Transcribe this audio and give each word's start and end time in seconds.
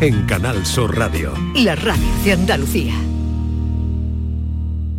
en 0.00 0.26
Canal 0.26 0.64
Sur 0.64 0.96
Radio. 0.96 1.34
La 1.56 1.74
radio 1.74 2.04
de 2.24 2.32
Andalucía. 2.32 2.94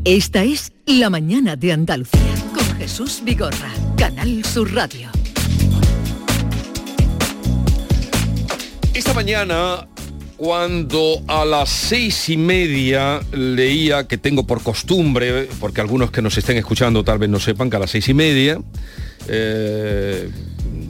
Esta 0.04 0.44
es 0.44 0.74
La 0.86 1.10
mañana 1.10 1.56
de 1.56 1.72
Andalucía 1.72 2.20
con 2.54 2.66
Jesús 2.78 3.22
Vigorra, 3.24 3.72
Canal 3.98 4.44
Sur 4.44 4.74
Radio. 4.74 5.10
Esta 8.94 9.14
mañana, 9.14 9.88
cuando 10.36 11.22
a 11.28 11.46
las 11.46 11.70
seis 11.70 12.28
y 12.28 12.36
media 12.36 13.22
leía 13.32 14.06
que 14.06 14.18
tengo 14.18 14.46
por 14.46 14.62
costumbre, 14.62 15.48
porque 15.62 15.80
algunos 15.80 16.12
que 16.12 16.22
nos 16.22 16.38
estén 16.38 16.58
escuchando 16.58 17.06
tal 17.06 17.20
vez 17.20 17.30
no 17.30 17.40
sepan 17.40 17.70
que 17.70 17.78
a 17.78 17.80
las 17.80 17.92
seis 17.92 18.10
y 18.10 18.14
media 18.14 18.60
eh, 19.30 20.30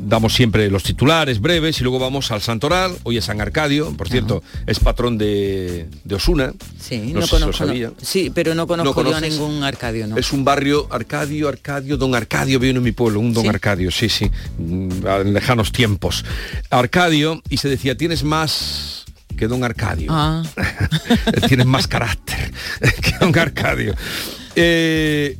damos 0.09 0.33
siempre 0.33 0.69
los 0.69 0.83
titulares 0.83 1.39
breves 1.39 1.79
y 1.79 1.83
luego 1.83 1.99
vamos 1.99 2.31
al 2.31 2.41
Santoral, 2.41 2.97
hoy 3.03 3.17
es 3.17 3.25
San 3.25 3.39
Arcadio, 3.39 3.95
por 3.95 4.09
cierto, 4.09 4.41
es 4.65 4.79
patrón 4.79 5.17
de, 5.17 5.87
de 6.03 6.15
Osuna. 6.15 6.51
Sí, 6.79 7.13
No 7.13 7.21
no, 7.21 7.27
sé 7.27 7.37
si 7.37 7.45
lo 7.45 7.53
sabía. 7.53 7.87
no. 7.89 7.93
Sí, 8.01 8.31
pero 8.33 8.55
no 8.55 8.65
conozco 8.67 9.03
yo 9.03 9.15
a 9.15 9.21
ningún 9.21 9.63
Arcadio, 9.63 10.07
¿no? 10.07 10.17
Es 10.17 10.33
un 10.33 10.43
barrio 10.43 10.87
Arcadio, 10.91 11.47
Arcadio, 11.47 11.95
Don 11.97 12.15
Arcadio, 12.15 12.59
viene 12.59 12.77
en 12.79 12.83
mi 12.83 12.91
pueblo, 12.91 13.19
un 13.19 13.33
Don 13.33 13.43
¿Sí? 13.43 13.49
Arcadio, 13.49 13.91
sí, 13.91 14.09
sí, 14.09 14.29
mm, 14.57 15.05
en 15.07 15.33
lejanos 15.33 15.71
tiempos. 15.71 16.25
Arcadio, 16.71 17.41
y 17.49 17.57
se 17.57 17.69
decía, 17.69 17.95
tienes 17.95 18.23
más 18.23 19.05
que 19.37 19.47
Don 19.47 19.63
Arcadio. 19.63 20.07
Ah, 20.11 20.43
tienes 21.47 21.65
más 21.67 21.87
carácter 21.87 22.51
que 23.01 23.13
Don 23.19 23.37
Arcadio. 23.37 23.95
Eh, 24.55 25.37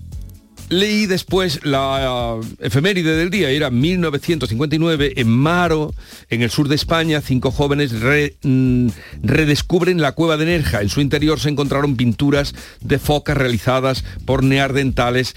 leí 0.70 1.06
después 1.08 1.60
la 1.64 2.38
efeméride 2.60 3.16
del 3.16 3.30
día, 3.30 3.50
era 3.50 3.70
1959, 3.70 5.14
en 5.18 5.28
Maro, 5.30 5.94
en 6.30 6.42
el 6.42 6.50
sur 6.50 6.68
de 6.68 6.76
España, 6.76 7.22
cinco 7.22 7.52
jóvenes 7.52 8.00
re- 8.00 8.36
mm, 8.44 8.88
redescubren 9.24 10.02
la 10.02 10.12
cueva 10.14 10.38
de 10.38 10.46
Nerja. 10.46 10.82
En 10.82 10.90
su 10.90 11.02
interior 11.02 11.40
se 11.40 11.50
encontraron 11.50 11.96
pinturas 11.96 12.54
de 12.82 13.00
focas 13.00 13.38
realizadas 13.38 14.04
por 14.26 14.44
neardentales 14.44 15.36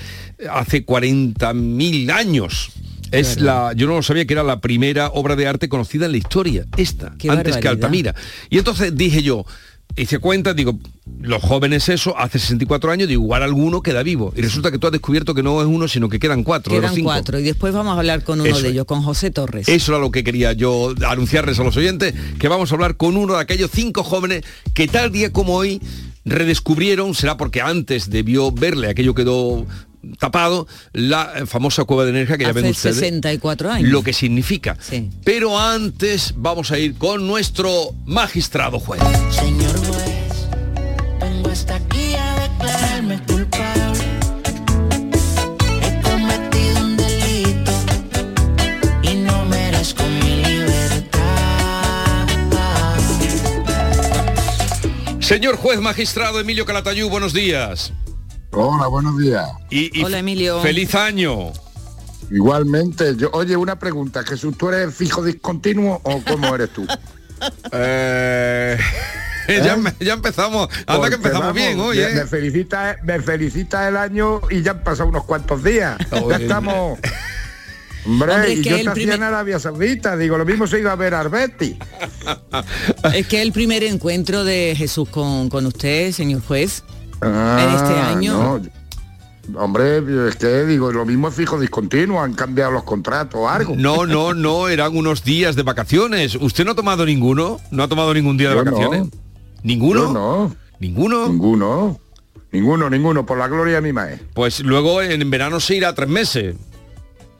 hace 0.50 0.84
40.000 0.86 2.10
años. 2.10 2.70
Es 3.10 3.40
la, 3.40 3.74
yo 3.76 3.86
no 3.86 3.96
lo 3.96 4.02
sabía 4.02 4.24
que 4.24 4.32
era 4.32 4.42
la 4.42 4.60
primera 4.60 5.08
obra 5.08 5.36
de 5.36 5.46
arte 5.46 5.68
conocida 5.68 6.06
en 6.06 6.12
la 6.12 6.16
historia, 6.18 6.64
esta, 6.78 7.14
Qué 7.18 7.28
antes 7.28 7.58
que. 7.58 7.68
Altamira. 7.68 8.14
Y 8.48 8.56
entonces 8.56 8.96
dije 8.96 9.22
yo, 9.22 9.44
hice 9.96 10.18
cuenta, 10.18 10.54
digo, 10.54 10.78
los 11.20 11.42
jóvenes 11.42 11.88
eso, 11.88 12.18
hace 12.18 12.38
64 12.38 12.90
años, 12.90 13.08
digo, 13.08 13.22
igual 13.22 13.42
alguno 13.42 13.82
queda 13.82 14.02
vivo. 14.02 14.32
Y 14.36 14.42
resulta 14.42 14.70
que 14.70 14.78
tú 14.78 14.86
has 14.86 14.92
descubierto 14.92 15.34
que 15.34 15.42
no 15.42 15.60
es 15.60 15.66
uno, 15.66 15.88
sino 15.88 16.08
que 16.08 16.18
quedan 16.18 16.42
cuatro 16.44 16.74
de 16.74 16.80
los 16.80 16.90
quedan 16.90 16.94
cinco. 16.96 17.08
cuatro. 17.08 17.38
Y 17.38 17.42
después 17.42 17.72
vamos 17.72 17.94
a 17.94 17.98
hablar 17.98 18.24
con 18.24 18.40
uno 18.40 18.48
Eso 18.48 18.62
de 18.62 18.70
ellos, 18.70 18.86
con 18.86 19.02
José 19.02 19.30
Torres. 19.30 19.68
Eso 19.68 19.92
era 19.92 20.00
lo 20.00 20.10
que 20.10 20.24
quería 20.24 20.52
yo 20.52 20.94
anunciarles 21.06 21.58
a 21.58 21.64
los 21.64 21.76
oyentes, 21.76 22.14
que 22.38 22.48
vamos 22.48 22.70
a 22.70 22.74
hablar 22.74 22.96
con 22.96 23.16
uno 23.16 23.34
de 23.34 23.40
aquellos 23.40 23.70
cinco 23.72 24.02
jóvenes 24.02 24.44
que 24.74 24.88
tal 24.88 25.12
día 25.12 25.32
como 25.32 25.54
hoy 25.54 25.80
redescubrieron, 26.24 27.14
será 27.14 27.36
porque 27.36 27.60
antes 27.60 28.10
debió 28.10 28.52
verle, 28.52 28.88
aquello 28.88 29.14
quedó 29.14 29.66
tapado, 30.18 30.66
la 30.92 31.32
eh, 31.36 31.46
famosa 31.46 31.84
cueva 31.84 32.04
de 32.04 32.10
energía 32.10 32.38
que 32.38 32.44
ya 32.44 32.52
ven 32.52 32.66
ustedes. 32.66 32.96
64 32.96 33.70
años. 33.70 33.90
Lo 33.90 34.02
que 34.02 34.12
significa. 34.12 34.76
Sí. 34.80 35.10
Pero 35.24 35.58
antes 35.58 36.34
vamos 36.36 36.70
a 36.70 36.78
ir 36.78 36.94
con 36.96 37.26
nuestro 37.26 37.94
magistrado 38.04 38.78
juez. 38.78 39.00
Señor 39.30 39.76
juez, 39.86 40.46
vengo 41.20 41.50
hasta 41.50 41.76
aquí 41.76 42.14
a 42.14 42.40
declararme 42.40 43.22
culpable. 43.26 44.04
He 45.82 46.02
cometido 46.02 46.80
un 46.80 46.96
delito 46.96 47.72
y 49.02 49.14
no 49.16 49.44
merezco 49.46 50.02
mi 50.04 50.36
libertad. 50.44 51.18
Señor 55.20 55.56
juez 55.56 55.80
magistrado 55.80 56.40
Emilio 56.40 56.66
Calatayú, 56.66 57.08
buenos 57.08 57.32
días. 57.32 57.92
Hola, 58.52 58.86
buenos 58.86 59.18
días. 59.18 59.48
Y, 59.70 59.98
y 59.98 60.04
Hola, 60.04 60.18
Emilio. 60.18 60.60
Feliz 60.60 60.94
año. 60.94 61.52
Igualmente, 62.30 63.14
yo, 63.16 63.30
oye, 63.32 63.56
una 63.56 63.78
pregunta, 63.78 64.22
Jesús, 64.24 64.56
¿tú 64.56 64.68
eres 64.70 64.94
fijo 64.94 65.22
discontinuo 65.22 66.00
o 66.02 66.22
cómo 66.24 66.54
eres 66.54 66.70
tú? 66.70 66.86
Eh, 67.72 68.78
ya, 69.64 69.76
me- 69.76 69.92
ya 69.98 70.12
empezamos. 70.12 70.68
Porque, 70.86 71.08
que 71.08 71.14
empezamos 71.16 71.40
vamos, 71.48 71.54
bien 71.56 71.80
hoy, 71.80 71.96
me- 71.96 72.02
¿eh? 72.04 72.14
Me 72.14 72.26
felicita, 72.26 72.98
me 73.02 73.20
felicita 73.20 73.88
el 73.88 73.96
año 73.96 74.42
y 74.48 74.62
ya 74.62 74.70
han 74.70 74.84
pasado 74.84 75.08
unos 75.08 75.24
cuantos 75.24 75.64
días. 75.64 75.96
Oye. 76.12 76.26
Ya 76.28 76.36
estamos. 76.36 77.00
Hombre, 78.06 78.32
Hombre, 78.32 78.52
es 78.52 78.58
y 78.60 78.62
que 78.62 78.68
yo 78.70 78.76
hacía 78.76 78.92
primer- 78.92 79.16
en 79.16 79.22
Arabia 79.24 79.58
Saudita, 79.58 80.16
digo, 80.16 80.38
lo 80.38 80.44
mismo 80.44 80.68
se 80.68 80.76
ha 80.76 80.78
ido 80.78 80.90
a 80.92 80.94
ver 80.94 81.14
a 81.14 81.20
Arbeti. 81.20 81.76
Es 83.12 83.26
que 83.26 83.42
el 83.42 83.50
primer 83.50 83.82
encuentro 83.82 84.44
de 84.44 84.74
Jesús 84.78 85.08
con, 85.08 85.48
con 85.48 85.66
usted, 85.66 86.12
señor 86.12 86.42
juez. 86.46 86.84
Ah, 87.22 87.74
este 87.76 87.98
año. 88.00 88.60
no. 88.60 88.82
Hombre, 89.60 89.98
es 90.28 90.36
que 90.36 90.64
digo, 90.64 90.92
lo 90.92 91.04
mismo 91.04 91.26
es 91.28 91.34
fijo 91.34 91.58
discontinuo, 91.58 92.22
han 92.22 92.32
cambiado 92.34 92.70
los 92.70 92.84
contratos 92.84 93.40
o 93.40 93.48
algo. 93.48 93.74
No, 93.76 94.06
no, 94.06 94.34
no, 94.34 94.68
eran 94.68 94.96
unos 94.96 95.24
días 95.24 95.56
de 95.56 95.64
vacaciones. 95.64 96.36
¿Usted 96.36 96.64
no 96.64 96.70
ha 96.70 96.74
tomado 96.76 97.04
ninguno? 97.04 97.58
¿No 97.72 97.82
ha 97.82 97.88
tomado 97.88 98.14
ningún 98.14 98.36
día 98.36 98.50
de 98.50 98.54
Yo 98.56 98.64
no. 98.64 98.70
vacaciones? 98.70 99.08
¿Ninguno? 99.64 100.00
Yo 100.04 100.12
no, 100.12 100.56
¿Ninguno? 100.78 101.28
ninguno. 101.28 101.98
Ninguno, 102.52 102.88
ninguno, 102.90 103.26
por 103.26 103.38
la 103.38 103.48
gloria 103.48 103.76
de 103.76 103.80
mi 103.80 103.92
maestro. 103.92 104.28
Pues 104.34 104.60
luego 104.60 105.02
en 105.02 105.28
verano 105.30 105.58
se 105.58 105.74
irá 105.76 105.92
tres 105.94 106.08
meses. 106.08 106.54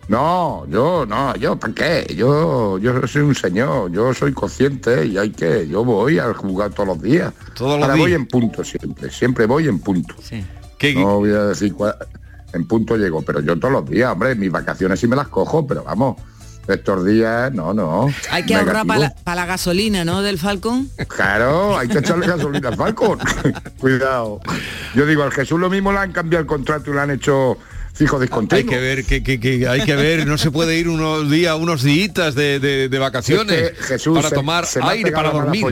No, 0.08 0.66
yo, 0.68 1.06
no, 1.06 1.34
yo, 1.36 1.56
¿para 1.56 1.72
qué? 1.74 2.14
Yo, 2.16 2.76
yo 2.78 3.06
soy 3.06 3.22
un 3.22 3.34
señor, 3.34 3.90
yo 3.92 4.12
soy 4.12 4.32
consciente 4.32 5.06
y 5.06 5.16
hay 5.16 5.30
que, 5.30 5.66
yo 5.68 5.84
voy 5.84 6.18
al 6.18 6.34
jugar 6.34 6.70
todos 6.72 6.88
los 6.88 7.02
días. 7.02 7.32
Todos 7.54 7.78
los 7.78 7.82
Ahora 7.82 7.94
días. 7.94 8.04
voy 8.06 8.14
en 8.14 8.26
punto 8.26 8.64
siempre, 8.64 9.10
siempre 9.10 9.46
voy 9.46 9.68
en 9.68 9.78
punto. 9.78 10.14
Sí. 10.20 10.44
¿Qué- 10.78 10.94
No 10.94 11.18
voy 11.18 11.30
a 11.30 11.44
decir 11.44 11.72
cuál- 11.72 11.96
en 12.52 12.66
punto 12.66 12.96
llego, 12.96 13.22
pero 13.22 13.40
yo 13.40 13.58
todos 13.58 13.72
los 13.72 13.88
días, 13.88 14.10
hombre, 14.12 14.34
mis 14.34 14.50
vacaciones 14.50 14.98
sí 15.00 15.06
me 15.06 15.16
las 15.16 15.28
cojo, 15.28 15.66
pero 15.66 15.84
vamos, 15.84 16.16
estos 16.68 17.06
días, 17.06 17.52
no, 17.54 17.72
no. 17.72 18.08
Hay 18.30 18.44
que 18.44 18.54
ahorrar 18.56 18.86
para 18.86 18.98
la, 19.00 19.06
negativo. 19.06 19.24
pa' 19.24 19.34
la 19.36 19.46
gasolina, 19.46 20.04
¿no? 20.04 20.20
Del 20.20 20.38
Falcon. 20.38 20.88
Claro, 21.08 21.78
hay 21.78 21.88
que 21.88 21.98
echarle 21.98 22.26
gasolina 22.26 22.68
al 22.68 22.76
Falcon. 22.76 23.18
Cuidado. 23.78 24.40
Yo 24.94 25.06
digo, 25.06 25.22
al 25.22 25.30
Jesús 25.32 25.58
lo 25.58 25.70
mismo 25.70 25.92
le 25.92 25.98
han 25.98 26.12
cambiado 26.12 26.40
el 26.42 26.46
contrato 26.46 26.90
y 26.90 26.94
le 26.94 27.00
han 27.00 27.10
hecho 27.12 27.56
fijo 27.94 28.18
discontinuo. 28.18 28.58
Hay 28.58 28.64
que 28.66 28.78
ver, 28.80 29.04
que, 29.04 29.22
que- 29.22 29.38
que 29.38 29.68
hay 29.68 29.82
que 29.82 29.94
ver, 29.96 30.26
no 30.26 30.38
se 30.38 30.50
puede 30.50 30.78
ir 30.78 30.88
unos 30.88 31.30
días, 31.30 31.56
unos 31.58 31.82
días 31.82 32.34
de, 32.34 32.58
de- 32.58 32.88
de 32.88 32.98
vacaciones 32.98 33.56
Es 33.56 33.70
que, 33.72 33.82
Jesús, 33.84 34.16
para 34.16 34.28
se- 34.30 34.34
tomar 34.34 34.66
se 34.66 34.80
aire, 34.82 35.12
para 35.12 35.30
dormir. 35.30 35.64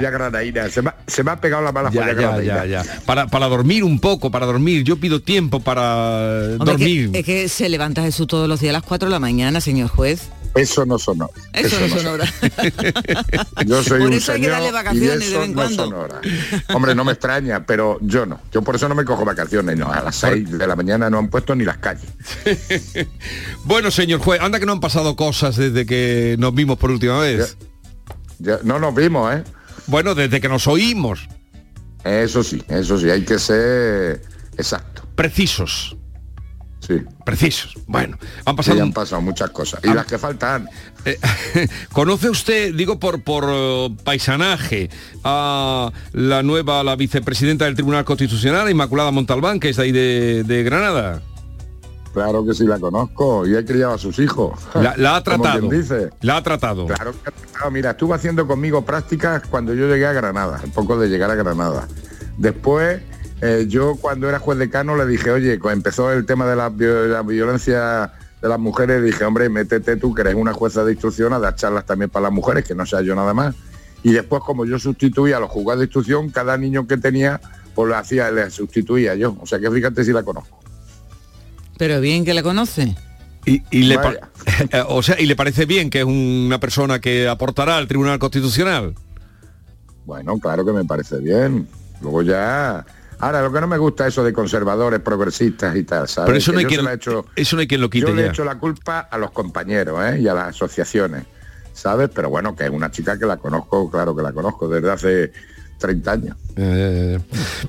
Se 0.71 0.83
me, 0.83 0.91
ha- 0.91 0.97
se 1.07 1.25
me 1.25 1.31
ha 1.31 1.41
pegado 1.41 1.63
la 1.63 1.73
mala 1.73 1.91
Ya, 1.91 2.01
polla 2.03 2.13
ya, 2.13 2.21
granaína. 2.21 2.67
ya, 2.67 2.85
ya. 2.85 3.01
Para, 3.07 3.27
para 3.27 3.47
dormir 3.49 3.85
un 3.85 3.99
poco, 4.01 4.31
para 4.31 4.47
dormir. 4.47 4.85
Yo 4.85 4.97
pido 4.99 5.21
tiempo 5.21 5.61
para 5.61 6.55
Hombre, 6.59 6.73
dormir. 6.73 7.11
que- 7.13 7.19
es 7.21 7.25
que 7.27 7.49
se 7.49 7.69
levanta 7.69 8.03
Jesús 8.03 8.27
todos 8.27 8.49
los 8.49 8.61
días 8.61 8.71
a 8.71 8.75
las 8.75 8.83
4 8.83 9.09
de 9.09 9.13
la 9.13 9.19
mañana, 9.21 9.61
señor 9.61 9.89
juez. 9.89 10.29
Eso 10.55 10.85
no 10.85 10.99
sonó. 10.99 11.31
Eso, 11.53 11.79
no 11.81 11.89
son 11.89 12.07
horas. 12.07 12.33
Yo 13.67 13.83
soy 13.85 13.99
Por 14.01 14.09
un 14.09 14.13
eso 14.15 14.33
hay 14.33 14.41
que 14.41 14.49
darle 14.49 14.69
y 14.69 14.73
vacaciones 14.73 15.19
de 15.21 15.27
eso 15.27 15.39
vez 15.41 15.45
en 15.49 15.55
no 15.55 15.63
cuando. 15.63 15.85
son 15.85 15.95
horas. 15.95 16.21
Hombre, 16.75 16.95
no 16.95 17.05
me 17.05 17.13
extraña, 17.13 17.65
pero 17.65 17.99
yo 18.01 18.27
no. 18.27 18.41
Yo 18.53 18.61
por 18.63 18.75
eso 18.75 18.89
no 18.89 18.95
me 18.95 19.05
cojo 19.05 19.25
vacaciones. 19.25 19.79
No, 19.79 19.93
a 19.93 20.03
las 20.03 20.17
6 20.17 20.51
de 20.59 20.67
la 20.67 20.75
mañana 20.75 21.09
no 21.09 21.19
han 21.19 21.29
puesto 21.29 21.55
ni 21.55 21.65
las 21.65 21.79
calles. 21.79 22.05
Bueno, 23.65 23.91
señor 23.91 24.21
juez, 24.21 24.41
anda 24.41 24.59
que 24.59 24.67
no 24.67 24.73
han 24.73 24.81
pasado 24.81 25.15
cosas 25.17 25.57
desde 25.57 25.87
que 25.87 26.37
nos 26.39 26.55
vimos 26.55 26.79
por 26.79 26.91
última 26.91 27.21
vez. 27.21 27.57
Ya- 28.39 28.59
no 28.65 28.79
nos 28.79 28.95
vimos, 28.95 29.33
¿eh? 29.35 29.45
Bueno, 29.87 30.15
desde 30.15 30.41
que 30.41 30.49
nos 30.49 30.67
oímos. 30.67 31.29
Eso 32.05 32.43
sí, 32.43 32.63
eso 32.69 32.99
sí, 32.99 33.11
hay 33.11 33.23
que 33.25 33.39
ser 33.39 34.23
exacto. 34.57 35.03
Precisos. 35.15 35.97
Sí. 36.81 36.95
Precisos. 37.25 37.75
Bueno, 37.87 38.17
han 38.45 38.55
Sí, 38.55 38.57
pasado... 38.57 38.83
han 38.83 38.93
pasado 38.93 39.23
muchas 39.23 39.51
cosas. 39.51 39.81
Y 39.85 39.89
las 39.93 40.07
que 40.07 40.19
faltan. 40.19 40.69
Eh, 41.05 41.19
¿Conoce 41.93 42.31
usted, 42.31 42.75
digo 42.75 42.99
por, 42.99 43.23
por 43.23 43.45
eh, 43.49 43.95
paisanaje, 44.03 44.91
a 45.23 45.91
la 46.13 46.43
nueva, 46.43 46.83
la 46.83 46.97
vicepresidenta 46.97 47.67
del 47.67 47.75
Tribunal 47.75 48.05
Constitucional, 48.05 48.71
Inmaculada 48.71 49.11
Montalbán, 49.11 49.61
que 49.61 49.69
es 49.69 49.77
de 49.77 49.83
ahí 49.83 49.93
de, 49.93 50.43
de 50.45 50.63
Granada? 50.63 51.23
Claro 52.13 52.45
que 52.45 52.55
sí 52.55 52.65
la 52.65 52.79
conozco 52.81 53.47
y 53.47 53.55
he 53.55 53.65
criado 53.65 53.95
a 53.95 53.99
sus 53.99 54.19
hijos. 54.19 54.59
La, 54.75 54.97
la 54.97 55.17
ha 55.17 55.23
tratado. 55.25 55.69
dice. 55.69 56.11
La 56.23 56.39
ha 56.39 56.43
tratado. 56.43 56.87
Claro, 56.87 57.13
que- 57.13 57.31
claro, 57.53 57.71
mira, 57.71 57.91
estuvo 57.93 58.15
haciendo 58.15 58.47
conmigo 58.49 58.85
prácticas 58.85 59.43
cuando 59.49 59.75
yo 59.75 59.87
llegué 59.87 60.07
a 60.07 60.13
Granada, 60.13 60.61
poco 60.75 60.99
de 60.99 61.09
llegar 61.09 61.31
a 61.31 61.37
Granada. 61.37 61.87
Después, 62.37 63.01
eh, 63.43 63.67
yo 63.69 63.97
cuando 63.97 64.29
era 64.29 64.39
juez 64.39 64.59
decano 64.59 64.97
le 64.97 65.07
dije, 65.07 65.31
oye, 65.31 65.59
cuando 65.59 65.79
empezó 65.79 66.13
el 66.13 66.27
tema 66.27 66.47
de 66.47 66.57
la, 66.57 66.69
la 66.69 67.23
violencia 67.23 68.13
de 68.43 68.49
las 68.49 68.59
mujeres, 68.59 69.03
dije, 69.03 69.25
hombre, 69.25 69.49
métete 69.49 69.97
tú, 69.97 70.15
que 70.15 70.23
eres 70.23 70.35
una 70.35 70.53
jueza 70.53 70.85
de 70.85 70.93
instrucción, 70.93 71.33
a 71.33 71.39
dar 71.39 71.55
charlas 71.55 71.87
también 71.87 72.11
para 72.11 72.25
las 72.25 72.33
mujeres, 72.33 72.65
que 72.65 72.75
no 72.75 72.85
sea 72.85 73.01
yo 73.03 73.15
nada 73.15 73.33
más. 73.33 73.55
Y 74.03 74.13
después, 74.13 74.43
como 74.43 74.65
yo 74.65 74.79
sustituía 74.79 75.39
a 75.39 75.41
los 75.41 75.51
juzgados 75.51 75.81
de 75.81 75.85
instrucción, 75.87 76.31
cada 76.31 76.57
niño 76.57 76.87
que 76.87 76.97
tenía, 76.97 77.41
pues 77.75 77.89
lo 77.89 77.97
hacía, 77.97 78.31
le 78.31 78.51
sustituía 78.51 79.15
yo. 79.15 79.37
O 79.41 79.47
sea 79.47 79.59
que 79.59 79.71
fíjate 79.71 80.05
si 80.05 80.13
la 80.13 80.23
conozco. 80.23 80.59
Pero 81.79 82.01
bien 82.01 82.25
que 82.25 82.35
la 82.35 82.43
conoce. 82.43 82.95
Y, 83.47 83.63
y 83.71 83.85
le 83.85 83.99
o 84.89 85.03
sea, 85.03 85.19
y 85.19 85.27
le 85.27 85.35
parece 85.35 85.65
bien 85.65 85.89
que 85.89 86.01
es 86.01 86.05
una 86.05 86.61
persona 86.61 87.01
que 87.01 87.27
aportará 87.29 87.79
al 87.79 87.89
Tribunal 87.89 88.19
Constitucional. 88.19 88.95
Bueno, 90.05 90.39
claro 90.39 90.65
que 90.65 90.73
me 90.73 90.85
parece 90.85 91.19
bien. 91.19 91.67
Luego 92.03 92.23
ya... 92.23 92.85
Ahora, 93.21 93.43
lo 93.43 93.53
que 93.53 93.61
no 93.61 93.67
me 93.67 93.77
gusta 93.79 94.07
es 94.07 94.15
eso 94.15 94.25
de 94.25 94.33
conservadores, 94.33 95.01
progresistas 95.01 95.77
y 95.77 95.85
tal, 95.85 96.09
¿sabes? 96.09 96.27
Pero 96.27 96.39
eso 96.39 96.53
no, 96.53 96.59
hay 96.61 96.65
quien, 96.65 96.85
la 96.85 96.93
he 96.93 96.97
hecho- 96.97 97.27
eso 97.37 97.57
no 97.57 97.61
hay 97.61 97.69
quien 97.69 97.81
lo 97.81 97.91
quite 97.91 98.07
yo 98.07 98.15
le 98.15 98.23
he 98.25 98.29
hecho 98.29 98.45
la 98.45 98.59
culpa 98.59 99.01
a 99.01 99.19
los 99.19 99.31
compañeros 99.31 100.01
¿eh? 100.05 100.21
y 100.21 100.29
a 100.29 100.33
las 100.35 100.49
asociaciones, 100.49 101.25
¿sabes? 101.75 102.09
Pero 102.15 102.31
bueno, 102.31 102.57
que 102.57 102.65
es 102.65 102.71
una 102.71 102.91
chica 102.91 103.19
que 103.19 103.27
la 103.27 103.37
conozco, 103.37 103.91
claro 103.91 104.17
que 104.17 104.23
la 104.23 104.33
conozco 104.33 104.69
desde 104.69 104.91
hace 104.91 105.33
30 105.81 106.13
años. 106.13 106.37
Eh, 106.57 107.19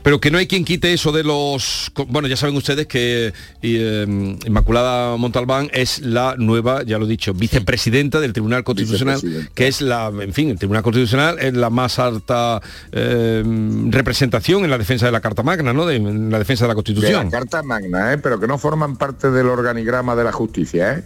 pero 0.04 0.20
que 0.20 0.30
no 0.30 0.38
hay 0.38 0.48
quien 0.48 0.66
quite 0.66 0.94
eso 0.94 1.12
de 1.12 1.24
los... 1.24 1.92
Bueno, 2.10 2.28
ya 2.28 2.36
saben 2.36 2.56
ustedes 2.56 2.86
que 2.86 3.34
eh, 3.62 4.38
Inmaculada 4.46 5.18
Montalbán 5.18 5.70
es 5.74 6.02
la 6.02 6.36
nueva, 6.38 6.84
ya 6.84 7.00
lo 7.00 7.06
he 7.06 7.10
dicho, 7.10 7.34
vicepresidenta 7.34 8.20
del 8.20 8.34
Tribunal 8.34 8.64
Constitucional, 8.64 9.22
que 9.56 9.68
es 9.68 9.82
la, 9.82 10.08
en 10.08 10.34
fin, 10.34 10.50
el 10.50 10.60
Tribunal 10.60 10.84
Constitucional 10.84 11.40
es 11.40 11.54
la 11.54 11.70
más 11.70 11.98
alta 12.00 12.62
eh, 12.92 13.44
representación 13.90 14.64
en 14.64 14.70
la 14.70 14.78
defensa 14.78 15.06
de 15.06 15.12
la 15.12 15.22
Carta 15.22 15.42
Magna, 15.42 15.74
¿no? 15.74 15.86
De, 15.86 15.96
en 15.96 16.30
la 16.30 16.38
defensa 16.38 16.66
de 16.66 16.68
la 16.68 16.74
De 16.74 16.76
Constitución. 16.76 17.26
la 17.26 17.32
Carta 17.32 17.64
Magna, 17.64 18.14
¿eh? 18.14 18.18
Pero 18.18 18.40
que 18.40 18.48
no 18.48 18.58
forman 18.58 18.98
parte 18.98 19.32
del 19.32 19.48
organigrama 19.48 20.16
de 20.16 20.24
la 20.26 20.32
justicia, 20.32 20.94
¿eh? 20.94 21.04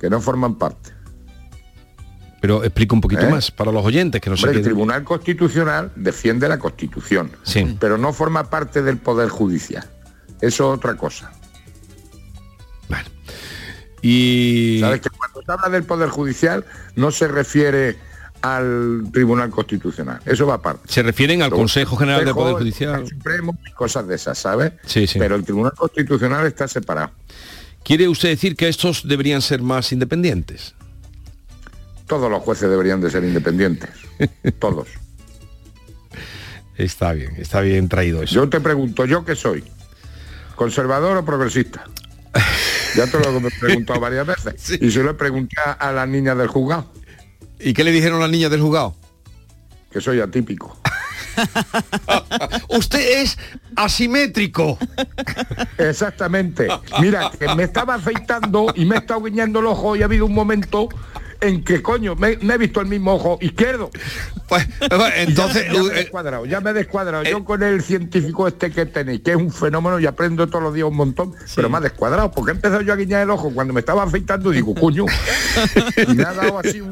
Que 0.00 0.08
no 0.08 0.20
forman 0.20 0.54
parte. 0.56 0.97
Pero 2.40 2.62
explica 2.62 2.94
un 2.94 3.00
poquito 3.00 3.22
¿Eh? 3.22 3.30
más 3.30 3.50
para 3.50 3.72
los 3.72 3.84
oyentes 3.84 4.20
que 4.20 4.30
no 4.30 4.36
Hombre, 4.36 4.52
se 4.52 4.58
el 4.58 4.64
Tribunal 4.64 5.02
Constitucional 5.04 5.90
defiende 5.96 6.48
la 6.48 6.58
Constitución, 6.58 7.32
Sí. 7.42 7.76
pero 7.80 7.98
no 7.98 8.12
forma 8.12 8.48
parte 8.48 8.82
del 8.82 8.98
Poder 8.98 9.28
Judicial. 9.28 9.84
Eso 10.40 10.72
es 10.72 10.78
otra 10.78 10.96
cosa. 10.96 11.32
Vale. 12.88 13.08
Y... 14.02 14.78
Sabes 14.80 15.00
que 15.00 15.10
cuando 15.10 15.42
se 15.42 15.50
habla 15.52 15.68
del 15.68 15.82
Poder 15.82 16.10
Judicial 16.10 16.64
no 16.94 17.10
se 17.10 17.26
refiere 17.26 17.96
al 18.42 19.08
Tribunal 19.12 19.50
Constitucional. 19.50 20.20
Eso 20.24 20.46
va 20.46 20.54
aparte. 20.54 20.82
Se 20.92 21.02
refieren 21.02 21.42
al 21.42 21.50
Consejo 21.50 21.96
General 21.96 22.24
del 22.24 22.34
Poder 22.34 22.54
Judicial. 22.54 23.04
Supremo 23.06 23.58
y 23.66 23.72
cosas 23.72 24.06
de 24.06 24.14
esas, 24.14 24.38
¿sabes? 24.38 24.72
Sí, 24.86 25.08
sí. 25.08 25.18
Pero 25.18 25.34
el 25.34 25.44
Tribunal 25.44 25.72
Constitucional 25.76 26.46
está 26.46 26.68
separado. 26.68 27.10
¿Quiere 27.82 28.06
usted 28.08 28.28
decir 28.28 28.54
que 28.54 28.68
estos 28.68 29.06
deberían 29.08 29.42
ser 29.42 29.62
más 29.62 29.92
independientes? 29.92 30.74
Todos 32.08 32.30
los 32.30 32.42
jueces 32.42 32.68
deberían 32.70 33.00
de 33.00 33.10
ser 33.10 33.22
independientes. 33.22 33.90
Todos. 34.58 34.88
Está 36.76 37.12
bien, 37.12 37.34
está 37.38 37.60
bien 37.60 37.88
traído 37.88 38.22
eso. 38.22 38.34
Yo 38.34 38.48
te 38.48 38.60
pregunto, 38.60 39.04
¿yo 39.04 39.24
qué 39.24 39.34
soy? 39.36 39.64
¿Conservador 40.56 41.16
o 41.18 41.24
progresista? 41.24 41.84
Ya 42.96 43.06
te 43.06 43.18
lo 43.18 43.36
he 43.46 43.50
preguntado 43.60 44.00
varias 44.00 44.26
veces. 44.26 44.54
Sí. 44.58 44.78
Y 44.80 44.90
se 44.90 45.02
lo 45.02 45.16
pregunté 45.16 45.56
a- 45.64 45.72
a 45.72 45.92
las 45.92 46.08
niñas 46.08 46.36
del 46.38 46.48
juzgado, 46.48 46.90
¿Y 47.60 47.72
qué 47.74 47.82
le 47.84 47.90
dijeron 47.90 48.20
las 48.20 48.30
niñas 48.30 48.50
del 48.50 48.60
juzgado? 48.60 48.94
que 49.90 50.00
soy 50.00 50.20
atípico. 50.20 50.78
Usted 52.68 53.22
es 53.22 53.38
asimétrico. 53.76 54.78
Exactamente. 55.78 56.68
Mira, 57.00 57.30
que 57.38 57.52
me 57.54 57.64
estaba 57.64 57.94
afeitando 57.94 58.72
y 58.74 58.84
me 58.84 58.96
he 58.96 58.98
estado 58.98 59.22
guiñando 59.22 59.60
el 59.60 59.66
ojo 59.66 59.96
y 59.96 60.02
ha 60.02 60.04
habido 60.04 60.26
un 60.26 60.34
momento 60.34 60.88
en 61.40 61.64
que, 61.64 61.82
coño, 61.82 62.14
me, 62.16 62.36
me 62.38 62.54
he 62.54 62.58
visto 62.58 62.80
el 62.80 62.86
mismo 62.86 63.14
ojo 63.14 63.38
izquierdo. 63.40 63.90
Pues, 64.48 64.66
bueno, 64.88 65.06
entonces, 65.16 65.66
ya, 65.66 65.72
me 65.72 65.78
he 65.78 65.90
eh, 65.90 65.94
descuadrado, 65.94 66.46
ya 66.46 66.60
me 66.60 66.70
he 66.70 66.72
descuadrado. 66.72 67.22
eh, 67.24 67.30
Yo 67.30 67.44
con 67.44 67.62
el 67.62 67.82
científico 67.82 68.48
este 68.48 68.70
que 68.70 68.86
tenéis, 68.86 69.20
que 69.20 69.32
es 69.32 69.36
un 69.36 69.52
fenómeno 69.52 70.00
y 70.00 70.06
aprendo 70.06 70.46
todos 70.46 70.62
los 70.62 70.74
días 70.74 70.88
un 70.88 70.96
montón, 70.96 71.34
pero 71.54 71.68
me 71.68 71.76
ha 71.78 71.80
descuadrado, 71.80 72.30
porque 72.30 72.52
he 72.52 72.54
empezado 72.54 72.80
yo 72.82 72.92
a 72.92 72.96
guiñar 72.96 73.22
el 73.22 73.30
ojo 73.30 73.50
cuando 73.52 73.72
me 73.72 73.80
estaba 73.80 74.02
afeitando, 74.02 74.50
digo, 74.50 74.74
coño, 74.74 75.04
y 75.96 76.14
me 76.14 76.22
ha 76.24 76.32
dado 76.32 76.58
así 76.58 76.80
un... 76.80 76.90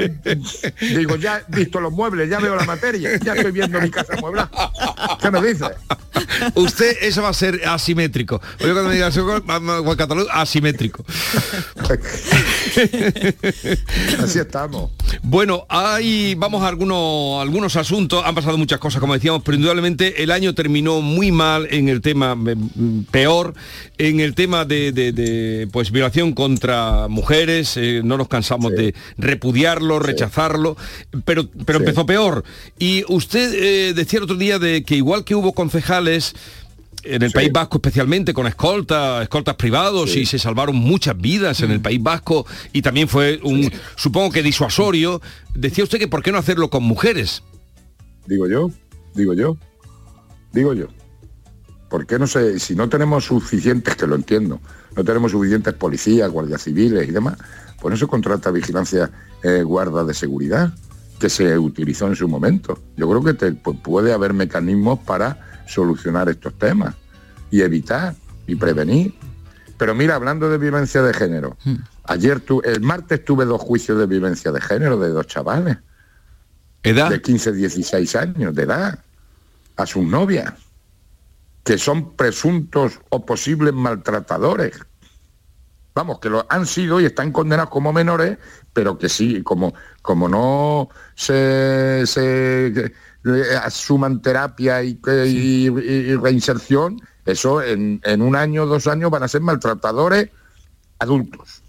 Digo, 0.81 1.17
ya 1.17 1.39
he 1.51 1.57
visto 1.57 1.81
los 1.81 1.93
muebles, 1.93 2.29
ya 2.29 2.39
veo 2.39 2.57
la 2.57 2.65
materia, 2.65 3.17
ya 3.19 3.35
estoy 3.35 3.53
viendo 3.53 3.81
mi 3.81 3.91
casa 3.91 4.15
mueblada. 4.21 4.51
¿Qué 5.21 5.31
me 5.31 5.41
dices? 5.43 5.71
usted 6.55 6.97
eso 7.03 7.23
va 7.23 7.31
a 7.31 7.35
ser 7.35 7.67
asimétrico. 7.67 8.41
Oye, 8.61 8.73
cuando 8.73 8.89
me 8.91 8.95
diga 8.95 9.11
Catalán, 9.97 10.27
asimétrico. 10.33 11.05
Así 14.23 14.39
estamos. 14.39 14.91
Bueno, 15.23 15.67
hay, 15.69 16.35
vamos 16.35 16.63
a 16.63 16.69
algunos, 16.69 17.41
algunos 17.41 17.77
asuntos, 17.77 18.23
han 18.25 18.35
pasado 18.35 18.59
muchas 18.59 18.79
cosas, 18.79 19.01
como 19.01 19.15
decíamos, 19.15 19.43
pero 19.45 19.57
indudablemente 19.57 20.23
el 20.23 20.31
año 20.31 20.55
terminó 20.55 21.01
muy 21.01 21.33
mal 21.33 21.67
en 21.71 21.89
el 21.89 22.01
tema, 22.01 22.35
mm, 22.35 23.05
peor, 23.11 23.55
en 23.99 24.21
el 24.21 24.35
tema 24.35 24.65
de, 24.65 24.93
de- 24.93 25.13
de, 25.13 25.69
pues, 25.73 25.91
violación 25.91 26.33
contra 26.33 27.09
mujeres, 27.09 27.77
eh, 27.77 28.01
no 28.05 28.17
nos 28.19 28.29
cansamos 28.29 28.73
Sí. 28.73 28.77
de 28.83 28.95
repudiarlo, 29.19 29.99
rechazarlo, 29.99 30.77
pero, 31.25 31.49
pero 31.65 31.79
Sí. 31.79 31.85
empezó 31.85 32.07
peor. 32.07 32.45
Y 32.79 33.05
usted 33.09 33.53
eh, 33.55 33.95
decía 33.95 34.19
el 34.19 34.25
otro 34.25 34.37
día 34.37 34.59
de 34.59 34.83
que 34.85 34.97
igual 34.97 35.25
que 35.25 35.35
hubo 35.35 35.53
concejales, 35.53 36.35
en 37.09 37.23
el 37.23 37.31
Sí. 37.31 37.35
País 37.35 37.53
Vasco 37.53 37.79
especialmente 37.79 38.33
con 38.35 38.47
escoltas, 38.47 39.23
escoltas 39.23 39.55
privados 39.57 40.11
Sí. 40.13 40.21
y 40.21 40.27
se 40.27 40.39
salvaron 40.39 40.77
muchas 40.77 41.17
vidas 41.17 41.61
en 41.61 41.71
el 41.71 41.81
País 41.81 42.03
Vasco 42.03 42.47
y 42.73 42.83
también 42.83 43.09
fue 43.09 43.41
un, 43.43 43.71
supongo 43.97 44.31
que 44.33 44.43
disuasorio. 44.43 45.21
Decía 45.55 45.85
usted 45.85 45.99
que 45.99 46.09
por 46.09 46.23
qué 46.23 46.33
no 46.33 46.39
hacerlo 46.39 46.71
con 46.71 46.83
mujeres. 46.83 47.43
Digo 48.27 48.49
yo, 48.49 48.71
digo 49.15 49.33
yo, 49.35 49.57
digo 50.53 50.73
yo. 50.75 50.87
¿Por 51.89 52.07
qué 52.07 52.19
no 52.19 52.27
sé, 52.27 52.59
si 52.59 52.75
no 52.75 52.89
tenemos 52.89 53.25
suficientes, 53.27 53.95
que 53.95 54.07
lo 54.09 54.17
entiendo, 54.17 54.61
no 54.97 55.05
tenemos 55.05 55.31
suficientes 55.31 55.73
policías, 55.75 56.29
guardias 56.31 56.65
civiles 56.65 57.09
y 57.09 57.13
demás, 57.13 57.37
pues 57.81 57.93
no 57.93 57.97
se 57.97 58.07
contrata 58.09 58.51
vigilancia 58.51 59.11
eh, 59.45 59.63
guarda 59.63 60.03
de 60.03 60.13
seguridad, 60.13 60.73
que 61.21 61.31
se 61.31 61.57
utilizó 61.57 62.09
en 62.09 62.17
su 62.17 62.27
momento. 62.29 62.83
Yo 62.97 63.09
creo 63.09 63.23
que 63.23 63.35
te- 63.35 63.53
pu- 63.63 63.81
puede 63.81 64.13
haber 64.13 64.35
mecanismos 64.35 64.99
para 64.99 65.46
solucionar 65.67 66.29
estos 66.29 66.55
temas 66.55 66.95
y 67.51 67.63
evitar 67.63 68.15
y 68.47 68.55
prevenir. 68.55 69.15
Pero 69.77 69.95
mira, 69.95 70.15
hablando 70.15 70.49
de 70.49 70.59
violencia 70.59 71.03
de 71.03 71.13
género, 71.13 71.57
ayer 72.05 72.41
tu, 72.41 72.63
el 72.63 72.81
martes 72.81 73.25
tuve 73.25 73.45
dos 73.45 73.61
juicios 73.61 73.99
de 73.99 74.07
violencia 74.07 74.53
de 74.53 74.61
género 74.61 74.99
de 74.99 75.11
dos 75.11 75.27
chavales 75.27 75.79
¿Edad? 76.83 77.11
de 77.11 77.21
15, 77.21 77.53
16 77.53 78.17
años 78.17 78.55
de 78.55 78.63
edad 78.63 78.99
a 79.77 79.87
sus 79.87 80.05
novias, 80.05 80.55
que 81.63 81.77
son 81.77 82.15
presuntos 82.15 83.01
o 83.11 83.27
posibles 83.27 83.75
maltratadores. 83.75 84.79
Vamos, 85.95 86.21
que 86.21 86.31
lo 86.31 86.47
han 86.49 86.67
sido 86.67 87.01
y 87.01 87.07
están 87.07 87.33
condenados 87.33 87.71
como 87.71 87.93
menores, 87.93 88.39
pero 88.73 88.99
que 88.99 89.09
sí, 89.09 89.43
como, 89.43 89.75
como 90.03 90.29
no 90.29 90.89
se, 91.15 92.07
se 92.07 92.93
asuman 93.63 94.23
terapia 94.23 94.83
y, 94.83 94.95
que- 94.95 95.27
y- 95.27 95.67
y 95.67 96.15
reinserción, 96.17 97.01
eso 97.25 97.63
en, 97.63 98.01
en 98.05 98.23
un 98.23 98.37
año, 98.37 98.67
dos 98.67 98.87
años 98.87 99.11
van 99.11 99.23
a 99.23 99.29
ser 99.29 99.41
maltratadores 99.41 100.31
adultos. 100.99 101.63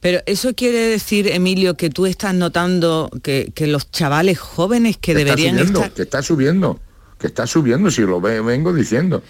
Pero 0.00 0.20
eso 0.26 0.52
quiere 0.54 0.78
decir, 0.78 1.28
Emilio, 1.28 1.76
que 1.76 1.88
tú 1.88 2.06
estás 2.06 2.34
notando 2.34 3.08
que, 3.22 3.52
que 3.54 3.68
los 3.68 3.90
chavales 3.90 4.38
jóvenes 4.38 4.96
que 4.96 5.14
Que 5.14 5.20
está 5.20 5.24
deberían 5.36 5.56
subiendo, 5.58 5.78
estar... 5.80 5.92
que 5.94 6.02
está 6.02 6.22
subiendo, 6.22 6.80
que 7.18 7.26
está 7.28 7.46
subiendo, 7.46 7.90
si 7.90 8.02
lo 8.02 8.20
ve- 8.20 8.40
vengo 8.40 8.72
diciendo. 8.72 9.22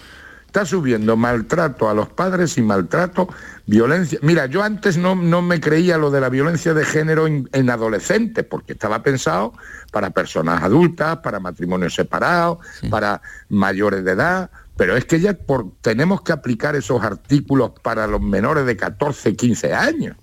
Está 0.53 0.67
subiendo 0.67 1.17
maltrato 1.17 1.89
a 1.89 1.95
los 1.95 2.09
padres 2.09 2.59
y 2.59 2.61
maltrato, 2.61 3.27
violencia. 3.65 4.19
Mira, 4.21 4.45
yo 4.45 4.61
antes 4.61 4.97
no, 4.97 5.15
no 5.15 5.41
me 5.41 5.59
creía 5.59 5.97
lo 5.97 6.11
de 6.11 6.21
la 6.21 6.29
violencia 6.29 6.75
de 6.75 6.85
género 6.85 7.25
en, 7.25 7.49
en 7.53 7.71
adolescentes, 7.71 8.45
porque 8.45 8.73
estaba 8.73 9.01
pensado 9.01 9.53
para 9.91 10.11
personas 10.11 10.61
adultas, 10.61 11.17
para 11.23 11.39
matrimonios 11.39 11.95
separados, 11.95 12.59
para 12.91 13.19
mayores 13.49 14.05
de 14.05 14.11
edad, 14.11 14.51
pero 14.77 14.95
es 14.95 15.05
que 15.05 15.19
ya 15.19 15.33
por, 15.33 15.71
tenemos 15.81 16.21
que 16.21 16.33
aplicar 16.33 16.75
esos 16.75 17.01
artículos 17.01 17.71
para 17.81 18.05
los 18.05 18.21
menores 18.21 18.67
de 18.67 18.77
14, 18.77 19.35
15 19.35 19.73
años. 19.73 20.15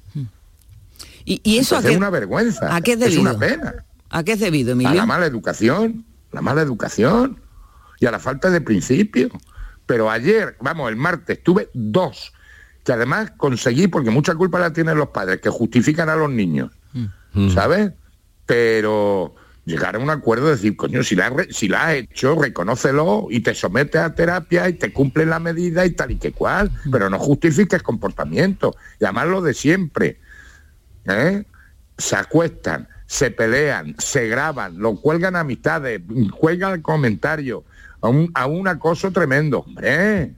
¿Y, 1.25 1.41
y 1.43 1.59
eso 1.59 1.77
a 1.77 1.83
qué, 1.83 1.91
es 1.91 1.97
una 1.97 2.11
vergüenza. 2.11 2.73
¿A 2.73 2.81
qué 2.83 2.93
es 2.93 3.01
Es 3.03 3.17
una 3.17 3.35
debido? 3.35 3.63
pena. 3.63 3.85
¿A 4.11 4.23
qué 4.23 4.35
es 4.35 4.39
debido, 4.39 4.71
a 4.71 4.73
Emilio? 4.75 4.95
la 4.95 5.07
mala 5.07 5.27
educación, 5.27 6.05
la 6.31 6.41
mala 6.41 6.63
educación 6.63 7.41
y 7.99 8.07
a 8.07 8.13
la 8.13 8.21
falta 8.21 8.49
de 8.49 8.61
principio. 8.61 9.29
Pero 9.91 10.09
ayer, 10.09 10.57
vamos, 10.61 10.89
el 10.89 10.95
martes, 10.95 11.43
tuve 11.43 11.69
dos, 11.75 12.33
que 12.85 12.93
además 12.93 13.33
conseguí, 13.37 13.89
porque 13.89 14.11
mucha 14.11 14.37
culpa 14.37 14.61
la 14.61 14.73
tienen 14.73 14.97
los 14.97 15.09
padres, 15.09 15.41
que 15.41 15.51
justifican 15.51 16.09
a 16.09 16.15
los 16.15 16.31
niños, 16.31 16.71
¿sabes? 17.53 17.91
Pero 18.47 19.35
llegar 19.65 19.97
a 19.97 19.99
un 19.99 20.09
acuerdo 20.09 20.47
de 20.47 20.53
decir, 20.53 20.77
coño, 20.77 21.03
si 21.03 21.17
la, 21.17 21.35
si 21.51 21.67
la 21.67 21.89
has 21.89 21.95
hecho, 21.95 22.41
reconócelo 22.41 23.27
y 23.31 23.41
te 23.41 23.53
sometes 23.53 24.01
a 24.01 24.15
terapia 24.15 24.69
y 24.69 24.75
te 24.75 24.93
cumplen 24.93 25.31
la 25.31 25.41
medida 25.41 25.85
y 25.85 25.91
tal 25.91 26.13
y 26.13 26.19
que 26.19 26.31
cual, 26.31 26.71
pero 26.93 27.11
no 27.11 27.19
justifiques 27.19 27.83
comportamiento. 27.83 28.77
Y 29.01 29.07
además 29.07 29.27
lo 29.27 29.43
de 29.43 29.55
siempre. 29.55 30.21
¿eh? 31.07 31.43
se 31.99 32.15
acuestan, 32.15 32.87
se 33.07 33.33
pelean, 33.33 33.97
se 33.99 34.29
graban, 34.29 34.79
lo 34.79 34.95
cuelgan 34.95 35.35
a 35.35 35.41
amistades, 35.41 36.01
juegan 36.31 36.81
comentarios, 36.81 37.65
a 38.03 38.09
un, 38.09 38.31
a 38.35 38.47
un 38.47 38.69
acoso 38.69 39.11
tremendo, 39.11 39.61
hombre. 39.61 40.35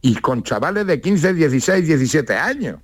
Y 0.00 0.16
con 0.16 0.42
chavales 0.42 0.86
de 0.86 1.00
15, 1.00 1.34
16, 1.34 1.86
17 1.86 2.34
años. 2.34 2.78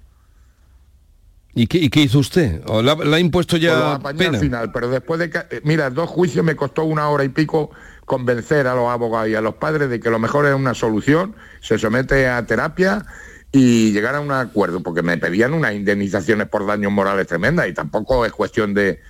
¿Y 1.54 1.66
qué, 1.66 1.78
y 1.78 1.90
qué 1.90 2.02
hizo 2.02 2.20
usted? 2.20 2.62
¿O 2.66 2.80
la, 2.80 2.94
la 2.94 3.16
ha 3.16 3.20
impuesto 3.20 3.56
Pues 3.56 3.62
ya 3.62 3.98
pena? 4.16 4.30
al 4.30 4.36
final, 4.38 4.72
pero 4.72 4.88
después 4.88 5.18
de 5.18 5.30
que, 5.30 5.38
eh, 5.50 5.60
mira, 5.64 5.90
dos 5.90 6.08
juicios 6.08 6.44
me 6.44 6.54
costó 6.54 6.84
una 6.84 7.08
hora 7.08 7.24
y 7.24 7.28
pico 7.28 7.70
convencer 8.04 8.66
a 8.66 8.74
los 8.74 8.88
abogados 8.88 9.28
y 9.28 9.34
a 9.34 9.40
los 9.40 9.54
padres 9.56 9.90
de 9.90 10.00
que 10.00 10.10
lo 10.10 10.18
mejor 10.18 10.46
es 10.46 10.54
una 10.54 10.74
solución, 10.74 11.34
se 11.60 11.78
somete 11.78 12.28
a 12.28 12.46
terapia 12.46 13.04
y 13.52 13.90
llegar 13.92 14.14
a 14.14 14.20
un 14.20 14.30
acuerdo, 14.30 14.80
porque 14.80 15.02
me 15.02 15.18
pedían 15.18 15.52
unas 15.52 15.74
indemnizaciones 15.74 16.48
por 16.48 16.66
daños 16.66 16.92
morales 16.92 17.26
tremendas 17.26 17.68
y 17.68 17.74
tampoco 17.74 18.24
es 18.24 18.32
cuestión 18.32 18.72
de, 18.72 19.00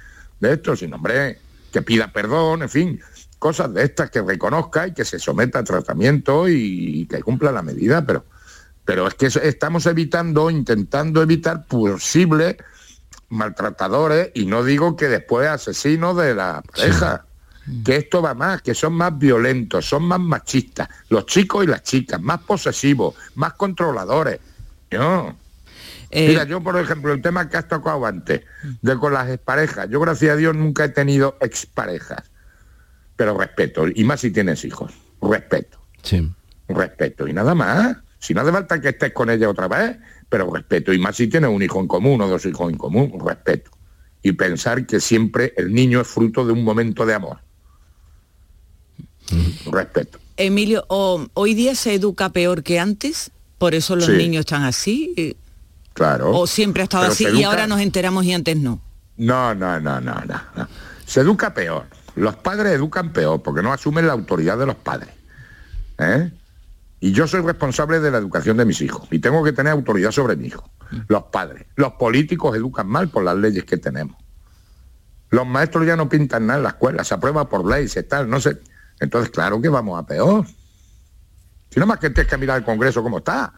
de 0.40 0.52
esto, 0.54 0.76
sino, 0.76 0.97
hombre, 0.97 1.38
que 1.73 1.82
pida 1.82 2.11
perdón, 2.11 2.62
en 2.62 2.68
fin, 2.70 3.00
cosas 3.40 3.75
de 3.75 3.82
estas 3.82 4.11
que 4.11 4.23
reconozca 4.23 4.87
y 4.87 4.92
que 4.92 5.04
se 5.04 5.18
someta 5.18 5.59
a 5.59 5.64
tratamiento 5.64 6.49
y, 6.49 7.06
que 7.06 7.23
cumpla 7.23 7.50
la 7.50 7.62
medida, 7.62 8.06
pero, 8.06 8.26
pero 8.85 9.09
es 9.09 9.14
que 9.14 9.26
estamos 9.26 9.87
evitando, 9.87 10.50
intentando 10.50 11.23
evitar 11.23 11.64
posibles 11.66 12.59
maltratadores 13.30 14.30
y 14.35 14.44
no 14.44 14.62
digo 14.62 14.94
que 14.94 15.09
después 15.09 15.49
asesinos 15.49 16.16
de 16.16 16.35
la 16.35 16.62
pareja. 16.62 17.25
Que 17.85 17.97
esto 17.97 18.20
va 18.20 18.35
más, 18.35 18.62
que 18.62 18.75
son 18.75 18.94
más 18.94 19.16
violentos, 19.16 19.87
son 19.87 20.02
más 20.02 20.18
machistas, 20.18 20.88
los 21.09 21.26
chicos 21.26 21.62
y 21.62 21.68
las 21.68 21.85
chicas, 21.85 22.20
más 22.20 22.40
posesivos, 22.40 23.14
más 23.37 23.52
controladores. 23.52 24.40
No. 24.90 25.37
Eh, 26.11 26.28
Mira, 26.28 26.44
yo 26.44 26.61
por 26.61 26.76
ejemplo, 26.78 27.12
el 27.12 27.23
tema 27.23 27.49
que 27.49 27.59
has 27.59 27.68
tocado 27.68 28.04
antes, 28.06 28.42
de 28.82 28.97
con 28.97 29.12
las 29.12 29.28
exparejas, 29.28 29.88
yo 29.88 30.00
gracias 30.00 30.32
a 30.32 30.37
Dios 30.37 30.56
nunca 30.56 30.85
he 30.85 30.88
tenido 30.88 31.37
exparejas, 31.40 32.30
pero 33.21 33.37
respeto, 33.37 33.85
y 33.95 34.03
más 34.03 34.23
si 34.23 34.31
tienes 34.31 34.65
hijos, 34.65 34.95
respeto 35.21 35.79
Sí. 36.03 36.27
respeto 36.69 37.29
y 37.29 37.35
nada 37.35 37.55
más. 37.55 37.99
Si 38.19 38.33
no 38.33 38.41
hace 38.41 38.50
falta 38.50 38.81
que 38.81 38.89
estés 38.89 39.12
con 39.12 39.29
ella 39.29 39.50
otra 39.50 39.69
vez, 39.69 39.99
pero 40.31 40.50
respeto. 40.50 40.91
Y 40.95 40.99
más 40.99 41.17
si 41.17 41.27
tienes 41.29 41.50
un 41.50 41.62
hijo 41.62 41.81
en 41.81 41.87
común 41.87 42.19
o 42.23 42.27
dos 42.29 42.47
hijos 42.47 42.73
en 42.73 42.79
común, 42.79 43.12
respeto. 43.23 43.71
Y 44.23 44.33
pensar 44.33 44.87
que 44.87 45.00
siempre 45.00 45.53
el 45.59 45.75
niño 45.75 46.00
es 46.00 46.09
fruto 46.09 46.47
de 46.47 46.53
un 46.55 46.65
momento 46.65 47.05
de 47.05 47.12
amor. 47.12 47.41
Respeto. 49.71 50.19
Emilio, 50.39 50.87
hoy 50.89 51.53
día 51.53 51.75
se 51.75 51.93
educa 51.93 52.31
peor 52.31 52.62
que 52.62 52.79
antes, 52.81 53.31
por 53.59 53.75
eso 53.75 53.97
los 53.97 54.07
Sí. 54.07 54.12
niños 54.12 54.41
están 54.41 54.62
así, 54.62 55.12
eh, 55.19 55.35
Claro. 55.93 56.31
o 56.35 56.47
siempre 56.47 56.81
ha 56.81 56.85
estado 56.85 57.03
Pero 57.03 57.12
así 57.12 57.27
y 57.39 57.43
ahora 57.45 57.67
nos 57.67 57.81
enteramos 57.81 58.25
y 58.25 58.33
antes 58.33 58.57
no. 58.57 58.81
No, 59.19 59.55
no, 59.55 59.79
no, 59.79 60.00
no, 60.00 60.15
no, 60.25 60.43
no. 60.57 60.69
Se 61.05 61.21
educa 61.21 61.53
peor. 61.53 61.85
Los 62.17 62.37
padres 62.37 62.73
educan 62.73 63.12
peor 63.12 63.43
porque 63.43 63.62
no 63.62 63.73
asumen 63.73 64.07
la 64.07 64.12
autoridad 64.12 64.59
de 64.59 64.67
los 64.67 64.76
padres. 64.76 65.11
¿Eh? 65.99 66.31
Y 67.00 67.12
yo 67.12 67.26
soy 67.26 67.40
responsable 67.40 68.00
de 68.00 68.11
la 68.11 68.19
educación 68.19 68.57
de 68.57 68.64
mis 68.64 68.81
hijos 68.83 69.09
y 69.11 69.19
tengo 69.19 69.43
que 69.43 69.52
tener 69.52 69.73
autoridad 69.73 70.11
sobre 70.11 70.37
mi 70.37 70.49
hijo. 70.49 70.71
Los 71.09 71.25
padres. 71.25 71.67
Los 71.76 71.93
políticos 71.93 72.57
educan 72.57 72.87
mal 72.88 73.09
por 73.09 73.25
las 73.25 73.37
leyes 73.37 73.64
que 73.64 73.76
tenemos. 73.76 74.17
Los 75.31 75.47
maestros 75.47 75.87
ya 75.87 75.97
no 75.97 76.09
pintan 76.09 76.47
nada 76.47 76.59
en 76.59 76.62
la 76.64 76.71
escuela, 76.71 77.05
se 77.05 77.14
aprueba 77.14 77.49
por 77.49 77.64
ley, 77.64 77.88
se 77.88 78.02
tal, 78.02 78.29
no 78.29 78.40
sé. 78.40 78.59
Entonces, 78.99 79.31
claro 79.31 79.61
que 79.62 79.69
vamos 79.69 79.99
a 79.99 80.05
peor. 80.05 80.47
Si 81.71 81.79
no 81.79 81.87
más 81.87 81.99
que 81.99 82.11
tienes 82.11 82.31
que 82.31 82.37
mirar 82.37 82.59
el 82.59 82.64
Congreso 82.64 83.02
cómo 83.02 83.19
está. 83.19 83.52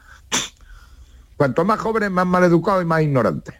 Cuanto 1.37 1.65
más 1.65 1.81
jóvenes, 1.81 2.11
más 2.11 2.27
mal 2.27 2.45
educados 2.45 2.83
y 2.83 2.87
más 2.87 3.03
ignorantes. 3.03 3.55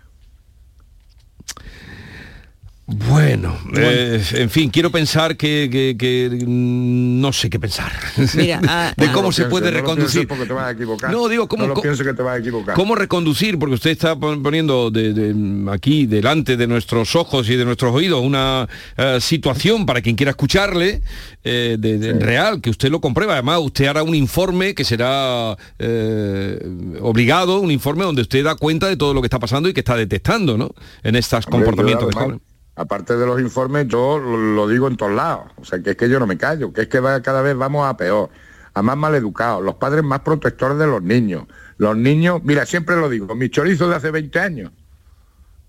Bueno, 2.85 3.57
eh, 3.77 4.21
en 4.35 4.51
fin, 4.51 4.69
quiero 4.69 4.91
pensar 4.91 5.37
que, 5.37 5.69
que- 5.71 5.97
que, 5.97 6.45
mm, 6.45 7.21
no 7.21 7.33
sé 7.33 7.49
qué 7.49 7.61
pensar. 7.61 7.93
Mira, 8.35 8.61
ah, 8.69 8.93
de 8.97 9.07
ah. 9.07 9.13
cómo 9.13 9.29
No 9.29 9.33
se 9.33 9.45
puede 9.45 9.67
no 9.67 9.71
lo 9.71 9.77
reconducir. 9.79 10.27
porque 10.27 10.47
te 10.47 10.53
vas 10.53 10.67
a 10.67 10.71
equivocar. 10.73 11.13
No, 11.13 11.29
digo, 11.29 11.47
¿cómo, 11.47 11.63
No 11.63 11.69
lo 11.69 11.75
co- 11.75 11.83
pienses 11.83 12.05
que 12.05 12.13
te 12.13 12.23
vas 12.23 12.35
a 12.37 12.39
equivocar. 12.41 12.75
¿Cómo 12.75 12.97
reconducir? 12.97 13.57
Porque 13.59 13.77
usted 13.77 13.91
está 13.93 14.17
pon- 14.17 14.43
poniendo 14.43 14.91
de- 14.91 15.13
de- 15.15 15.71
aquí 15.71 16.07
delante 16.07 16.57
de 16.57 16.67
nuestros 16.67 17.15
ojos 17.15 17.49
y 17.49 17.55
de 17.57 17.65
nuestros 17.65 17.95
oídos 17.95 18.21
una 18.21 18.69
eh, 18.97 19.19
situación 19.21 19.87
para 19.87 20.03
quien 20.03 20.17
quiera 20.17 20.31
escucharle 20.31 21.03
eh, 21.45 21.77
de, 21.79 21.99
de- 21.99 22.13
real, 22.15 22.61
que 22.61 22.71
usted 22.71 22.91
lo 22.91 23.01
comprueba. 23.01 23.35
Además, 23.35 23.61
usted 23.63 23.87
hará 23.87 24.03
un 24.03 24.17
informe 24.17 24.75
que 24.75 24.85
será 24.85 25.57
eh, 25.79 26.59
obligado, 27.01 27.61
un 27.61 27.71
informe 27.71 28.05
donde 28.05 28.23
usted 28.23 28.43
da 28.45 28.57
cuenta 28.57 28.89
de 28.89 28.97
todo 28.97 29.15
lo 29.15 29.23
que 29.23 29.27
está 29.27 29.39
pasando 29.39 29.69
y 29.69 29.73
que 29.73 29.81
está 29.81 29.97
detectando 29.97 30.59
¿no? 30.59 30.75
en 31.05 31.15
estos 31.15 31.47
comportamientos 31.47 32.09
de 32.09 32.15
jóvenes. 32.15 32.41
Aparte 32.75 33.17
de 33.17 33.27
los 33.27 33.41
informes, 33.41 33.87
yo 33.89 34.19
lo, 34.19 34.67
digo 34.67 34.89
en 34.89 34.97
todos 34.97 35.13
lados. 35.13 35.51
O 35.57 35.65
sea, 35.65 35.83
que 35.83 35.91
es 35.91 35.97
que 35.97 36.09
yo 36.09 36.19
no 36.19 36.27
me 36.27 36.39
callo, 36.39 36.73
que 36.73 36.83
es 36.83 36.89
que 36.89 37.01
cada 37.23 37.43
vez 37.43 37.57
vamos 37.57 37.87
a 37.87 37.97
peor, 37.97 38.31
a 38.73 38.83
más 38.83 38.97
maleducados, 38.97 39.63
los 39.63 39.75
padres 39.75 40.03
más 40.03 40.21
protectores 40.21 40.79
de 40.79 40.87
los 40.87 41.03
niños. 41.03 41.47
Los 41.77 41.97
niños, 41.97 42.41
mira, 42.45 42.65
siempre 42.65 42.97
lo 42.97 43.09
digo, 43.09 43.35
mis 43.35 43.51
chorizos 43.51 43.91
de 43.91 43.97
hace 43.97 44.11
20 44.11 44.41
años 44.41 44.73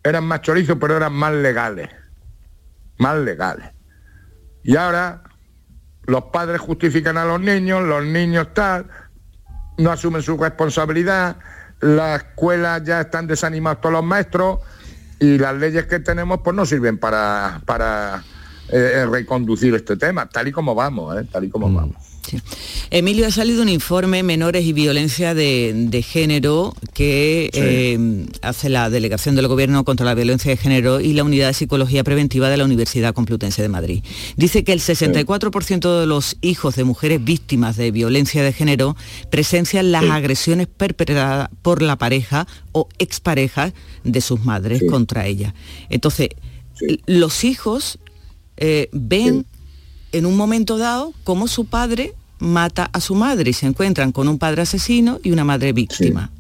eran 0.04 0.26
más 0.26 0.42
chorizos, 0.42 0.78
pero 0.80 0.98
eran 0.98 1.14
más 1.14 1.34
legales. 1.34 1.90
Más 2.98 3.18
legales. 3.18 3.72
Y 4.64 4.76
ahora 4.76 5.24
los 6.06 6.26
padres 6.26 6.60
justifican 6.60 7.18
a 7.18 7.26
los 7.26 7.40
niños, 7.40 7.84
los 7.84 8.04
niños 8.06 8.54
tal, 8.54 8.88
no 9.78 9.92
asumen 9.92 10.22
su 10.22 10.38
responsabilidad, 10.38 11.38
las 11.80 12.24
escuelas 12.24 12.84
ya 12.84 13.02
están 13.02 13.28
desanimados 13.28 13.82
todos 13.82 13.94
los 13.94 14.04
maestros 14.04 14.60
y 15.24 15.38
las 15.38 15.56
leyes 15.56 15.86
que 15.86 16.00
tenemos 16.02 16.42
pues 16.44 16.54
no 16.54 16.66
sirven 16.66 16.98
para, 16.98 17.62
para 17.66 18.24
eh, 18.68 19.08
reconducir 19.10 19.74
este 19.74 19.96
tema, 19.96 20.28
tal 20.28 20.50
y 20.50 20.52
como 20.52 20.76
vamos, 20.76 21.18
¿eh? 21.18 21.26
tal 21.32 21.46
y 21.46 21.50
como 21.50 21.72
vamos. 21.72 21.96
Sí. 22.30 22.38
Emilio, 22.90 23.28
ha 23.28 23.32
salido 23.32 23.62
un 23.62 23.70
informe 23.70 24.24
Menores 24.24 24.66
y 24.66 24.74
Violencia 24.74 25.34
de, 25.34 25.74
de 25.76 26.02
Género 26.02 26.74
que 26.94 27.50
Sí. 27.54 27.60
eh, 27.62 28.26
hace 28.42 28.70
la 28.70 28.90
Delegación 28.90 29.36
del 29.36 29.48
Gobierno 29.48 29.84
contra 29.84 30.06
la 30.06 30.16
Violencia 30.16 30.50
de 30.52 30.58
Género 30.58 31.00
y 31.02 31.14
la 31.14 31.24
Unidad 31.24 31.48
de 31.48 31.54
Psicología 31.54 32.04
Preventiva 32.04 32.50
de 32.50 32.58
la 32.58 32.66
Universidad 32.66 33.14
Complutense 33.14 33.62
de 33.62 33.70
Madrid. 33.70 34.04
Dice 34.38 34.64
que 34.64 34.72
el 34.74 34.80
64% 34.80 36.00
de 36.00 36.06
los 36.08 36.38
hijos 36.42 36.76
de 36.76 36.84
mujeres 36.84 37.24
víctimas 37.24 37.76
de 37.78 37.92
violencia 37.92 38.44
de 38.44 38.54
género 38.54 38.96
presencian 39.30 39.92
las 39.92 40.04
Sí. 40.04 40.10
agresiones 40.10 40.68
perpetradas 40.68 41.50
por 41.62 41.82
la 41.82 41.98
pareja 41.98 42.48
o 42.72 42.88
expareja 43.00 43.74
de 44.04 44.22
sus 44.22 44.44
madres 44.46 44.82
contra 44.90 45.26
ella. 45.28 45.54
Entonces, 45.90 46.30
los 47.06 47.44
hijos 47.44 48.00
eh, 48.58 48.90
ven 48.92 49.46
en 50.14 50.26
un 50.26 50.38
momento 50.38 50.78
dado 50.78 51.14
cómo 51.24 51.48
su 51.48 51.66
padre 51.66 52.14
mata 52.40 52.90
a 52.94 53.00
su 53.00 53.16
madre 53.16 53.50
y 53.50 53.54
se 53.54 53.66
encuentran 53.68 54.12
con 54.12 54.28
un 54.28 54.38
padre 54.38 54.62
asesino 54.64 55.20
y 55.24 55.32
una 55.32 55.44
madre 55.44 55.74
víctima. 55.74 56.32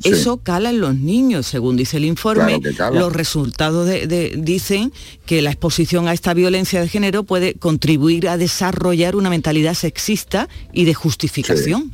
Sí. 0.00 0.10
Eso 0.10 0.38
cala 0.38 0.70
en 0.70 0.80
los 0.80 0.94
niños, 0.96 1.46
según 1.46 1.76
dice 1.76 1.96
el 1.96 2.04
informe. 2.04 2.60
Claro. 2.60 2.96
Los 2.98 3.12
resultados 3.12 3.86
de- 3.86 4.06
de- 4.06 4.34
dicen 4.36 4.92
que 5.24 5.40
la 5.42 5.50
exposición 5.50 6.06
a 6.08 6.12
esta 6.12 6.34
violencia 6.34 6.80
de 6.80 6.88
género 6.88 7.22
puede 7.22 7.54
contribuir 7.54 8.28
a 8.28 8.36
desarrollar 8.36 9.16
una 9.16 9.30
mentalidad 9.30 9.74
sexista 9.74 10.48
y 10.72 10.84
de 10.84 10.92
justificación. 10.94 11.92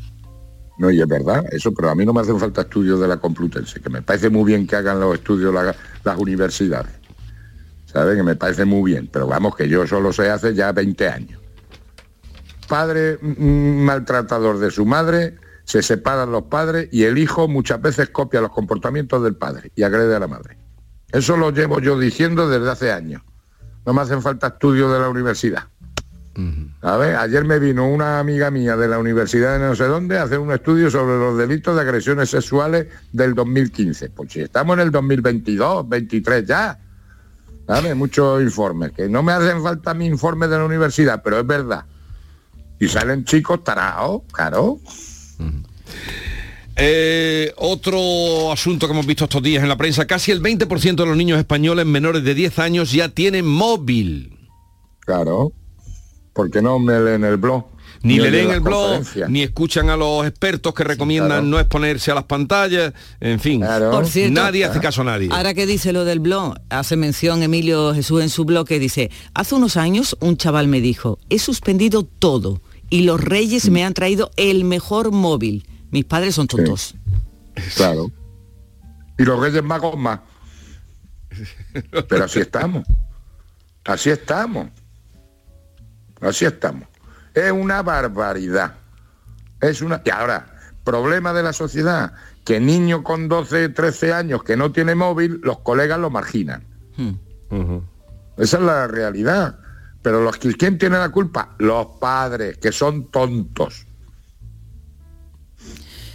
No, 0.78 0.90
y 0.90 1.00
es 1.00 1.06
verdad, 1.06 1.44
eso, 1.52 1.72
pero 1.72 1.90
a 1.90 1.94
mí 1.94 2.04
no 2.04 2.12
me 2.12 2.22
hacen 2.22 2.40
falta 2.40 2.62
estudios 2.62 2.98
de 2.98 3.06
la 3.06 3.18
Complutense, 3.18 3.78
que 3.80 3.90
me 3.90 4.02
parece 4.02 4.30
muy 4.30 4.44
bien 4.44 4.66
que 4.66 4.74
hagan 4.74 4.98
los 4.98 5.14
estudios 5.14 5.52
la- 5.54 5.76
las 6.02 6.18
universidades. 6.18 6.90
¿Sabe? 7.92 8.16
Que 8.16 8.22
me 8.22 8.36
parece 8.36 8.64
muy 8.64 8.92
bien, 8.92 9.08
pero 9.12 9.26
vamos, 9.26 9.54
que 9.54 9.68
yo 9.68 9.86
solo 9.86 10.12
sé 10.12 10.30
hace 10.30 10.54
ya 10.54 10.72
20 10.72 11.08
años. 11.08 11.40
Padre 12.68 13.18
mm, 13.20 13.84
maltratador 13.84 14.58
de 14.58 14.70
su 14.70 14.86
madre, 14.86 15.36
se 15.64 15.82
separan 15.82 16.32
los 16.32 16.44
padres 16.44 16.88
y 16.90 17.04
el 17.04 17.18
hijo 17.18 17.48
muchas 17.48 17.80
veces 17.80 18.08
copia 18.10 18.40
los 18.40 18.50
comportamientos 18.50 19.22
del 19.22 19.36
padre 19.36 19.72
y 19.74 19.82
agrede 19.82 20.14
a 20.14 20.18
la 20.20 20.28
madre. 20.28 20.56
Eso 21.10 21.36
lo 21.36 21.50
llevo 21.50 21.80
yo 21.80 21.98
diciendo 21.98 22.48
desde 22.48 22.70
hace 22.70 22.92
años. 22.92 23.22
No 23.84 23.92
me 23.92 24.00
hacen 24.00 24.22
falta 24.22 24.48
estudios 24.48 24.92
de 24.92 24.98
la 24.98 25.08
universidad. 25.08 25.64
A 26.80 26.96
ver, 26.96 27.16
ayer 27.16 27.44
me 27.44 27.58
vino 27.58 27.86
una 27.86 28.18
amiga 28.18 28.50
mía 28.50 28.74
de 28.74 28.88
la 28.88 28.98
universidad 28.98 29.58
de 29.58 29.66
no 29.66 29.76
sé 29.76 29.84
dónde 29.84 30.16
a 30.16 30.22
hacer 30.22 30.38
un 30.38 30.50
estudio 30.50 30.90
sobre 30.90 31.18
los 31.18 31.36
delitos 31.36 31.74
de 31.76 31.82
agresiones 31.82 32.30
sexuales 32.30 32.86
del 33.12 33.34
2015. 33.34 34.08
Pues 34.10 34.32
si 34.32 34.40
estamos 34.40 34.74
en 34.74 34.80
el 34.80 34.90
2022, 34.90 35.88
23 35.88 36.46
ya. 36.46 36.78
¿Sabes? 37.66 37.96
Muchos 37.96 38.42
informes, 38.42 38.92
que 38.92 39.08
no 39.08 39.22
me 39.22 39.32
hacen 39.32 39.62
falta 39.62 39.94
mi 39.94 40.06
informe 40.06 40.48
de 40.48 40.58
la 40.58 40.64
universidad, 40.64 41.22
pero 41.22 41.40
es 41.40 41.46
verdad. 41.46 41.84
Y 42.80 42.88
salen 42.88 43.24
chicos 43.24 43.62
tarados, 43.62 44.22
claro. 44.32 44.80
Eh, 46.76 47.52
otro 47.58 48.50
asunto 48.50 48.86
que 48.86 48.92
hemos 48.92 49.06
visto 49.06 49.24
estos 49.24 49.42
días 49.42 49.62
en 49.62 49.68
la 49.68 49.76
prensa, 49.76 50.06
casi 50.06 50.32
el 50.32 50.42
20% 50.42 50.96
de 50.96 51.06
los 51.06 51.16
niños 51.16 51.38
españoles 51.38 51.86
menores 51.86 52.24
de 52.24 52.34
10 52.34 52.58
años 52.58 52.92
ya 52.92 53.08
tienen 53.08 53.46
móvil. 53.46 54.50
Claro. 55.00 55.52
Porque 56.32 56.62
no 56.62 56.78
me 56.78 56.98
leen 56.98 57.24
el 57.24 57.36
blog. 57.36 57.66
Ni 58.02 58.18
le 58.18 58.30
leen 58.30 58.50
el 58.50 58.60
blog, 58.60 59.02
ni 59.28 59.42
escuchan 59.42 59.88
a 59.88 59.96
los 59.96 60.26
expertos 60.26 60.74
que 60.74 60.82
recomiendan 60.82 61.28
claro. 61.28 61.42
no 61.42 61.60
exponerse 61.60 62.10
a 62.10 62.14
las 62.16 62.24
pantallas, 62.24 62.92
en 63.20 63.38
fin. 63.38 63.60
Claro. 63.60 63.90
Por 63.90 64.06
cierto, 64.06 64.40
nadie 64.40 64.64
hace 64.64 64.80
caso 64.80 65.02
a 65.02 65.04
nadie. 65.04 65.28
Ahora 65.30 65.54
que 65.54 65.66
dice 65.66 65.92
lo 65.92 66.04
del 66.04 66.18
blog, 66.18 66.54
hace 66.68 66.96
mención 66.96 67.42
Emilio 67.42 67.94
Jesús 67.94 68.22
en 68.22 68.28
su 68.28 68.44
blog 68.44 68.66
que 68.66 68.78
dice, 68.78 69.10
hace 69.34 69.54
unos 69.54 69.76
años 69.76 70.16
un 70.20 70.36
chaval 70.36 70.66
me 70.66 70.80
dijo, 70.80 71.18
he 71.30 71.38
suspendido 71.38 72.02
todo 72.02 72.60
y 72.90 73.02
los 73.02 73.20
reyes 73.20 73.70
me 73.70 73.84
han 73.84 73.94
traído 73.94 74.30
el 74.36 74.64
mejor 74.64 75.12
móvil. 75.12 75.66
Mis 75.90 76.04
padres 76.04 76.34
son 76.34 76.46
tontos. 76.46 76.94
Claro. 77.76 78.10
Y 79.18 79.24
los 79.24 79.38
Reyes 79.38 79.62
Magos 79.62 79.96
más. 79.96 80.20
Pero 82.08 82.24
así 82.24 82.40
estamos. 82.40 82.84
Así 83.84 84.10
estamos. 84.10 84.68
Así 86.20 86.44
estamos. 86.44 86.88
Es 87.34 87.52
una 87.52 87.82
barbaridad. 87.82 88.74
Es 89.60 89.82
una. 89.82 90.02
Y 90.04 90.10
ahora, 90.10 90.46
problema 90.84 91.32
de 91.32 91.42
la 91.42 91.52
sociedad, 91.52 92.12
que 92.44 92.60
niño 92.60 93.02
con 93.02 93.28
12, 93.28 93.70
13 93.70 94.12
años 94.12 94.42
que 94.42 94.56
no 94.56 94.72
tiene 94.72 94.94
móvil, 94.94 95.40
los 95.42 95.60
colegas 95.60 95.98
lo 95.98 96.10
marginan. 96.10 96.64
Esa 98.36 98.56
es 98.56 98.62
la 98.62 98.86
realidad. 98.86 99.58
Pero 100.02 100.20
los 100.22 100.36
que 100.36 100.52
¿quién 100.54 100.78
tiene 100.78 100.98
la 100.98 101.10
culpa? 101.10 101.54
Los 101.58 101.86
padres, 102.00 102.58
que 102.58 102.72
son 102.72 103.10
tontos. 103.10 103.86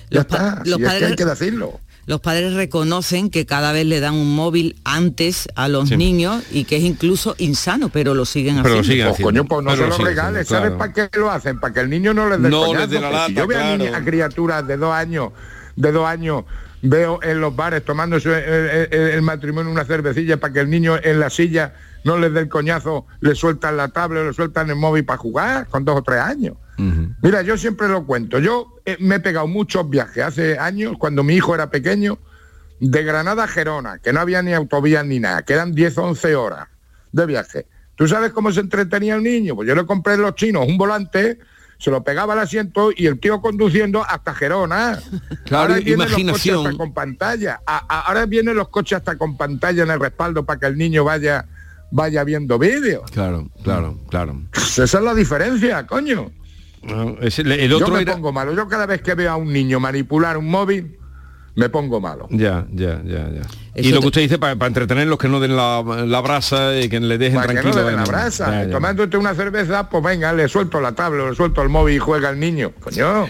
Ya 0.10 0.20
Los 0.20 0.22
está, 0.22 0.62
los 0.66 0.78
si 0.78 0.84
es 0.84 0.94
que 0.94 1.06
hay 1.06 1.16
que 1.16 1.26
decirlo. 1.26 1.80
Los 2.08 2.22
padres 2.22 2.54
reconocen 2.54 3.30
que 3.30 3.46
cada 3.46 3.74
vez 3.74 3.86
le 3.86 4.00
dan 4.00 4.14
un 4.16 4.34
móvil 4.34 4.78
antes 4.86 5.50
a 5.56 5.68
los 5.68 5.90
Sí. 5.90 5.98
niños 5.98 6.42
y 6.52 6.64
que 6.64 6.78
es 6.78 6.84
incluso 6.84 7.36
insano, 7.38 7.90
pero 7.90 8.14
lo 8.16 8.24
siguen 8.26 8.56
Pero 8.64 8.76
lo 8.76 8.80
haciendo. 8.80 8.84
siguen 8.92 9.06
Pues 9.08 9.14
haciendo. 9.16 9.42
coño, 9.42 9.46
pues 9.50 9.64
no 9.66 9.72
Pero 9.72 9.84
se 9.84 9.90
lo 9.90 9.98
lo 9.98 10.10
regales, 10.10 10.42
haciendo, 10.44 10.56
¿sabes 10.70 10.78
claro. 10.78 10.78
para 10.94 11.10
qué 11.12 11.20
lo 11.20 11.30
hacen? 11.30 11.60
Para 11.60 11.74
que 11.74 11.80
el 11.82 11.90
niño 11.90 12.14
no 12.14 12.30
les 12.30 12.40
dé 12.42 12.46
el 12.48 12.52
No 12.52 12.74
les 12.74 12.74
la 12.74 12.88
Pues 12.88 12.90
si 12.90 13.12
lata, 13.14 13.28
yo 13.34 13.46
veo 13.48 13.60
a, 13.60 13.78
niñas, 13.78 13.94
a 13.94 14.04
criaturas 14.06 14.66
de 14.66 14.78
dos 14.78 14.94
años, 14.94 15.32
de 15.76 15.92
dos 15.92 16.08
años, 16.08 16.46
veo 16.82 17.20
en 17.24 17.42
los 17.42 17.54
bares 17.54 17.84
tomándose 17.84 18.30
el, 18.30 18.88
el- 18.94 19.10
el 19.16 19.22
matrimonio 19.22 19.70
una 19.70 19.84
cervecilla 19.84 20.38
para 20.38 20.54
que 20.54 20.62
el 20.62 20.70
niño 20.70 20.96
en 21.04 21.20
la 21.20 21.30
silla 21.30 21.74
no 22.06 22.18
les 22.18 22.32
dé 22.34 22.40
el 22.40 22.48
coñazo, 22.48 23.06
le 23.20 23.36
sueltan 23.36 23.76
la 23.76 23.90
tablet, 23.90 24.26
le 24.26 24.34
sueltan 24.34 24.70
el 24.70 24.78
móvil 24.78 25.04
para 25.04 25.18
jugar 25.18 25.68
con 25.68 25.84
dos 25.84 25.98
o 25.98 26.04
tres 26.04 26.22
años. 26.22 26.56
Mira, 27.22 27.42
yo 27.42 27.58
siempre 27.58 27.88
lo 27.88 28.06
cuento. 28.06 28.40
Yo 28.40 28.76
eh, 28.86 28.98
me 29.00 29.16
he 29.16 29.20
pegado 29.20 29.48
muchos 29.48 29.90
viajes 29.90 30.24
hace 30.24 30.58
años, 30.60 30.94
cuando 31.00 31.24
mi 31.24 31.34
hijo 31.36 31.56
era 31.56 31.70
pequeño, 31.70 32.20
de 32.80 33.04
Granada 33.04 33.46
a 33.46 33.48
Gerona, 33.48 33.98
que 34.00 34.14
no 34.14 34.20
había 34.20 34.42
ni 34.44 34.54
autovías 34.54 35.04
ni 35.06 35.20
nada, 35.20 35.42
que 35.44 35.54
eran 35.54 35.74
10 35.74 35.98
o 35.98 36.04
11 36.04 36.36
horas 36.36 36.68
de 37.12 37.26
viaje. 37.26 37.66
¿Tú 37.96 38.08
sabes 38.08 38.32
cómo 38.32 38.52
se 38.52 38.60
entretenía 38.60 39.16
el 39.16 39.24
niño? 39.24 39.56
Pues 39.56 39.68
yo 39.68 39.74
le 39.74 39.86
compré 39.88 40.14
en 40.14 40.22
los 40.22 40.36
chinos 40.36 40.68
un 40.68 40.78
volante, 40.78 41.40
se 41.80 41.90
lo 41.90 42.04
pegaba 42.04 42.34
al 42.34 42.40
asiento 42.40 42.92
y 42.96 43.08
el 43.08 43.20
tío 43.20 43.42
conduciendo 43.42 44.04
hasta 44.08 44.36
Gerona. 44.36 45.00
Claro, 45.46 45.76
los 45.76 45.88
imaginación. 45.88 46.66
hasta 46.68 46.78
con 46.78 46.94
pantalla. 46.94 47.62
A- 47.66 47.86
a- 47.90 48.02
ahora 48.02 48.26
vienen 48.28 48.56
los 48.56 48.70
coches 48.70 48.98
hasta 48.98 49.18
con 49.18 49.36
pantalla 49.38 49.82
en 49.84 49.90
el 49.90 50.00
respaldo 50.00 50.46
para 50.46 50.60
que 50.60 50.66
el 50.68 50.78
niño 50.78 51.04
vaya, 51.04 51.46
vaya 51.90 52.24
viendo 52.24 52.60
vídeos. 52.60 53.10
Claro, 53.10 53.50
claro, 53.64 53.98
claro. 54.10 54.42
Esa 54.54 54.84
es 54.84 54.94
la 54.94 55.16
diferencia, 55.16 55.88
coño. 55.88 56.30
No, 56.88 57.18
es 57.22 57.40
el, 57.40 57.52
el 57.52 57.70
Yo 57.70 57.78
otro 57.78 57.94
me 57.94 58.02
era... 58.02 58.14
pongo 58.14 58.32
malo. 58.32 58.54
Yo 58.54 58.68
cada 58.68 58.86
vez 58.86 59.02
que 59.02 59.14
veo 59.14 59.32
a 59.32 59.36
un 59.36 59.52
niño 59.52 59.80
manipular 59.80 60.38
un 60.38 60.50
móvil, 60.50 60.98
me 61.56 61.70
pongo 61.70 62.00
malo. 62.00 62.28
Ya, 62.30 62.66
ya, 62.72 63.02
ya, 63.04 63.30
ya. 63.30 63.42
y 63.76 63.92
lo 63.92 64.00
que 64.00 64.08
usted 64.08 64.22
dice, 64.22 64.38
para, 64.38 64.56
para 64.56 64.68
entretenerlos, 64.68 65.18
que 65.18 65.28
no 65.28 65.40
den 65.40 65.56
la, 65.56 65.82
la 66.06 66.22
brasa 66.22 66.80
y 66.80 66.88
que 66.88 67.00
le 67.00 67.18
dejen 67.18 67.36
Para 67.36 67.48
que 67.50 67.54
no 67.56 67.62
tranquilo. 67.62 67.86
den 67.88 67.96
la 67.96 68.04
brasa. 68.06 68.52
Ya, 68.52 68.64
ya. 68.66 68.72
Tomándote 68.72 69.18
una 69.18 69.34
cerveza, 69.34 69.90
pues 69.90 70.04
venga, 70.04 70.32
le 70.34 70.48
suelto 70.48 70.80
la 70.80 70.92
tabla, 70.94 71.30
le 71.30 71.36
suelto 71.36 71.62
el 71.64 71.70
móvil 71.70 71.96
y 71.96 72.00
juega 72.00 72.30
el 72.30 72.40
niño. 72.40 72.72
Coño. 72.80 73.28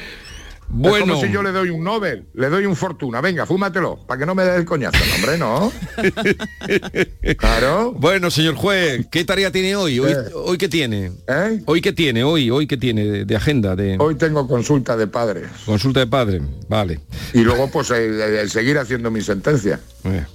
Es 0.69 0.73
Bueno, 0.73 1.13
como 1.13 1.21
si 1.25 1.31
yo 1.31 1.41
le 1.41 1.51
doy 1.53 1.69
un 1.69 1.81
Nobel, 1.83 2.25
le 2.33 2.49
doy 2.49 2.65
un 2.65 2.75
fortuna. 2.75 3.21
Venga, 3.21 3.45
fúmatelo, 3.45 4.05
para 4.05 4.19
que 4.19 4.25
no 4.25 4.35
me 4.35 4.43
dé 4.43 4.57
el 4.57 4.65
coñazo. 4.65 4.97
No, 4.99 5.15
hombre, 5.15 5.37
no. 5.37 5.71
claro. 7.37 7.93
bueno, 7.93 8.29
señor 8.29 8.55
juez, 8.55 9.07
¿qué 9.11 9.23
tarea 9.23 9.51
tiene 9.51 9.75
hoy? 9.75 9.99
¿Hoy, 9.99 10.11
Eh. 10.11 10.15
hoy 10.33 10.57
qué 10.57 10.67
tiene? 10.67 11.11
¿Eh? 11.27 11.61
¿Hoy 11.65 11.81
qué 11.81 11.93
tiene? 11.93 12.23
Hoy, 12.23 12.49
hoy 12.51 12.67
qué 12.67 12.77
tiene 12.77 13.05
de, 13.05 13.25
de 13.25 13.35
agenda, 13.35 13.75
de 13.75 13.95
Hoy 13.99 14.15
tengo 14.15 14.47
consulta 14.47 14.97
de 14.97 15.07
padres. 15.07 15.47
consulta 15.65 16.01
de 16.01 16.07
padre? 16.07 16.41
Vale. 16.67 16.99
Y 17.33 17.39
luego, 17.43 17.69
pues, 17.71 17.89
el, 17.91 18.19
el 18.19 18.49
seguir 18.49 18.77
haciendo 18.77 19.09
mi 19.09 19.21
sentencia. 19.21 19.79
Eh. 20.03 20.25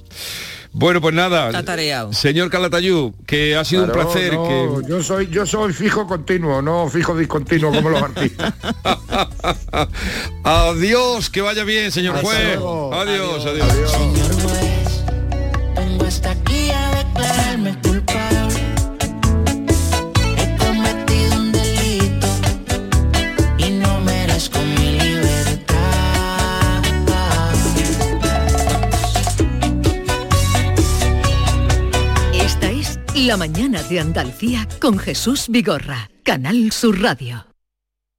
Bueno, 0.75 1.01
pues 1.03 1.15
nada. 1.15 1.51
Señor 2.13 2.49
Calatayú, 2.51 3.15
que 3.27 3.55
ha 3.57 3.65
sido 3.65 3.85
Claro, 3.85 4.01
un 4.01 4.07
placer. 4.13 4.33
no, 4.35 4.45
que... 4.81 4.89
Yo 4.89 5.03
soy, 5.03 5.29
yo 5.29 5.45
soy 5.45 5.73
fijo 5.75 6.07
continuo, 6.07 6.63
no 6.63 6.89
fijo 6.89 7.17
discontinuo 7.17 7.71
como 7.73 7.91
los 7.91 8.03
artistas. 8.03 8.55
adiós, 10.45 11.29
que 11.29 11.43
vaya 11.43 11.65
bien, 11.65 11.93
señor 11.93 12.17
Hasta 12.17 12.27
juez. 12.27 12.57
Adiós, 12.57 13.47
adiós. 13.47 13.91
Señor 13.91 14.33
juez, 14.43 15.05
vengo 15.77 16.05
hasta 16.07 16.31
aquí 16.31 16.71
a 16.71 16.82
La 33.33 33.39
mañana 33.39 33.83
de 33.85 33.99
Andalucía 33.99 34.69
con 34.79 34.99
Jesús 34.99 35.47
Vigorra, 35.49 36.11
Canal 36.23 36.71
Sur 36.71 37.01
Radio. 37.01 37.47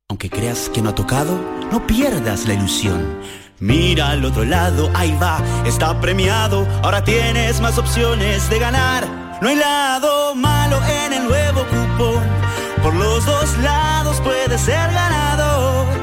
Aunque 0.09 0.27
creas 0.27 0.71
que 0.73 0.81
no 0.81 0.89
ha 0.89 0.95
tocado, 0.95 1.39
no 1.71 1.85
pierdas 1.85 2.47
la 2.47 2.55
ilusión. 2.55 3.19
Mira 3.59 4.09
al 4.09 4.25
otro 4.25 4.43
lado, 4.43 4.89
ahí 4.95 5.15
va, 5.21 5.39
está 5.67 6.01
premiado. 6.01 6.67
Ahora 6.81 7.03
tienes 7.03 7.61
más 7.61 7.77
opciones 7.77 8.49
de 8.49 8.57
ganar. 8.57 9.37
No 9.39 9.49
hay 9.49 9.55
lado 9.55 10.33
malo 10.33 10.81
en 11.05 11.13
el 11.13 11.25
nuevo 11.25 11.61
cupón. 11.65 12.23
Por 12.81 12.95
los 12.95 13.23
dos 13.23 13.55
lados 13.59 14.19
puedes 14.21 14.61
ser 14.61 14.91
ganador. 14.93 16.02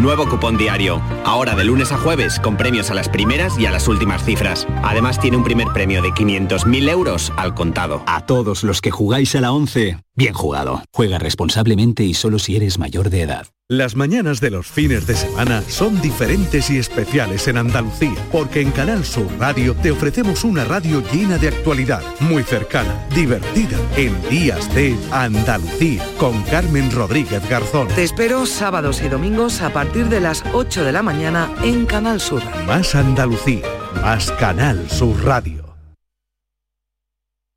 Nuevo 0.00 0.26
cupón 0.26 0.56
diario. 0.56 1.02
Ahora 1.26 1.54
de 1.54 1.62
lunes 1.62 1.92
a 1.92 1.98
jueves 1.98 2.40
con 2.40 2.56
premios 2.56 2.90
a 2.90 2.94
las 2.94 3.10
primeras 3.10 3.58
y 3.58 3.66
a 3.66 3.70
las 3.70 3.86
últimas 3.86 4.24
cifras. 4.24 4.66
Además 4.82 5.20
tiene 5.20 5.36
un 5.36 5.44
primer 5.44 5.68
premio 5.74 6.00
de 6.00 6.08
500.000 6.08 6.88
euros 6.88 7.30
al 7.36 7.54
contado. 7.54 8.02
A 8.06 8.24
todos 8.24 8.64
los 8.64 8.80
que 8.80 8.90
jugáis 8.90 9.36
a 9.36 9.42
la 9.42 9.52
11, 9.52 9.98
bien 10.14 10.32
jugado. 10.32 10.82
Juega 10.90 11.18
responsablemente 11.18 12.02
y 12.02 12.14
solo 12.14 12.38
si 12.38 12.56
eres 12.56 12.78
mayor 12.78 13.10
de 13.10 13.22
edad. 13.22 13.46
Las 13.72 13.94
mañanas 13.94 14.40
de 14.40 14.50
los 14.50 14.66
fines 14.66 15.06
de 15.06 15.14
semana 15.14 15.62
son 15.62 16.02
diferentes 16.02 16.70
y 16.70 16.78
especiales 16.78 17.46
en 17.46 17.56
Andalucía, 17.56 18.16
porque 18.32 18.62
en 18.62 18.72
Canal 18.72 19.04
Sur 19.04 19.28
Radio 19.38 19.76
te 19.76 19.92
ofrecemos 19.92 20.42
una 20.42 20.64
radio 20.64 21.04
llena 21.12 21.38
de 21.38 21.46
actualidad, 21.46 22.02
muy 22.18 22.42
cercana, 22.42 23.06
divertida, 23.14 23.78
en 23.96 24.20
días 24.28 24.74
de 24.74 24.98
Andalucía, 25.12 26.04
con 26.18 26.42
Carmen 26.42 26.90
Rodríguez 26.90 27.48
Garzón. 27.48 27.86
Te 27.86 28.02
espero 28.02 28.44
sábados 28.44 29.02
y 29.02 29.08
domingos 29.08 29.62
a 29.62 29.72
partir 29.72 29.89
de 29.92 30.20
las 30.20 30.44
8 30.52 30.84
de 30.84 30.92
la 30.92 31.02
mañana 31.02 31.52
en 31.64 31.84
Canal 31.84 32.20
Sur. 32.20 32.42
Más 32.64 32.94
Andalucía, 32.94 33.66
más 34.00 34.30
Canal 34.32 34.88
Sur 34.88 35.24
Radio. 35.24 35.74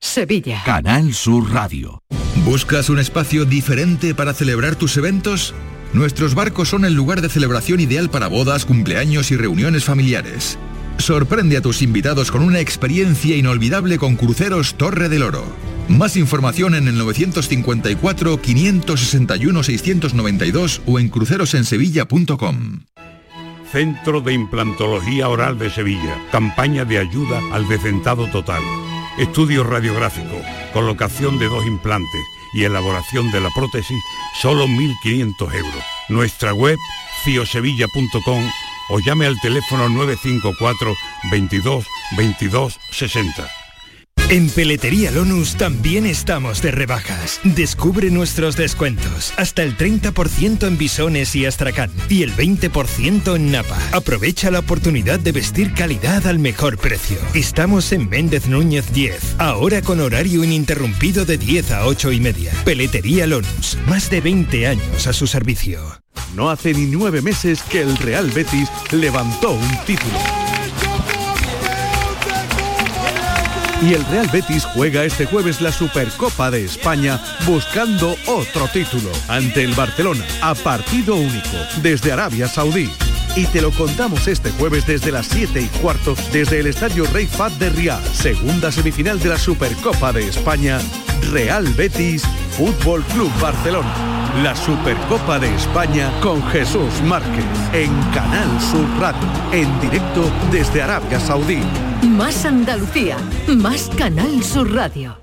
Sevilla. 0.01 0.61
Canal 0.65 1.13
Sur 1.13 1.51
Radio. 1.53 2.01
¿Buscas 2.43 2.89
un 2.89 2.97
espacio 2.97 3.45
diferente 3.45 4.15
para 4.15 4.33
celebrar 4.33 4.75
tus 4.75 4.97
eventos? 4.97 5.53
Nuestros 5.93 6.33
barcos 6.33 6.69
son 6.69 6.85
el 6.85 6.95
lugar 6.95 7.21
de 7.21 7.29
celebración 7.29 7.79
ideal 7.79 8.09
para 8.09 8.27
bodas, 8.27 8.65
cumpleaños 8.65 9.29
y 9.29 9.37
reuniones 9.37 9.85
familiares. 9.85 10.57
Sorprende 10.97 11.57
a 11.57 11.61
tus 11.61 11.83
invitados 11.83 12.31
con 12.31 12.41
una 12.41 12.59
experiencia 12.59 13.37
inolvidable 13.37 13.99
con 13.99 14.15
Cruceros 14.15 14.73
Torre 14.73 15.07
del 15.07 15.21
Oro. 15.21 15.45
Más 15.87 16.15
información 16.17 16.75
en 16.75 16.87
el 16.87 16.97
954 16.97 18.41
561 18.41 19.63
692 19.63 20.81
o 20.85 20.99
en 20.99 21.09
crucerosensevilla.com. 21.09 22.79
Centro 23.71 24.21
de 24.21 24.33
Implantología 24.33 25.29
Oral 25.29 25.57
de 25.57 25.69
Sevilla. 25.69 26.21
Campaña 26.31 26.85
de 26.85 26.99
ayuda 26.99 27.41
al 27.51 27.67
decentado 27.67 28.27
total. 28.27 28.61
Estudio 29.17 29.63
radiográfico, 29.63 30.41
colocación 30.73 31.37
de 31.39 31.45
dos 31.45 31.65
implantes 31.65 32.21
y 32.53 32.63
elaboración 32.63 33.31
de 33.31 33.41
la 33.41 33.49
prótesis, 33.55 33.97
solo 34.41 34.67
1.500 34.67 35.53
euros. 35.55 35.83
Nuestra 36.09 36.53
web, 36.53 36.77
ciosevilla.com 37.23 38.43
o 38.89 38.99
llame 38.99 39.25
al 39.25 39.39
teléfono 39.41 39.89
954 39.89 40.93
22 41.31 41.85
22 42.17 42.79
60. 42.91 43.62
En 44.33 44.49
Peletería 44.49 45.11
Lonus 45.11 45.57
también 45.57 46.07
estamos 46.07 46.63
de 46.63 46.71
rebajas. 46.71 47.39
Descubre 47.43 48.09
nuestros 48.09 48.55
descuentos. 48.55 49.31
Hasta 49.37 49.61
el 49.61 49.77
30% 49.77 50.65
en 50.65 50.75
bisones 50.75 51.35
y 51.35 51.45
astracán 51.45 51.91
y 52.09 52.23
el 52.23 52.33
20% 52.35 53.35
en 53.35 53.51
napa. 53.51 53.77
Aprovecha 53.91 54.49
la 54.49 54.57
oportunidad 54.57 55.19
de 55.19 55.33
vestir 55.33 55.75
calidad 55.75 56.25
al 56.25 56.39
mejor 56.39 56.79
precio. 56.79 57.17
Estamos 57.35 57.91
en 57.91 58.09
Méndez 58.09 58.47
Núñez 58.47 58.91
10, 58.91 59.35
ahora 59.37 59.83
con 59.83 59.99
horario 59.99 60.43
ininterrumpido 60.43 61.25
de 61.25 61.37
10 61.37 61.69
a 61.69 61.85
8 61.85 62.11
y 62.11 62.19
media. 62.19 62.53
Peletería 62.65 63.27
Lonus, 63.27 63.77
más 63.87 64.09
de 64.09 64.19
20 64.21 64.65
años 64.65 65.05
a 65.05 65.13
su 65.13 65.27
servicio. 65.27 65.79
No 66.35 66.49
hace 66.49 66.73
ni 66.73 66.87
nueve 66.87 67.21
meses 67.21 67.61
que 67.61 67.81
el 67.81 67.95
Real 67.97 68.31
Betis 68.31 68.67
levantó 68.91 69.51
un 69.51 69.77
título. 69.85 70.42
Y 73.83 73.95
el 73.95 74.05
Real 74.05 74.29
Betis 74.31 74.63
juega 74.63 75.03
este 75.03 75.25
jueves 75.25 75.59
la 75.59 75.69
Supercopa 75.69 76.49
de 76.49 76.63
España 76.63 77.19
buscando 77.45 78.15
otro 78.27 78.69
título 78.69 79.11
ante 79.27 79.61
el 79.61 79.73
Barcelona 79.73 80.25
a 80.41 80.55
partido 80.55 81.15
único 81.15 81.57
desde 81.81 82.13
Arabia 82.13 82.47
Saudí. 82.47 82.89
Y 83.35 83.45
te 83.47 83.61
lo 83.61 83.71
contamos 83.71 84.27
este 84.27 84.51
jueves 84.51 84.85
desde 84.85 85.11
las 85.11 85.27
7 85.27 85.61
y 85.61 85.67
cuarto 85.79 86.15
desde 86.31 86.59
el 86.59 86.67
Estadio 86.67 87.05
Rey 87.05 87.25
Fat 87.25 87.53
de 87.53 87.69
Riyadh, 87.69 88.03
segunda 88.13 88.71
semifinal 88.71 89.19
de 89.19 89.29
la 89.29 89.37
Supercopa 89.37 90.11
de 90.11 90.27
España, 90.27 90.79
Real 91.31 91.65
Betis, 91.73 92.23
Fútbol 92.57 93.03
Club 93.13 93.31
Barcelona. 93.41 93.91
La 94.43 94.55
Supercopa 94.55 95.39
de 95.39 95.53
España 95.55 96.11
con 96.21 96.43
Jesús 96.47 97.01
Márquez 97.03 97.45
en 97.73 97.91
Canal 98.13 98.49
Sur 98.61 98.87
Radio, 98.99 99.27
en 99.51 99.79
directo 99.79 100.31
desde 100.51 100.81
Arabia 100.81 101.19
Saudí. 101.19 101.59
Más 102.03 102.45
Andalucía, 102.45 103.17
más 103.47 103.89
Canal 103.97 104.43
Sur 104.43 104.73
Radio. 104.73 105.22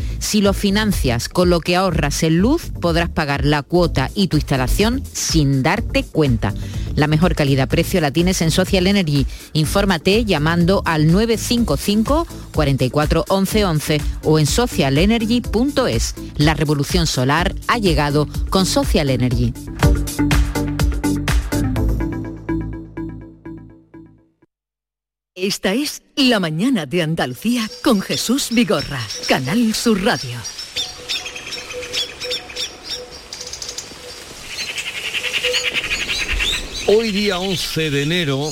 Si 0.21 0.39
lo 0.39 0.53
financias 0.53 1.27
con 1.27 1.49
lo 1.49 1.59
que 1.59 1.75
ahorras 1.75 2.23
en 2.23 2.37
luz, 2.37 2.71
podrás 2.79 3.09
pagar 3.09 3.43
la 3.43 3.63
cuota 3.63 4.09
y 4.15 4.27
tu 4.27 4.37
instalación 4.37 5.03
sin 5.11 5.63
darte 5.63 6.03
cuenta. 6.03 6.53
La 6.95 7.07
mejor 7.07 7.35
calidad-precio 7.35 7.99
la 8.01 8.11
tienes 8.11 8.41
en 8.41 8.51
Social 8.51 8.85
Energy. 8.85 9.25
Infórmate 9.53 10.23
llamando 10.23 10.83
al 10.85 11.11
955 11.11 12.27
44 12.53 13.25
11 13.27 13.65
11 13.65 14.01
o 14.23 14.39
en 14.39 14.45
socialenergy.es. 14.45 16.15
La 16.37 16.53
revolución 16.53 17.07
solar 17.07 17.55
ha 17.67 17.79
llegado 17.79 18.27
con 18.49 18.65
Social 18.65 19.09
Energy. 19.09 19.53
Esta 25.35 25.73
es 25.73 26.03
La 26.17 26.41
mañana 26.41 26.85
de 26.85 27.01
Andalucía 27.01 27.65
con 27.85 28.01
Jesús 28.01 28.49
Vigorra, 28.51 28.99
Canal 29.29 29.73
Sur 29.73 30.03
Radio. 30.03 30.37
Hoy 36.87 37.11
día 37.11 37.39
11 37.39 37.91
de 37.91 38.03
enero 38.03 38.51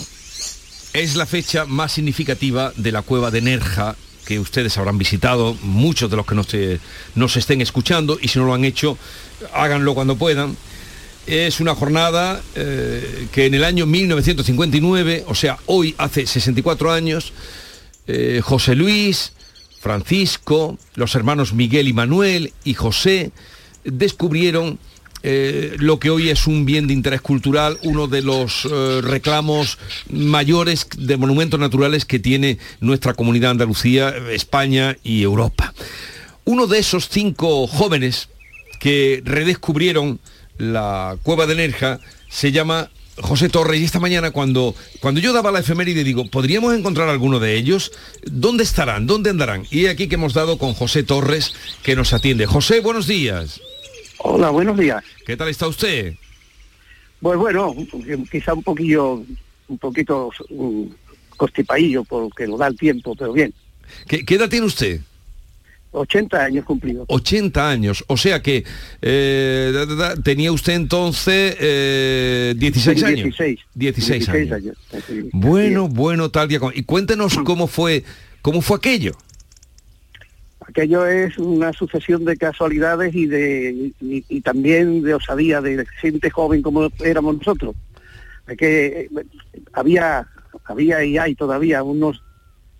es 0.94 1.18
la 1.18 1.26
fecha 1.26 1.66
más 1.66 1.92
significativa 1.92 2.72
de 2.78 2.94
la 2.94 3.02
cueva 3.02 3.30
de 3.30 3.42
Nerja 3.42 3.98
que 4.26 4.40
ustedes 4.40 4.78
habrán 4.78 4.98
visitado, 4.98 5.56
muchos 5.62 6.10
de 6.10 6.16
los 6.16 6.26
que 6.26 6.36
nos, 6.36 6.54
eh, 6.54 6.80
nos 7.14 7.36
estén 7.36 7.60
escuchando 7.60 8.18
y 8.22 8.30
si 8.30 8.40
no 8.40 8.46
lo 8.46 8.54
han 8.54 8.64
hecho, 8.64 8.98
háganlo 9.54 9.96
cuando 9.96 10.16
puedan. 10.16 10.56
Es 11.28 11.60
una 11.60 11.76
jornada 11.76 12.42
eh, 12.56 13.28
que 13.32 13.46
en 13.46 13.54
el 13.54 13.64
año 13.64 13.86
1959, 13.86 15.26
o 15.28 15.36
sea, 15.36 15.58
hoy 15.68 15.94
hace 15.98 16.26
64 16.26 16.92
años, 16.92 17.34
eh, 18.08 18.42
José 18.44 18.76
Luis, 18.76 19.34
Francisco, 19.80 20.78
los 20.96 21.16
hermanos 21.16 21.54
Miguel 21.54 21.88
y 21.88 21.94
Manuel 21.94 22.54
y 22.64 22.74
José 22.74 23.32
descubrieron 23.84 24.80
eh, 25.22 25.76
lo 25.78 26.00
que 26.00 26.10
hoy 26.10 26.30
es 26.30 26.48
un 26.48 26.66
bien 26.66 26.88
de 26.88 26.94
interés 26.94 27.22
cultural, 27.22 27.78
uno 27.84 28.08
de 28.08 28.22
los 28.22 28.64
reclamos 29.04 29.78
mayores 30.10 30.88
de 30.98 31.18
monumentos 31.18 31.60
naturales 31.60 32.06
que 32.06 32.20
tiene 32.20 32.58
nuestra 32.80 33.14
comunidad 33.14 33.52
Andalucía, 33.52 34.14
España 34.32 34.98
y 35.04 35.22
Europa. 35.22 35.74
Uno 36.46 36.66
de 36.66 36.80
esos 36.80 37.10
cinco 37.10 37.68
jóvenes 37.68 38.30
que 38.80 39.22
redescubrieron 39.24 40.20
la 40.60 41.18
cueva 41.24 41.48
de 41.48 41.56
Nerja 41.56 42.00
se 42.28 42.52
llama 42.52 42.92
José 43.18 43.50
Torres 43.50 43.82
y 43.82 43.86
esta 43.86 44.00
mañana 44.00 44.32
cuando, 44.32 44.76
cuando 45.00 45.20
yo 45.20 45.34
daba 45.34 45.52
la 45.52 45.60
efeméride 45.60 46.04
digo, 46.04 46.30
¿podríamos 46.30 46.78
encontrar 46.78 47.10
alguno 47.10 47.40
de 47.40 47.56
ellos? 47.56 47.92
¿Dónde 48.24 48.64
estarán? 48.64 49.08
¿Dónde 49.08 49.32
andarán? 49.32 49.66
Y 49.72 49.88
aquí 49.88 50.08
que 50.08 50.16
hemos 50.16 50.34
dado 50.34 50.58
con 50.58 50.74
José 50.74 51.04
Torres 51.04 51.54
que 51.82 51.96
nos 51.96 52.14
atiende. 52.14 52.46
José, 52.46 52.82
buenos 52.82 53.08
días. 53.08 53.60
Hola, 54.20 54.50
buenos 54.50 54.78
días. 54.78 55.04
¿Qué 55.26 55.36
tal 55.36 55.48
está 55.48 55.68
usted? 55.68 56.16
Pues 57.22 57.38
bueno, 57.38 57.74
quizá 58.30 58.54
un 58.54 58.64
poquillo, 58.64 59.24
un 59.68 59.78
poquito 59.78 60.30
um, 60.50 60.90
constipadillo 61.36 62.04
porque 62.04 62.48
lo 62.48 62.58
da 62.58 62.68
el 62.68 62.78
tiempo, 62.78 63.16
pero 63.16 63.34
bien. 63.34 63.54
¿Qué, 64.08 64.26
qué 64.26 64.36
edad 64.36 64.50
tiene 64.50 64.66
usted? 64.66 65.02
80 65.92 66.44
años 66.44 66.66
cumplidos. 66.66 67.06
80 67.10 67.70
años, 67.70 68.04
o 68.08 68.16
sea 68.16 68.42
que 68.42 68.64
eh, 69.02 69.72
da, 69.74 69.86
da, 69.86 69.96
da, 69.96 70.16
tenía 70.22 70.52
usted 70.52 70.74
entonces 70.74 71.56
eh, 71.60 72.54
16 72.58 73.04
años. 73.04 73.24
16. 73.24 73.60
16, 73.74 74.28
16 74.28 74.52
años. 74.52 74.78
Bueno, 75.34 75.88
bueno, 75.88 76.30
tal 76.30 76.48
día. 76.48 76.60
como- 76.60 76.74
Y 76.74 76.84
cuéntenos 76.84 77.38
cómo 77.44 77.66
fue, 77.68 78.04
cómo 78.42 78.62
fue 78.62 78.78
aquello. 78.78 79.14
Aquello 80.68 81.06
es 81.08 81.38
una 81.40 81.74
sucesión 81.74 82.26
de 82.26 82.38
casualidades 82.38 83.16
y 83.16 83.26
de 83.26 83.92
y, 84.00 84.24
y 84.30 84.42
también 84.42 85.02
de 85.02 85.16
osadía 85.16 85.62
de 85.62 85.84
gente 86.00 86.30
joven 86.30 86.62
como 86.62 86.90
éramos 87.04 87.38
nosotros. 87.38 87.76
Que 88.58 88.86
eh, 88.86 89.10
había 89.74 90.28
había 90.66 91.04
y 91.04 91.18
hay 91.18 91.34
todavía 91.34 91.82
unos 91.82 92.22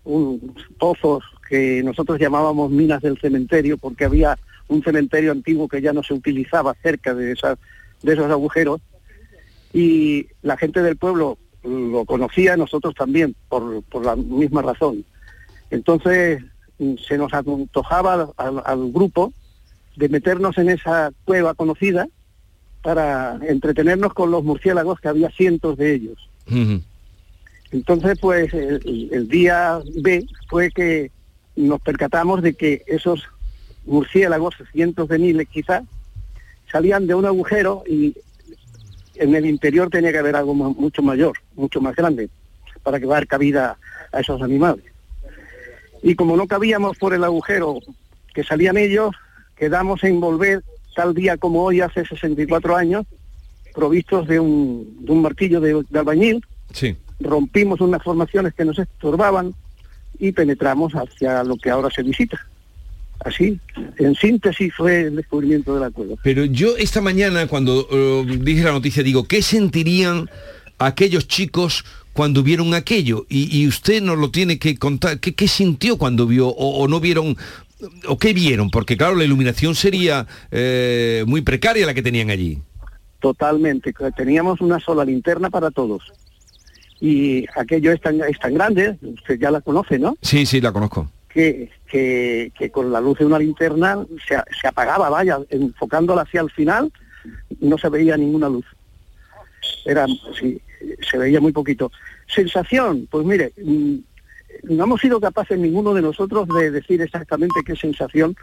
unos 0.04 0.40
pozos 0.78 1.24
que 1.50 1.82
nosotros 1.82 2.20
llamábamos 2.20 2.70
minas 2.70 3.02
del 3.02 3.18
cementerio 3.18 3.76
porque 3.76 4.04
había 4.04 4.38
un 4.68 4.84
cementerio 4.84 5.32
antiguo 5.32 5.66
que 5.66 5.82
ya 5.82 5.92
no 5.92 6.04
se 6.04 6.14
utilizaba 6.14 6.74
cerca 6.80 7.12
de 7.12 7.32
esas 7.32 7.58
de 8.04 8.12
esos 8.12 8.30
agujeros 8.30 8.80
y 9.72 10.28
la 10.42 10.56
gente 10.56 10.80
del 10.80 10.96
pueblo 10.96 11.38
lo 11.64 12.04
conocía, 12.04 12.56
nosotros 12.56 12.94
también, 12.94 13.34
por, 13.48 13.82
por 13.82 14.04
la 14.04 14.16
misma 14.16 14.62
razón. 14.62 15.04
Entonces 15.70 16.42
mm, 16.78 16.94
se 17.06 17.18
nos 17.18 17.34
antojaba 17.34 18.30
al, 18.36 18.92
grupo 18.92 19.32
de 19.96 20.08
meternos 20.08 20.56
en 20.56 20.70
esa 20.70 21.10
cueva 21.24 21.54
conocida 21.54 22.06
para 22.82 23.38
entretenernos 23.42 24.14
con 24.14 24.30
los 24.30 24.44
murciélagos, 24.44 25.00
que 25.00 25.08
había 25.08 25.30
cientos 25.30 25.76
de 25.76 25.94
ellos. 25.94 26.30
Entonces, 27.72 28.18
pues 28.20 28.54
el, 28.54 29.10
el 29.12 29.28
día 29.28 29.80
B 30.00 30.24
fue 30.48 30.70
que 30.70 31.10
nos 31.68 31.80
percatamos 31.80 32.42
de 32.42 32.54
que 32.54 32.82
esos 32.86 33.24
murciélagos, 33.86 34.54
cientos 34.72 35.08
de 35.08 35.18
miles 35.18 35.48
quizás, 35.48 35.82
salían 36.70 37.06
de 37.06 37.14
un 37.14 37.26
agujero 37.26 37.82
y 37.86 38.14
en 39.16 39.34
el 39.34 39.46
interior 39.46 39.90
tenía 39.90 40.12
que 40.12 40.18
haber 40.18 40.36
algo 40.36 40.54
mu- 40.54 40.74
mucho 40.74 41.02
mayor, 41.02 41.36
mucho 41.54 41.80
más 41.80 41.94
grande, 41.96 42.30
para 42.82 42.98
que 43.00 43.06
dar 43.06 43.26
cabida 43.26 43.76
a 44.12 44.20
esos 44.20 44.40
animales. 44.42 44.84
Y 46.02 46.14
como 46.14 46.36
no 46.36 46.46
cabíamos 46.46 46.96
por 46.98 47.12
el 47.12 47.24
agujero 47.24 47.78
que 48.34 48.44
salían 48.44 48.76
ellos, 48.76 49.14
quedamos 49.56 50.02
en 50.04 50.20
volver 50.20 50.62
tal 50.94 51.14
día 51.14 51.36
como 51.36 51.62
hoy, 51.64 51.80
hace 51.80 52.04
64 52.06 52.76
años, 52.76 53.06
provistos 53.74 54.26
de 54.26 54.40
un, 54.40 54.96
de 55.04 55.12
un 55.12 55.22
martillo 55.22 55.60
de- 55.60 55.84
de 55.88 55.98
albañil, 55.98 56.44
Sí. 56.72 56.96
rompimos 57.20 57.80
unas 57.80 58.02
formaciones 58.02 58.54
que 58.54 58.64
nos 58.64 58.78
estorbaban 58.78 59.54
y 60.20 60.32
penetramos 60.32 60.92
hacia 60.92 61.42
lo 61.42 61.56
que 61.56 61.70
ahora 61.70 61.88
se 61.90 62.02
visita. 62.02 62.38
Así, 63.24 63.58
en 63.98 64.14
síntesis, 64.14 64.72
fue 64.74 65.02
el 65.02 65.16
descubrimiento 65.16 65.74
de 65.74 65.80
la 65.80 65.90
cueva. 65.90 66.14
Pero 66.22 66.44
yo 66.44 66.76
esta 66.76 67.00
mañana 67.00 67.46
cuando 67.48 67.86
eh, 67.90 68.38
dije 68.40 68.62
la 68.62 68.72
noticia 68.72 69.02
digo, 69.02 69.24
¿qué 69.24 69.42
sentirían 69.42 70.30
aquellos 70.78 71.28
chicos 71.28 71.84
cuando 72.14 72.42
vieron 72.42 72.72
aquello? 72.72 73.26
Y, 73.28 73.54
y 73.60 73.68
usted 73.68 74.02
nos 74.02 74.16
lo 74.16 74.30
tiene 74.30 74.58
que 74.58 74.76
contar. 74.76 75.20
¿Qué, 75.20 75.34
qué 75.34 75.48
sintió 75.48 75.98
cuando 75.98 76.26
vio 76.26 76.48
o, 76.48 76.82
o 76.82 76.88
no 76.88 77.00
vieron? 77.00 77.36
¿O 78.06 78.16
qué 78.16 78.32
vieron? 78.32 78.70
Porque 78.70 78.96
claro, 78.96 79.16
la 79.16 79.24
iluminación 79.24 79.74
sería 79.74 80.26
eh, 80.50 81.24
muy 81.26 81.42
precaria 81.42 81.84
la 81.84 81.94
que 81.94 82.02
tenían 82.02 82.30
allí. 82.30 82.58
Totalmente. 83.20 83.92
Teníamos 84.16 84.62
una 84.62 84.80
sola 84.80 85.04
linterna 85.04 85.50
para 85.50 85.70
todos. 85.70 86.10
Y 87.00 87.46
aquello 87.56 87.92
es 87.92 88.00
tan, 88.00 88.20
es 88.22 88.38
tan 88.38 88.54
grande, 88.54 88.96
usted 89.02 89.38
ya 89.38 89.50
la 89.50 89.60
conoce, 89.60 89.98
¿no? 89.98 90.16
Sí, 90.22 90.44
sí, 90.46 90.60
la 90.60 90.72
conozco. 90.72 91.10
Que, 91.28 91.70
que, 91.86 92.52
que 92.58 92.70
con 92.70 92.92
la 92.92 93.00
luz 93.00 93.18
de 93.18 93.24
una 93.26 93.38
linterna 93.38 94.04
se, 94.26 94.36
se 94.60 94.68
apagaba, 94.68 95.08
vaya, 95.08 95.38
enfocándola 95.48 96.22
hacia 96.22 96.40
el 96.42 96.50
final, 96.50 96.92
no 97.60 97.78
se 97.78 97.88
veía 97.88 98.16
ninguna 98.16 98.48
luz. 98.48 98.66
Era, 99.84 100.06
sí, 100.38 100.60
se 101.08 101.18
veía 101.18 101.40
muy 101.40 101.52
poquito. 101.52 101.90
Sensación, 102.26 103.06
pues 103.10 103.24
mire, 103.24 103.52
mm, 103.62 103.94
no 104.64 104.84
hemos 104.84 105.00
sido 105.00 105.20
capaces 105.20 105.58
ninguno 105.58 105.94
de 105.94 106.02
nosotros 106.02 106.48
de 106.48 106.70
decir 106.70 107.00
exactamente 107.00 107.60
qué 107.64 107.76
sensación 107.76 108.36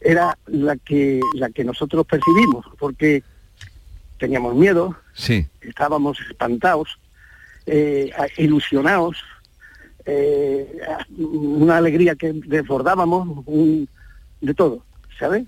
era 0.00 0.36
la 0.46 0.76
que, 0.76 1.20
la 1.34 1.48
que 1.50 1.64
nosotros 1.64 2.04
percibimos, 2.06 2.66
porque 2.78 3.22
teníamos 4.18 4.54
miedo, 4.56 4.96
Sí. 5.14 5.46
estábamos 5.60 6.18
espantados, 6.28 6.98
eh, 7.66 8.10
ilusionados, 8.38 9.16
eh, 10.04 10.80
una 11.16 11.76
alegría 11.76 12.14
que 12.16 12.32
desbordábamos, 12.32 13.28
un- 13.46 13.88
de 14.40 14.54
todo, 14.54 14.84
¿sabes? 15.18 15.44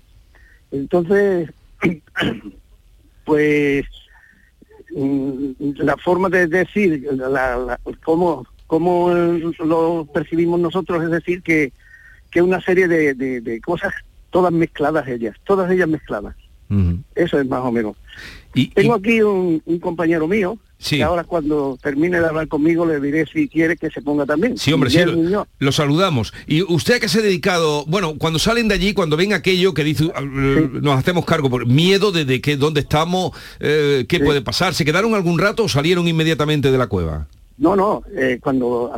Entonces, 0.71 1.49
pues 3.25 3.85
mm, 4.95 5.51
la 5.77 5.97
forma 5.97 6.29
de 6.29 6.47
decir, 6.47 7.07
la, 7.11 7.29
la- 7.57 7.79
cómo, 8.03 8.45
cómo 8.67 9.11
lo 9.13 10.07
percibimos 10.13 10.59
nosotros, 10.59 11.03
es 11.03 11.11
decir, 11.11 11.41
que, 11.41 11.73
que 12.31 12.41
una 12.41 12.61
serie 12.61 12.87
de, 12.87 13.13
de- 13.13 13.41
de 13.41 13.61
cosas 13.61 13.93
todas 14.29 14.51
mezcladas 14.51 15.07
ellas, 15.07 15.35
todas 15.45 15.71
ellas 15.71 15.87
mezcladas. 15.87 16.35
Eso 17.13 17.39
es 17.39 17.47
más 17.47 17.61
o 17.61 17.71
menos. 17.71 17.95
Tengo 18.73 18.93
aquí 18.95 19.21
un, 19.21 19.61
un 19.65 19.79
compañero 19.79 20.27
mío, 20.27 20.57
Sí. 20.85 20.97
que 20.97 21.03
ahora 21.03 21.23
cuando 21.23 21.79
termine 21.81 22.19
de 22.19 22.27
hablar 22.27 22.47
conmigo 22.47 22.85
le 22.85 22.99
diré 22.99 23.25
si 23.25 23.47
quiere 23.47 23.75
que 23.75 23.89
se 23.89 24.03
ponga 24.03 24.25
también. 24.27 24.55
Sí, 24.55 24.71
hombre, 24.71 24.91
sí, 24.91 24.99
Miguel 24.99 25.15
Muñoz. 25.17 25.47
lo 25.57 25.71
saludamos. 25.71 26.31
¿Y 26.45 26.61
usted 26.61 26.93
a 26.95 26.99
qué 26.99 27.09
se 27.09 27.19
ha 27.19 27.21
dedicado? 27.23 27.85
Bueno, 27.87 28.15
cuando 28.19 28.37
salen 28.37 28.67
de 28.67 28.75
allí, 28.75 28.93
cuando 28.93 29.17
ven 29.17 29.33
aquello 29.33 29.73
que 29.73 29.83
dice, 29.83 30.11
ah, 30.13 30.21
nos 30.21 30.95
hacemos 30.99 31.25
cargo 31.25 31.49
por 31.49 31.65
miedo 31.65 32.11
de, 32.11 32.23
de 32.25 32.39
que 32.39 32.55
dónde 32.55 32.81
estamos, 32.81 33.31
eh, 33.59 34.05
qué 34.07 34.19
puede 34.19 34.41
pasar, 34.43 34.75
¿se 34.75 34.85
quedaron 34.85 35.15
algún 35.15 35.39
rato 35.39 35.63
o 35.63 35.67
salieron 35.69 36.07
inmediatamente 36.07 36.71
de 36.71 36.77
la 36.77 36.85
cueva? 36.85 37.27
No, 37.57 37.73
no, 37.75 38.03
eh, 38.15 38.37
cuando 38.41 38.91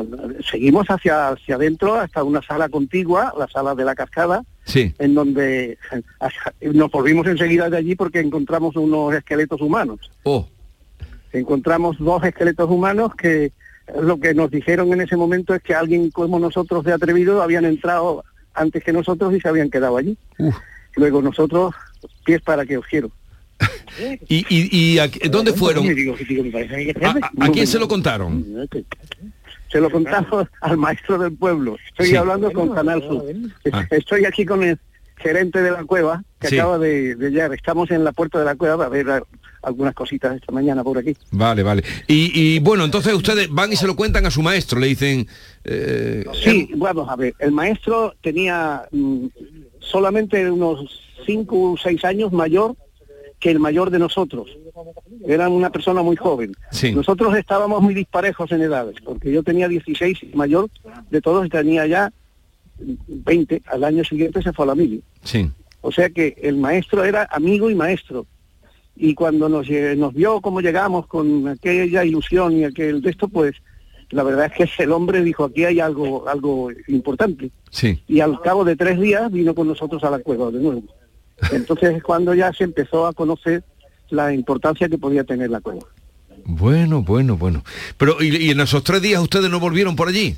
seguimos 0.50 0.88
hacia, 0.88 1.30
hacia 1.30 1.56
adentro 1.56 1.94
hasta 1.94 2.24
una 2.24 2.42
sala 2.42 2.70
contigua, 2.70 3.32
la 3.38 3.48
sala 3.48 3.76
de 3.76 3.86
la 3.86 3.94
cascada, 3.96 4.44
Sí. 4.66 4.94
en 5.00 5.14
donde 5.14 5.78
nos 6.74 6.92
volvimos 6.92 7.28
enseguida 7.28 7.70
de 7.70 7.78
allí 7.78 7.96
porque 7.96 8.20
encontramos 8.20 8.76
unos 8.76 9.14
esqueletos 9.14 9.62
humanos. 9.62 10.00
Oh. 10.24 10.48
Encontramos 11.38 11.98
dos 12.00 12.24
esqueletos 12.24 12.70
humanos 12.70 13.14
que 13.16 13.52
lo 14.02 14.20
que 14.20 14.34
nos 14.34 14.52
dijeron 14.52 14.92
en 14.94 15.02
ese 15.02 15.16
momento 15.16 15.56
es 15.56 15.62
que 15.62 15.74
alguien 15.74 16.12
como 16.12 16.40
nosotros 16.40 16.84
de 16.84 16.94
atrevido 16.94 17.42
habían 17.42 17.66
entrado 17.66 18.24
antes 18.54 18.84
que 18.84 18.92
nosotros 18.92 19.34
y 19.34 19.40
se 19.40 19.48
habían 19.48 19.70
quedado 19.70 19.98
allí. 19.98 20.18
Luego 20.96 21.22
nosotros, 21.22 21.74
pies 22.26 22.42
para 22.42 22.66
que 22.66 22.78
os 22.78 22.86
quiero. 22.86 23.12
¿Y, 24.28 24.46
y, 24.50 24.70
y 24.96 25.00
a- 25.00 25.10
dónde 25.30 25.54
fueron? 25.54 25.86
¿A, 25.88 27.10
a- 27.10 27.46
a 27.46 27.50
quién 27.52 27.66
se 27.68 27.80
lo 27.80 27.88
contaron? 27.88 28.46
Se 29.72 29.80
lo 29.82 29.90
contamos 29.90 30.48
al 30.62 30.78
maestro 30.78 31.18
del 31.18 31.34
pueblo. 31.36 31.78
Estoy 31.90 32.08
Sí. 32.08 32.16
hablando 32.16 32.52
con 32.52 32.74
Canal 32.74 33.02
Sur. 33.02 33.24
Estoy 33.92 34.26
aquí 34.26 34.46
con 34.46 34.64
el 34.64 34.78
gerente 35.18 35.62
de 35.62 35.72
la 35.72 35.84
cueva 35.84 36.24
que 36.40 36.48
Sí. 36.50 36.60
acaba 36.60 36.78
de, 36.78 37.16
de 37.16 37.30
llegar. 37.32 37.54
Estamos 37.54 37.90
en 37.92 38.04
la 38.04 38.12
puerta 38.12 38.40
de 38.40 38.46
la 38.46 38.56
cueva 38.56 38.86
a 38.86 38.90
ver 38.90 39.08
algunas 39.64 39.94
cositas 39.94 40.36
esta 40.36 40.52
mañana 40.52 40.84
por 40.84 40.98
aquí. 40.98 41.16
Vale, 41.32 41.64
vale. 41.64 41.84
Y, 42.08 42.32
y, 42.34 42.60
bueno, 42.60 42.86
entonces 42.86 43.14
ustedes 43.14 43.50
van 43.50 43.72
y 43.74 43.76
se 43.76 43.88
lo 43.88 43.96
cuentan 43.96 44.26
a 44.26 44.32
su 44.32 44.42
maestro, 44.42 44.80
le 44.80 44.88
dicen... 44.88 45.28
eh, 45.64 46.24
Sí, 46.44 46.70
vamos 46.76 47.10
a 47.10 47.16
ver. 47.16 47.34
El 47.40 47.52
maestro 47.52 48.14
tenía 48.22 48.84
mm, 48.92 49.26
solamente 49.80 50.50
unos 50.50 51.02
cinco 51.26 51.74
o 51.74 51.78
seis 51.78 52.04
años 52.06 52.32
mayor 52.32 52.76
que 53.40 53.52
el 53.52 53.60
mayor 53.60 53.92
de 53.92 54.00
nosotros. 54.00 54.48
Era 55.28 55.48
una 55.50 55.70
persona 55.72 56.02
muy 56.02 56.16
joven. 56.16 56.54
Sí. 56.72 56.92
Nosotros 56.92 57.36
estábamos 57.36 57.82
muy 57.82 57.94
disparejos 57.94 58.52
en 58.52 58.62
edades, 58.62 58.96
porque 59.04 59.32
yo 59.32 59.44
tenía 59.44 59.68
16 59.68 60.24
y 60.24 60.36
mayor 60.36 60.70
de 61.12 61.22
todos 61.22 61.46
y 61.46 61.50
tenía 61.50 61.86
ya 61.86 62.12
20. 62.80 63.62
Al 63.68 63.84
año 63.84 64.04
siguiente 64.04 64.42
se 64.42 64.54
fue 64.54 64.66
a 64.66 64.68
la 64.70 64.76
mili. 64.76 65.04
Sí. 65.24 65.50
O 65.82 65.92
sea 65.92 66.10
que 66.10 66.36
el 66.42 66.58
maestro 66.58 67.04
era 67.04 67.28
amigo 67.32 67.70
y 67.70 67.76
maestro. 67.76 68.26
Y 69.00 69.14
cuando 69.14 69.48
nos, 69.48 69.68
nos 69.70 70.14
vio 70.14 70.42
cómo 70.42 70.62
llegamos 70.62 71.08
con 71.08 71.48
aquella 71.48 72.04
ilusión 72.04 72.58
y 72.58 72.64
aquel 72.64 73.02
de 73.02 73.12
esto, 73.12 73.28
pues 73.28 73.56
la 74.10 74.24
verdad 74.24 74.52
es 74.58 74.70
que 74.76 74.84
el 74.84 74.92
hombre 74.92 75.24
dijo, 75.24 75.44
aquí 75.44 75.66
hay 75.66 75.80
algo, 75.80 76.28
algo 76.28 76.70
importante. 76.88 77.52
Sí. 77.70 78.02
Y 78.08 78.22
al 78.22 78.42
cabo 78.42 78.64
de 78.64 78.76
tres 78.76 79.00
días 79.00 79.32
vino 79.32 79.54
con 79.54 79.68
nosotros 79.68 80.04
a 80.04 80.10
la 80.10 80.20
cueva 80.20 80.50
de 80.50 80.60
nuevo. 80.60 80.84
Entonces 81.52 81.96
es 81.96 82.04
cuando 82.04 82.34
ya 82.34 82.52
se 82.54 82.64
empezó 82.64 83.06
a 83.06 83.14
conocer 83.14 83.64
la 84.10 84.34
importancia 84.34 84.90
que 84.90 84.98
podía 84.98 85.24
tener 85.24 85.50
la 85.50 85.62
cueva. 85.62 85.82
Bueno, 86.46 87.04
bueno, 87.04 87.38
bueno. 87.38 87.64
Pero, 87.98 88.22
¿y, 88.22 88.36
y 88.38 88.50
en 88.52 88.62
esos 88.62 88.84
tres 88.84 89.02
días 89.02 89.22
ustedes 89.22 89.50
no 89.50 89.60
volvieron 89.60 89.96
por 89.96 90.08
allí? 90.08 90.36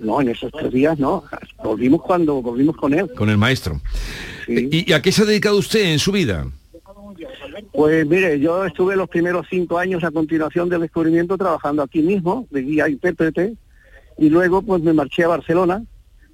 No, 0.00 0.20
en 0.20 0.28
esos 0.28 0.50
tres 0.52 0.72
días 0.72 0.98
no. 0.98 1.22
Volvimos 1.62 2.02
cuando 2.02 2.42
volvimos 2.42 2.76
con 2.76 2.92
él. 2.92 3.08
Con 3.14 3.30
el 3.30 3.38
maestro. 3.38 3.80
¿Y, 4.48 4.90
y 4.90 4.92
a 4.92 5.00
qué 5.00 5.12
se 5.12 5.22
ha 5.22 5.24
dedicado 5.24 5.56
usted 5.56 5.92
en 5.92 6.00
su 6.00 6.10
vida? 6.10 6.46
Pues 7.74 8.06
mire, 8.06 8.38
yo 8.38 8.64
estuve 8.64 8.94
los 8.94 9.08
primeros 9.08 9.46
cinco 9.50 9.78
años 9.78 10.04
a 10.04 10.12
continuación 10.12 10.68
del 10.68 10.82
descubrimiento 10.82 11.36
trabajando 11.36 11.82
aquí 11.82 12.02
mismo, 12.02 12.46
de 12.50 12.62
guía 12.62 12.88
intérprete, 12.88 13.54
y 14.16 14.28
luego 14.30 14.62
pues 14.62 14.80
me 14.80 14.92
marché 14.92 15.24
a 15.24 15.28
Barcelona, 15.28 15.82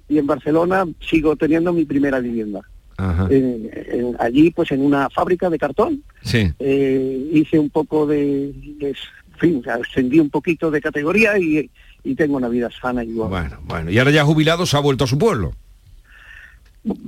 y 0.07 0.19
en 0.19 0.27
Barcelona 0.27 0.85
sigo 0.99 1.35
teniendo 1.35 1.73
mi 1.73 1.83
primera 1.85 2.19
vivienda. 2.19 2.61
Ajá. 2.97 3.27
En- 3.31 3.71
en- 3.73 4.15
allí 4.19 4.51
pues 4.51 4.71
en 4.71 4.81
una 4.81 5.09
fábrica 5.09 5.49
de 5.49 5.57
cartón, 5.57 6.03
Sí. 6.21 6.51
eh, 6.59 7.29
hice 7.33 7.57
un 7.57 7.71
poco 7.71 8.05
de, 8.05 8.51
de- 8.77 8.89
en 8.89 9.39
fin, 9.39 9.63
ascendí 9.67 10.19
un 10.19 10.29
poquito 10.29 10.69
de 10.69 10.79
categoría 10.81 11.39
y, 11.39 11.71
y 12.03 12.13
tengo 12.13 12.37
una 12.37 12.49
vida 12.49 12.69
sana 12.79 13.03
igual. 13.03 13.29
Bueno, 13.29 13.57
bueno. 13.63 13.89
Y 13.89 13.97
ahora 13.97 14.11
ya 14.11 14.23
jubilado 14.23 14.67
se 14.67 14.77
ha 14.77 14.81
vuelto 14.81 15.05
a 15.05 15.07
su 15.07 15.17
pueblo. 15.17 15.53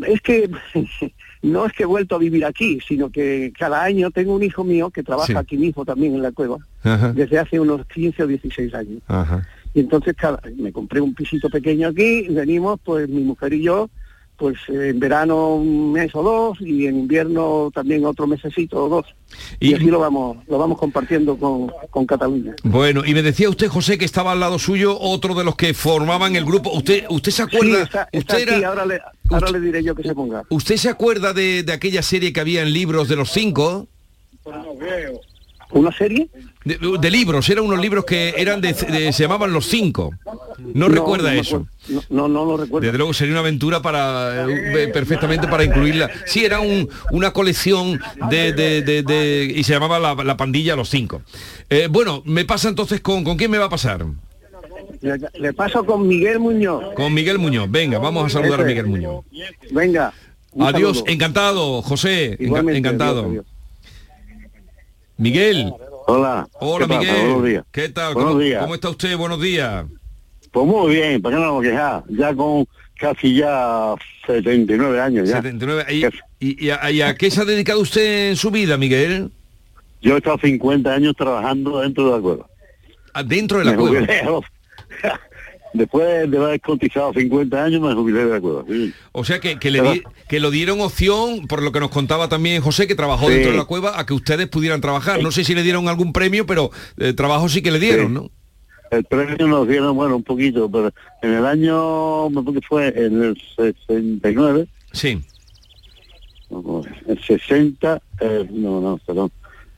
Es 0.08 0.20
que 0.22 0.50
no 1.44 1.66
es 1.66 1.74
que 1.74 1.84
he 1.84 1.86
vuelto 1.86 2.16
a 2.16 2.20
vivir 2.20 2.44
aquí, 2.46 2.80
sino 2.88 3.10
que 3.12 3.54
cada 3.58 3.84
año 3.84 4.10
tengo 4.12 4.34
un 4.36 4.42
hijo 4.44 4.64
mío 4.64 4.90
que 4.90 5.04
trabaja 5.04 5.28
Sí. 5.28 5.36
aquí 5.38 5.58
mismo 5.58 5.86
también 5.86 6.16
en 6.16 6.22
la 6.24 6.32
cueva, 6.32 6.58
Ajá. 6.84 7.14
desde 7.14 7.38
hace 7.38 7.60
unos 7.60 7.86
15 7.88 8.24
o 8.24 8.28
16 8.28 8.74
años. 8.74 9.02
Ajá. 9.08 9.46
Y 9.76 9.82
entonces 9.82 10.16
cada, 10.16 10.40
me 10.58 10.72
compré 10.72 11.02
un 11.02 11.14
pisito 11.14 11.50
pequeño 11.50 11.90
aquí, 11.90 12.28
venimos 12.30 12.80
pues 12.84 13.08
mi 13.10 13.22
mujer 13.24 13.54
y 13.54 13.62
yo, 13.64 13.90
pues 14.38 14.56
en 14.68 15.00
verano 15.00 15.56
un 15.56 15.92
mes 15.94 16.14
o 16.16 16.24
dos 16.24 16.60
y 16.60 16.88
en 16.88 17.00
invierno 17.00 17.72
también 17.74 18.04
otro 18.06 18.28
mesecito 18.28 18.86
o 18.86 18.90
dos. 18.90 19.06
Y, 19.60 19.74
así 19.74 19.86
lo 19.86 20.00
vamos, 20.00 20.38
lo 20.48 20.58
vamos 20.58 20.78
compartiendo 20.78 21.38
con, 21.38 21.72
con 21.90 22.06
Cataluña. 22.06 22.54
Bueno, 22.64 23.04
y 23.06 23.14
me 23.14 23.22
decía 23.22 23.50
usted, 23.50 23.68
José, 23.68 23.98
que 23.98 24.06
estaba 24.06 24.32
al 24.34 24.40
lado 24.40 24.60
suyo 24.60 24.98
otro 25.00 25.34
de 25.36 25.44
los 25.44 25.56
que 25.56 25.74
formaban 25.74 26.36
el 26.36 26.46
grupo. 26.46 26.72
¿Usted, 26.72 27.06
usted 27.10 27.32
se 27.32 27.44
Sí, 27.46 27.56
acuerda? 27.56 27.84
está, 27.84 28.10
está 28.12 28.36
usted, 28.38 28.50
aquí, 28.50 28.60
era- 28.60 28.70
ahora, 28.70 28.86
le, 28.86 29.00
ahora 29.30 29.52
le 29.52 29.60
diré 29.60 29.84
yo 29.84 29.96
que 29.96 30.04
se 30.04 30.14
ponga. 30.14 30.44
¿Usted 30.50 30.78
se 30.78 30.90
acuerda 30.90 31.34
de, 31.34 31.64
de 31.64 31.72
aquella 31.74 32.02
serie 32.02 32.34
que 32.34 32.40
había 32.42 32.62
en 32.64 32.74
libros 32.74 33.08
de 33.08 33.16
los 33.16 33.32
cinco? 33.32 33.88
¿Una 35.72 35.92
serie? 35.92 36.28
De, 36.66 36.78
de 37.00 37.12
libros, 37.12 37.50
eran 37.50 37.66
unos 37.66 37.80
libros 37.80 38.06
que 38.06 38.34
eran 38.38 38.62
de, 38.62 38.72
de- 38.74 39.12
se 39.12 39.24
llamaban 39.24 39.52
Los 39.52 39.66
Cinco. 39.68 40.14
¿No, 40.74 40.88
recuerda 40.88 41.34
eso? 41.36 41.68
No, 41.90 42.02
no, 42.10 42.28
no 42.30 42.46
lo 42.46 42.58
recuerdo. 42.58 42.86
Desde 42.86 42.98
luego 42.98 43.14
sería 43.14 43.34
una 43.34 43.42
aventura 43.42 43.82
para 43.82 44.46
eh, 44.50 44.88
perfectamente 44.88 45.48
para 45.48 45.66
incluirla. 45.66 46.10
Sí, 46.26 46.46
era 46.46 46.62
un- 46.62 46.88
una 47.12 47.32
colección 47.32 48.00
de, 48.30 48.54
de- 48.54 49.54
y 49.56 49.64
se 49.64 49.74
llamaba 49.74 50.00
la, 50.00 50.16
la 50.16 50.38
pandilla 50.38 50.76
Los 50.78 50.90
Cinco. 50.90 51.22
Eh, 51.70 51.88
bueno, 51.92 52.22
me 52.26 52.46
pasa 52.46 52.70
entonces 52.70 53.02
con 53.02 53.24
¿con 53.26 53.36
quién 53.38 53.52
me 53.52 53.58
va 53.58 53.66
a 53.66 53.70
pasar? 53.70 54.06
Le, 55.02 55.18
le 55.38 55.54
paso 55.54 55.86
con 55.86 56.08
Miguel 56.08 56.40
Muñoz. 56.40 56.94
Con 56.96 57.14
Miguel 57.14 57.40
Muñoz. 57.40 57.70
Venga, 57.70 58.00
vamos 58.00 58.26
a 58.26 58.30
saludar 58.30 58.62
a. 58.62 58.64
Miguel 58.64 58.88
Muñoz. 58.88 59.26
Venga. 59.72 60.14
Adiós, 60.60 60.98
saludo. 61.00 61.12
encantado, 61.12 61.82
José, 61.82 62.38
Igualmente, 62.40 62.78
encantado. 62.78 63.20
adiós, 63.22 63.30
adiós. 63.32 63.46
Miguel. 65.18 65.74
Hola. 66.06 66.48
Hola, 66.60 66.86
¿Qué 66.86 66.90
pasa? 66.90 67.00
Miguel. 67.02 67.22
Buenos 67.28 67.46
días. 67.46 67.64
¿Qué 67.72 67.90
tal? 67.90 68.14
Buenos 68.14 68.32
¿Cómo, 68.34 68.44
días. 68.44 68.62
cómo 68.62 68.76
está 68.76 68.90
usted? 68.90 69.18
Buenos 69.18 69.42
días. 69.42 69.86
Pues 70.52 70.66
muy 70.68 70.96
bien, 70.96 71.22
¿para 71.22 71.36
qué 71.36 71.42
no 71.42 71.48
vamos 71.48 71.66
a 71.66 71.70
quejar? 71.70 72.04
Ya 72.10 72.34
con 72.36 72.68
casi 72.98 73.36
ya 73.36 73.96
79 74.28 75.02
años 75.02 75.28
ya. 75.30 75.38
79. 75.38 75.86
¿Y, 75.90 76.06
y- 76.40 76.66
y 76.68 76.70
a, 76.70 76.92
y 76.92 77.02
a 77.02 77.16
qué 77.16 77.32
se 77.32 77.42
ha 77.42 77.46
dedicado 77.46 77.80
usted 77.80 78.30
en 78.30 78.36
su 78.36 78.52
vida, 78.52 78.78
Miguel? 78.78 79.32
Yo 80.02 80.16
he 80.16 80.18
estado 80.18 80.38
50 80.38 80.94
años 80.94 81.16
trabajando 81.18 81.80
dentro 81.80 82.06
de 82.06 82.12
la 82.12 82.20
cueva. 82.22 82.46
Ah, 83.14 83.24
Dentro 83.24 83.60
de 83.60 83.66
la 83.66 83.72
Me 83.72 83.78
cueva. 83.78 84.08
Después 85.74 86.30
de 86.30 86.38
haber 86.38 86.62
cotizado 86.62 87.12
50 87.14 87.64
años 87.64 87.82
me 87.82 87.94
jubilé 87.96 88.26
de 88.26 88.30
la 88.32 88.40
cueva. 88.42 88.64
sí. 88.68 88.94
O 89.12 89.24
sea 89.26 89.40
que, 89.40 89.58
que 89.58 89.72
le 89.72 89.82
di- 89.82 90.04
que 90.30 90.40
lo 90.40 90.52
dieron 90.52 90.82
opción, 90.82 91.48
por 91.48 91.64
lo 91.64 91.72
que 91.72 91.80
nos 91.80 91.90
contaba 91.90 92.30
también 92.30 92.62
José, 92.62 92.86
que 92.88 92.94
trabajó 92.96 93.28
Sí. 93.28 93.34
dentro 93.34 93.52
de 93.54 93.58
la 93.58 93.66
cueva, 93.66 94.00
a 94.00 94.06
que 94.06 94.14
ustedes 94.14 94.48
pudieran 94.48 94.82
trabajar. 94.82 95.22
No 95.24 95.32
sé 95.32 95.44
si 95.44 95.56
le 95.56 95.64
dieron 95.64 95.88
algún 95.88 96.14
premio, 96.14 96.46
pero 96.46 96.70
eh, 96.98 97.14
trabajo 97.14 97.50
sí 97.50 97.62
que 97.64 97.72
le 97.72 97.80
dieron, 97.80 98.08
Sí. 98.08 98.14
¿no? 98.14 98.32
El 98.92 99.04
premio 99.06 99.48
nos 99.48 99.68
dieron, 99.68 99.96
bueno, 99.96 100.16
un 100.18 100.24
poquito, 100.24 100.70
pero 100.70 100.92
en 101.24 101.34
el 101.34 101.46
año, 101.48 102.30
que 102.30 102.62
fue 102.68 102.90
en 102.96 103.24
el 103.24 103.42
69, 103.56 104.68
Sí. 104.92 105.20
el 107.08 107.20
60, 107.26 108.02
eh, 108.22 108.48
no, 108.52 108.80
no, 108.80 109.00
perdón, 109.06 109.32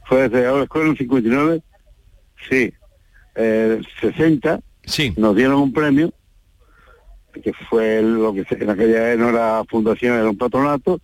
fue 0.08 0.28
desde 0.28 0.46
ahora 0.48 0.64
escuela 0.64 0.88
en 0.88 0.92
el 0.92 0.98
59, 0.98 1.62
sí, 2.50 2.74
eh, 3.36 3.82
60, 4.02 4.60
sí. 4.86 5.14
nos 5.18 5.36
dieron 5.36 5.56
un 5.62 5.74
premio, 5.74 6.14
que 7.44 7.52
fue 7.70 8.02
lo 8.02 8.34
que 8.34 8.46
en 8.50 8.70
aquella 8.70 9.00
vez 9.04 9.20
no 9.20 9.30
era 9.30 9.64
fundación, 9.70 10.16
era 10.18 10.30
un 10.30 10.38
patronato, 10.38 11.02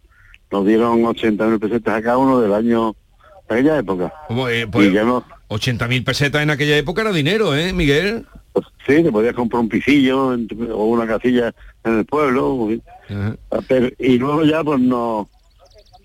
nos 0.52 0.66
dieron 0.66 1.02
80.000 1.04 1.60
pesetas 1.60 1.96
a 1.96 2.02
cada 2.02 2.18
uno 2.18 2.40
del 2.40 2.54
año, 2.54 2.96
de 3.50 3.56
aquella 3.56 3.78
época. 3.80 4.14
Eh, 4.50 4.66
pues, 4.72 4.92
no- 4.94 5.24
80.000 5.50 6.04
pesetas 6.06 6.42
en 6.44 6.50
aquella 6.50 6.78
época 6.78 7.02
era 7.02 7.12
dinero, 7.12 7.56
¿eh, 7.56 7.74
Miguel? 7.74 8.26
Pues, 8.54 8.66
sí, 8.88 9.04
te 9.04 9.12
podías 9.12 9.34
comprar 9.34 9.62
un 9.62 9.70
pisillo 9.70 10.34
en 10.34 10.48
o 10.72 10.86
una 10.86 11.06
casilla 11.08 11.54
en 11.84 12.00
el 12.00 12.06
pueblo. 12.06 12.70
Pero- 13.68 13.90
y 14.00 14.18
luego 14.18 14.44
ya 14.46 14.64
pues 14.64 14.80
nos, 14.80 15.28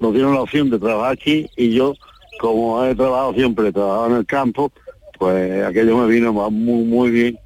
nos 0.01 0.13
dieron 0.13 0.35
la 0.35 0.41
opción 0.43 0.71
de 0.71 0.79
trabajar 0.79 1.13
aquí 1.13 1.49
y 1.57 1.73
yo, 1.73 1.95
como 2.41 2.85
he 2.85 2.95
trabajado 2.97 3.33
siempre, 3.35 3.69
he 3.69 3.73
trabajado 3.73 4.07
en 4.09 4.17
el 4.17 4.27
campo, 4.27 4.73
pues 5.19 5.65
aquello 5.65 5.99
me 5.99 6.09
vino 6.13 6.33
muy, 6.33 6.85
muy 6.85 7.11
bien 7.11 7.39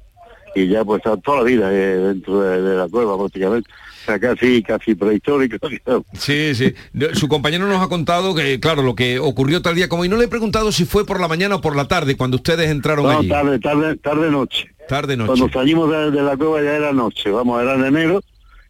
y 0.55 0.67
ya 0.67 0.83
pues 0.83 0.99
está 0.99 1.15
toda 1.17 1.37
la 1.39 1.43
vida 1.43 1.69
eh, 1.73 1.97
dentro 1.97 2.41
de, 2.41 2.61
de 2.61 2.75
la 2.75 2.87
cueva 2.89 3.17
prácticamente. 3.17 3.69
O 3.69 4.05
sea, 4.05 4.19
casi, 4.19 4.63
casi 4.63 4.95
prehistórico. 4.95 5.57
Sí, 6.13 6.55
sí. 6.55 6.73
Su 7.13 7.27
compañero 7.27 7.67
nos 7.67 7.81
ha 7.81 7.87
contado 7.87 8.33
que, 8.33 8.59
claro, 8.59 8.81
lo 8.81 8.95
que 8.95 9.19
ocurrió 9.19 9.61
tal 9.61 9.75
día 9.75 9.87
como... 9.89 10.03
Y 10.05 10.09
no 10.09 10.17
le 10.17 10.25
he 10.25 10.27
preguntado 10.27 10.71
si 10.71 10.85
fue 10.85 11.05
por 11.05 11.19
la 11.21 11.27
mañana 11.27 11.55
o 11.55 11.61
por 11.61 11.75
la 11.75 11.87
tarde, 11.87 12.17
cuando 12.17 12.37
ustedes 12.37 12.69
entraron 12.71 13.05
No, 13.05 13.19
allí. 13.19 13.29
tarde, 13.29 13.59
tarde, 13.59 13.95
tarde 13.97 14.31
noche. 14.31 14.67
Tarde 14.87 15.15
noche. 15.15 15.27
Cuando 15.27 15.49
salimos 15.53 15.89
de, 15.91 16.09
de 16.11 16.21
la 16.23 16.35
cueva 16.35 16.61
ya 16.63 16.75
era 16.75 16.91
noche, 16.91 17.29
vamos, 17.29 17.61
era 17.61 17.75
en 17.75 17.85
enero, 17.85 18.21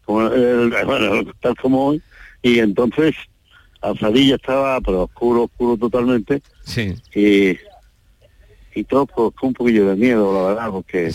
como 0.04 0.26
el- 0.28 0.70
bueno, 0.86 1.32
tal 1.40 1.56
como 1.56 1.86
hoy, 1.88 2.02
y 2.42 2.58
entonces 2.58 3.14
Alzadilla 3.80 4.36
estaba 4.36 4.80
pero 4.82 5.04
oscuro, 5.04 5.44
oscuro 5.44 5.76
totalmente, 5.78 6.42
Sí. 6.64 6.94
y, 7.14 7.56
y 8.74 8.84
todo 8.84 9.06
pues, 9.06 9.32
con 9.38 9.48
un 9.48 9.54
poquillo 9.54 9.86
de 9.88 9.96
miedo, 9.96 10.32
la 10.32 10.48
verdad, 10.48 10.70
porque 10.70 11.10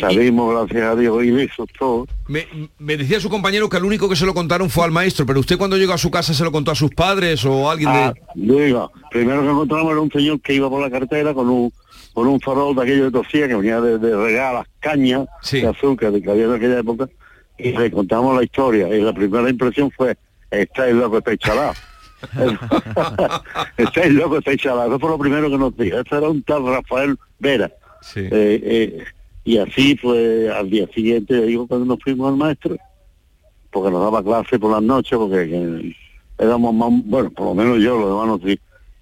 salimos, 0.00 0.52
gracias 0.68 0.82
a 0.92 0.96
Dios, 0.96 1.24
ilesos 1.24 1.66
todos. 1.78 2.08
Me, 2.26 2.46
me 2.78 2.96
decía 2.96 3.20
su 3.20 3.28
compañero 3.30 3.68
que 3.68 3.76
al 3.76 3.84
único 3.84 4.08
que 4.08 4.16
se 4.16 4.26
lo 4.26 4.34
contaron 4.34 4.68
fue 4.70 4.84
al 4.84 4.90
maestro, 4.90 5.24
pero 5.26 5.40
usted 5.40 5.56
cuando 5.58 5.76
llegó 5.76 5.92
a 5.92 5.98
su 5.98 6.10
casa 6.10 6.34
se 6.34 6.44
lo 6.44 6.52
contó 6.52 6.70
a 6.70 6.74
sus 6.74 6.90
padres 6.90 7.44
o 7.44 7.68
a 7.68 7.72
alguien 7.72 7.88
Ah, 7.92 8.12
de... 8.34 8.64
digo, 8.66 8.90
primero 9.10 9.42
que 9.42 9.48
encontramos 9.50 9.92
era 9.92 10.00
un 10.00 10.10
señor 10.10 10.40
que 10.40 10.54
iba 10.54 10.68
por 10.68 10.80
la 10.80 10.90
carretera 10.90 11.34
con 11.34 11.48
un 11.48 11.72
con 12.14 12.26
un 12.26 12.40
farol 12.40 12.74
de 12.74 12.82
aquello 12.82 13.04
de 13.04 13.10
tosía 13.12 13.46
que 13.46 13.54
venía 13.54 13.80
de, 13.80 13.96
de 13.98 14.16
regar 14.16 14.54
las 14.54 14.66
cañas 14.80 15.26
de 15.52 15.68
azúcar 15.68 16.10
de 16.10 16.20
que 16.20 16.30
había 16.30 16.46
en 16.46 16.52
aquella 16.54 16.80
época 16.80 17.08
y 17.56 17.70
le 17.70 17.90
contamos 17.92 18.36
la 18.36 18.42
historia 18.42 18.88
y 18.88 19.00
la 19.02 19.12
primera 19.12 19.48
impresión 19.48 19.90
fue 19.96 20.16
estáis 20.50 20.94
loco, 20.94 21.18
estáis 21.18 21.38
chalados. 21.38 21.76
estáis 23.76 24.12
loco, 24.12 24.38
estáis 24.38 24.60
chalados. 24.60 24.90
Eso 24.90 25.00
fue 25.00 25.10
lo 25.10 25.18
primero 25.18 25.50
que 25.50 25.58
nos 25.58 25.76
dijo. 25.76 25.98
Este 25.98 26.16
era 26.16 26.28
un 26.28 26.42
tal 26.42 26.66
Rafael 26.66 27.18
Vera. 27.38 27.70
Eh, 28.14 28.28
eh, 28.30 29.04
y 29.44 29.58
así 29.58 29.94
pues 29.94 30.50
al 30.50 30.70
día 30.70 30.86
siguiente, 30.94 31.40
digo, 31.42 31.66
cuando 31.66 31.86
nos 31.86 32.02
fuimos 32.02 32.28
al 32.28 32.36
maestro, 32.36 32.76
porque 33.70 33.90
nos 33.90 34.02
daba 34.02 34.22
clase 34.22 34.58
por 34.58 34.72
las 34.72 34.82
noches, 34.82 35.18
porque 35.18 35.48
que 35.48 35.96
éramos 36.38 36.74
más, 36.74 36.90
bueno, 37.04 37.30
por 37.30 37.46
lo 37.46 37.54
menos 37.54 37.78
yo, 37.78 37.98
los 37.98 38.10
demás 38.10 38.26
no 38.26 38.48
sí, 38.48 38.58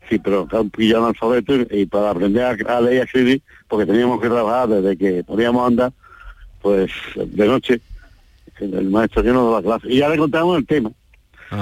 sí, 0.08 0.18
pero 0.18 0.48
un 0.50 0.70
pillo 0.70 0.98
analfabeto 0.98 1.54
y, 1.54 1.66
y 1.70 1.86
para 1.86 2.10
aprender 2.10 2.42
a, 2.44 2.76
a 2.76 2.80
leer 2.80 2.96
y 2.96 3.00
a 3.00 3.04
escribir, 3.04 3.42
porque 3.68 3.86
teníamos 3.86 4.20
que 4.20 4.28
trabajar 4.28 4.68
desde 4.68 4.96
que 4.96 5.24
podíamos 5.24 5.66
andar, 5.66 5.92
pues 6.62 6.90
de 7.16 7.46
noche, 7.46 7.80
el, 8.60 8.74
el 8.74 8.90
maestro 8.90 9.22
que 9.22 9.32
nos 9.32 9.44
daba 9.44 9.62
clase. 9.62 9.92
Y 9.92 9.98
ya 9.98 10.08
le 10.08 10.18
contábamos 10.18 10.58
el 10.58 10.66
tema. 10.66 10.90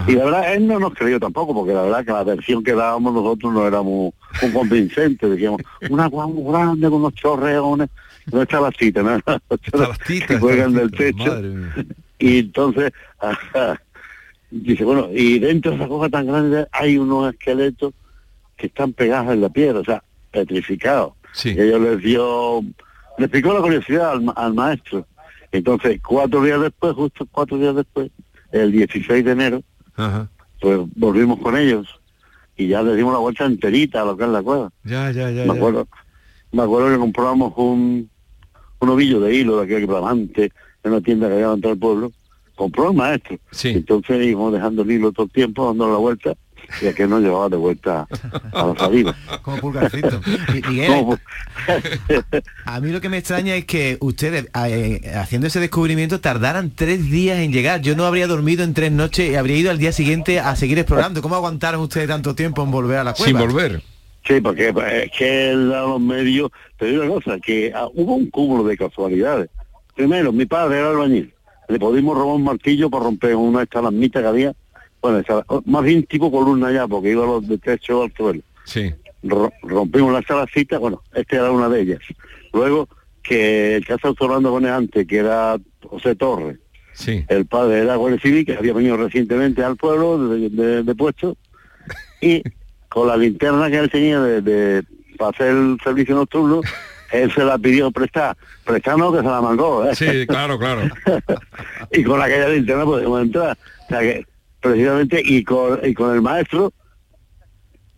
Y 0.07 0.13
la 0.13 0.25
verdad, 0.25 0.55
él 0.55 0.67
no 0.67 0.79
nos 0.79 0.95
creyó 0.95 1.21
tampoco, 1.21 1.55
porque 1.55 1.75
la 1.75 1.83
verdad 1.83 2.05
que 2.05 2.13
la 2.13 2.25
versión 2.25 2.63
que 2.65 2.73
dábamos 2.73 3.13
nosotros 3.13 3.53
no 3.53 3.67
era 3.67 3.83
muy, 3.83 4.13
muy 4.41 4.53
convincente, 4.53 5.29
decíamos, 5.29 5.61
una 5.91 6.05
agua 6.05 6.27
muy 6.27 6.53
grande 6.53 6.89
con 6.89 7.01
unos 7.01 7.15
chorreones, 7.15 7.89
no 8.33 8.43
está 8.43 8.61
la 8.61 8.73
cita, 8.73 9.03
¿no? 9.03 9.21
que 10.27 10.39
juegan 10.39 10.73
del 10.73 10.91
techo. 10.91 11.41
Y 12.19 12.39
entonces, 12.39 12.93
ajá, 13.19 13.81
dice, 14.51 14.85
bueno, 14.85 15.09
y 15.13 15.39
dentro 15.39 15.73
de 15.73 15.77
esa 15.77 15.89
cosa 15.89 16.09
tan 16.09 16.27
grande 16.27 16.67
hay 16.73 16.97
unos 16.97 17.33
esqueletos 17.33 17.93
que 18.57 18.69
están 18.69 18.93
pegados 18.93 19.33
en 19.33 19.41
la 19.41 19.49
piedra, 19.51 19.81
o 19.81 19.85
sea, 19.85 20.03
petrificados. 20.31 21.13
Y 21.45 21.61
ellos 21.61 21.81
les 21.81 21.99
dio, 21.99 22.63
le 23.19 23.25
explicó 23.25 23.53
la 23.53 23.61
curiosidad 23.61 24.13
al, 24.13 24.33
al 24.37 24.55
maestro. 24.55 25.07
Entonces, 25.53 26.01
cuatro 26.07 26.43
días 26.43 26.61
después, 26.61 26.95
justo 26.95 27.27
cuatro 27.31 27.59
días 27.59 27.75
después, 27.75 28.11
el 28.53 28.73
16 28.73 29.25
de 29.25 29.31
enero, 29.33 29.63
Ajá. 29.97 30.29
pues 30.61 30.79
volvimos 30.97 31.39
con 31.41 31.57
ellos 31.57 31.87
y 32.57 32.69
ya 32.69 32.83
les 32.83 32.97
dimos 32.97 33.13
la 33.13 33.19
vuelta 33.19 33.45
enterita 33.45 34.03
a 34.03 34.05
lo 34.05 34.17
que 34.17 34.25
es 34.25 34.31
la 34.31 34.43
cueva. 34.43 34.71
Ya, 34.85 35.11
ya, 35.11 35.31
ya. 35.31 35.43
me 35.43 35.47
ya. 35.49 35.53
acuerdo, 35.53 35.89
me 36.53 36.63
acuerdo 36.63 36.91
que 36.91 36.99
compramos 36.99 37.53
un, 37.57 38.09
un 38.81 38.89
ovillo 38.89 39.21
de 39.21 39.35
hilo 39.35 39.59
de 39.59 39.65
aquel 39.65 39.87
flamante 39.87 40.53
en 40.83 40.93
una 40.93 41.01
tienda 41.01 41.29
que 41.29 41.35
había 41.35 41.51
dentro 41.51 41.71
del 41.71 41.79
pueblo. 41.79 42.13
Compró 42.55 42.91
el 42.91 42.97
maestro. 42.97 43.37
Entonces 43.65 44.27
íbamos 44.27 44.53
dejando 44.53 44.83
el 44.83 44.91
hilo 44.93 45.11
todo 45.11 45.27
el 45.27 45.33
tiempo, 45.33 45.67
dando 45.67 45.91
la 45.91 45.97
vuelta, 45.99 46.35
y 46.81 46.87
a 46.87 46.93
que 46.95 47.07
nos 47.07 47.21
llevaba 47.23 47.49
de 47.49 47.57
vuelta 47.57 48.07
a 48.53 48.67
la 48.67 48.75
salida. 48.77 49.17
Como 49.43 49.59
pulgarcito. 49.59 50.21
Mi- 50.53 50.61
Miguel, 50.69 51.19
a 52.65 52.81
mí 52.81 52.91
lo 52.91 53.01
que 53.01 53.09
me 53.09 53.19
extraña 53.19 53.55
es 53.55 53.65
que 53.65 53.97
ustedes, 54.01 54.49
eh, 54.67 55.13
haciendo 55.17 55.47
ese 55.47 55.61
descubrimiento, 55.61 56.21
tardaran 56.21 56.71
tres 56.75 57.11
días 57.11 57.39
en 57.39 57.53
llegar. 57.53 57.81
Yo 57.81 57.97
no 57.97 58.05
habría 58.05 58.27
dormido 58.27 58.65
en 58.65 58.75
tres 58.75 58.93
noches 58.93 59.31
y 59.31 59.35
habría 59.37 59.57
ido 59.57 59.71
al 59.71 59.79
día 59.79 59.93
siguiente 59.93 60.41
a 60.41 60.57
seguir 60.57 60.79
explorando. 60.79 61.23
¿Cómo 61.23 61.35
aguantaron 61.35 61.81
ustedes 61.81 62.09
tanto 62.09 62.35
tiempo 62.35 62.63
en 62.63 62.71
volver 62.71 62.99
a 62.99 63.05
la 63.05 63.15
cueva? 63.15 63.41
Sí, 64.27 64.41
porque 64.41 64.73
pues, 64.73 64.91
es 65.05 65.11
que 65.17 65.53
los 65.55 66.01
medios, 66.01 66.51
te 66.79 66.87
digo 66.87 67.03
una 67.03 67.13
cosa, 67.15 67.39
que 67.41 67.73
ah, 67.75 67.89
hubo 67.95 68.15
un 68.15 68.31
cúmulo 68.31 68.65
de 68.65 68.77
casualidades. 68.77 69.51
Primero, 69.95 70.33
mi 70.33 70.47
padre 70.47 70.79
era 70.79 70.91
albañil. 70.91 71.33
Le 71.69 71.79
pudimos 71.79 72.17
robar 72.17 72.37
un 72.37 72.45
martillo 72.45 72.89
para 72.91 73.05
romper 73.05 73.37
una 73.37 73.59
de 73.59 73.65
estas 73.65 73.83
lamnitas 73.83 74.23
que 74.23 74.29
había. 74.29 74.55
Bueno, 75.05 75.23
más 75.67 75.85
bien 75.85 76.03
tipo 76.05 76.31
columna 76.33 76.73
ya, 76.73 76.89
porque 76.89 77.11
iba 77.11 77.27
los 77.27 77.47
de 77.47 77.59
techo 77.59 78.05
al 78.05 78.13
suelo. 78.17 78.41
Sí. 78.65 78.91
Ro- 79.23 79.53
rompimos 79.63 80.11
la 80.15 80.23
salacita, 80.23 80.79
bueno, 80.79 81.03
esta 81.15 81.37
era 81.37 81.51
una 81.51 81.69
de 81.69 81.83
ellas. 81.83 82.01
Luego, 82.55 82.89
que 83.23 83.77
el 83.77 83.85
que 83.85 83.93
ha 83.93 83.97
estado 83.97 84.15
hablando 84.21 84.51
con 84.51 84.65
él 84.65 84.71
antes, 84.73 85.07
que 85.07 85.19
era 85.19 85.59
José 85.83 86.15
Torres, 86.15 86.57
Sí. 86.95 87.23
el 87.29 87.45
padre 87.45 87.81
era 87.81 87.97
Guardia 87.97 88.19
Civil, 88.19 88.47
que 88.47 88.57
había 88.57 88.73
venido 88.73 88.97
recientemente 88.97 89.63
al 89.63 89.77
pueblo 89.77 90.27
de, 90.29 90.49
de- 90.49 90.83
de 90.85 90.95
puesto, 90.95 91.37
y 92.23 92.43
con 92.89 93.07
la 93.09 93.19
linterna 93.19 93.69
que 93.71 93.77
él 93.81 93.91
tenía 93.91 94.21
de, 94.21 94.41
de- 94.41 94.85
para 95.19 95.33
hacer 95.33 95.49
el 95.49 95.77
servicio 95.85 96.15
nocturno, 96.15 96.63
él 97.13 97.31
se 97.31 97.45
la 97.45 97.59
pidió 97.59 97.91
prestar. 97.91 98.37
Prestar 98.65 98.97
no, 98.97 99.13
que 99.13 99.19
se 99.19 99.25
la 99.25 99.43
mangó, 99.43 99.85
¿eh? 99.85 99.95
Sí, 99.95 100.27
claro, 100.27 100.59
claro. 100.59 100.83
y 101.93 102.03
con 102.05 102.23
aquella 102.23 102.49
linterna 102.49 102.87
podemos 102.87 103.21
entrar. 103.21 103.59
O 103.85 103.89
sea 103.89 104.01
que, 104.01 104.25
precisamente, 104.65 105.23
y 105.23 105.45
con, 105.45 105.79
y 105.85 105.93
con 105.93 106.15
el 106.15 106.23
maestro, 106.23 106.73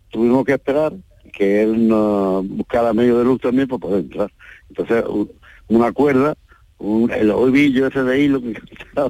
tuvimos 0.09 0.45
que 0.45 0.53
esperar 0.53 0.93
que 1.31 1.63
él 1.63 1.87
nos 1.87 2.45
buscara 2.45 2.91
medio 2.91 3.19
de 3.19 3.23
luz 3.23 3.39
también 3.39 3.69
para 3.69 3.79
poder 3.79 3.99
entrar. 4.01 4.31
Entonces, 4.69 5.03
una 5.69 5.93
cuerda, 5.93 6.35
un, 6.79 7.09
el 7.09 7.31
ovillo 7.31 7.87
ese 7.87 8.03
de 8.03 8.19
hilo 8.19 8.41
que 8.41 8.53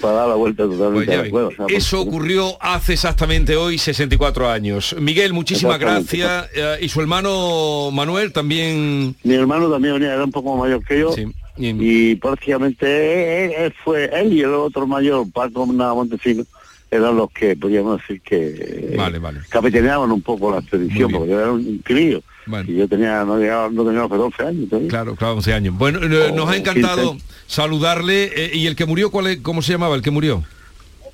para 0.00 0.14
dar 0.14 0.28
la 0.28 0.34
vuelta 0.34 0.64
totalmente 0.64 1.30
Pues 1.30 1.32
a 1.32 1.38
la. 1.38 1.46
O 1.46 1.68
sea, 1.68 1.76
Eso 1.76 2.02
ocurrió 2.02 2.58
hace 2.60 2.92
exactamente 2.92 3.56
hoy 3.56 3.78
64 3.78 4.50
años. 4.50 4.94
Miguel, 5.00 5.32
muchísimas 5.32 5.78
gracias. 5.78 6.50
Eh, 6.54 6.78
y 6.82 6.88
su 6.90 7.00
hermano 7.00 7.90
Manuel 7.90 8.34
también... 8.34 9.16
Mi 9.24 9.34
hermano 9.34 9.70
también 9.70 9.94
venía, 9.94 10.12
era 10.12 10.24
un 10.24 10.30
poco 10.30 10.56
mayor 10.58 10.84
que 10.84 11.00
yo. 11.00 11.14
Y 11.56 12.14
prácticamente 12.16 13.44
él, 13.46 13.52
él 13.56 13.74
fue, 13.84 14.04
él 14.12 14.32
y 14.32 14.40
el 14.40 14.54
otro 14.54 14.86
mayor, 14.86 15.26
Paco 15.32 15.66
Montesino, 15.66 16.44
eran 16.90 17.16
los 17.16 17.30
que 17.30 17.54
podríamos 17.56 18.00
decir 18.00 18.20
que 18.22 18.94
Vale, 18.96 19.18
vale. 19.18 19.40
capitaneaban 19.48 20.10
un 20.10 20.22
poco 20.22 20.50
la 20.50 20.58
expedición, 20.58 21.10
porque 21.12 21.28
yo 21.30 21.40
era 21.40 21.52
un 21.52 21.78
crío. 21.84 22.22
Y 22.66 22.74
yo 22.76 22.88
tenía, 22.88 23.24
no 23.24 23.38
llegaba, 23.38 23.68
no 23.70 23.84
tenía 23.84 24.00
los 24.00 24.10
12 24.10 24.42
años 24.42 24.68
todavía. 24.68 24.88
Claro, 24.88 25.14
claro, 25.14 25.34
11 25.34 25.52
años. 25.52 25.74
Bueno, 25.78 26.00
eh, 26.02 26.32
nos 26.34 26.48
ha 26.48 26.56
encantado 26.56 27.16
saludarle. 27.46 28.24
eh, 28.34 28.50
¿Y 28.54 28.66
el 28.66 28.74
que 28.74 28.86
murió, 28.86 29.10
cuál 29.10 29.28
es- 29.28 29.38
cómo 29.40 29.62
se 29.62 29.72
llamaba 29.72 29.94
el 29.94 30.02
que 30.02 30.10
murió? 30.10 30.42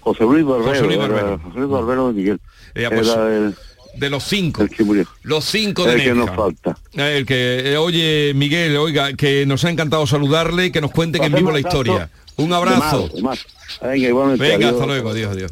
José 0.00 0.22
Luis 0.24 0.44
Barbero. 0.46 0.70
José 0.70 0.82
Luis 0.86 0.96
Barbero. 0.98 1.38
José 1.42 1.58
Luis 1.58 1.70
Barbero 1.70 2.06
de 2.08 2.12
Miguel. 2.14 2.40
Eh, 2.74 2.88
pues, 2.88 3.08
era 3.08 3.36
el, 3.36 3.54
de 3.96 4.10
los 4.10 4.24
cinco. 4.24 4.62
el 4.62 4.70
que 4.70 4.84
murió. 4.84 5.06
Los 5.22 5.44
cinco 5.44 5.84
de 5.84 5.94
El 5.94 6.02
que 6.02 6.14
nos 6.14 6.30
falta. 6.34 6.76
El 6.92 7.26
que, 7.26 7.72
eh, 7.72 7.76
oye, 7.76 8.32
Miguel, 8.34 8.76
oiga, 8.76 9.14
que 9.14 9.46
nos 9.46 9.64
ha 9.64 9.70
encantado 9.70 10.06
saludarle, 10.06 10.72
que 10.72 10.80
nos 10.80 10.90
cuente 10.90 11.18
que 11.18 11.26
en 11.26 11.34
vivo 11.34 11.50
la 11.50 11.60
historia. 11.60 12.10
Un 12.38 12.52
abrazo. 12.52 13.08
De 13.08 13.08
más, 13.08 13.12
de 13.14 13.22
más. 13.22 13.46
Venga, 13.82 14.08
igualmente. 14.08 14.42
Venga, 14.42 14.56
adiós. 14.68 14.72
hasta 14.74 14.86
luego, 14.86 15.10
adiós, 15.10 15.32
adiós. 15.32 15.50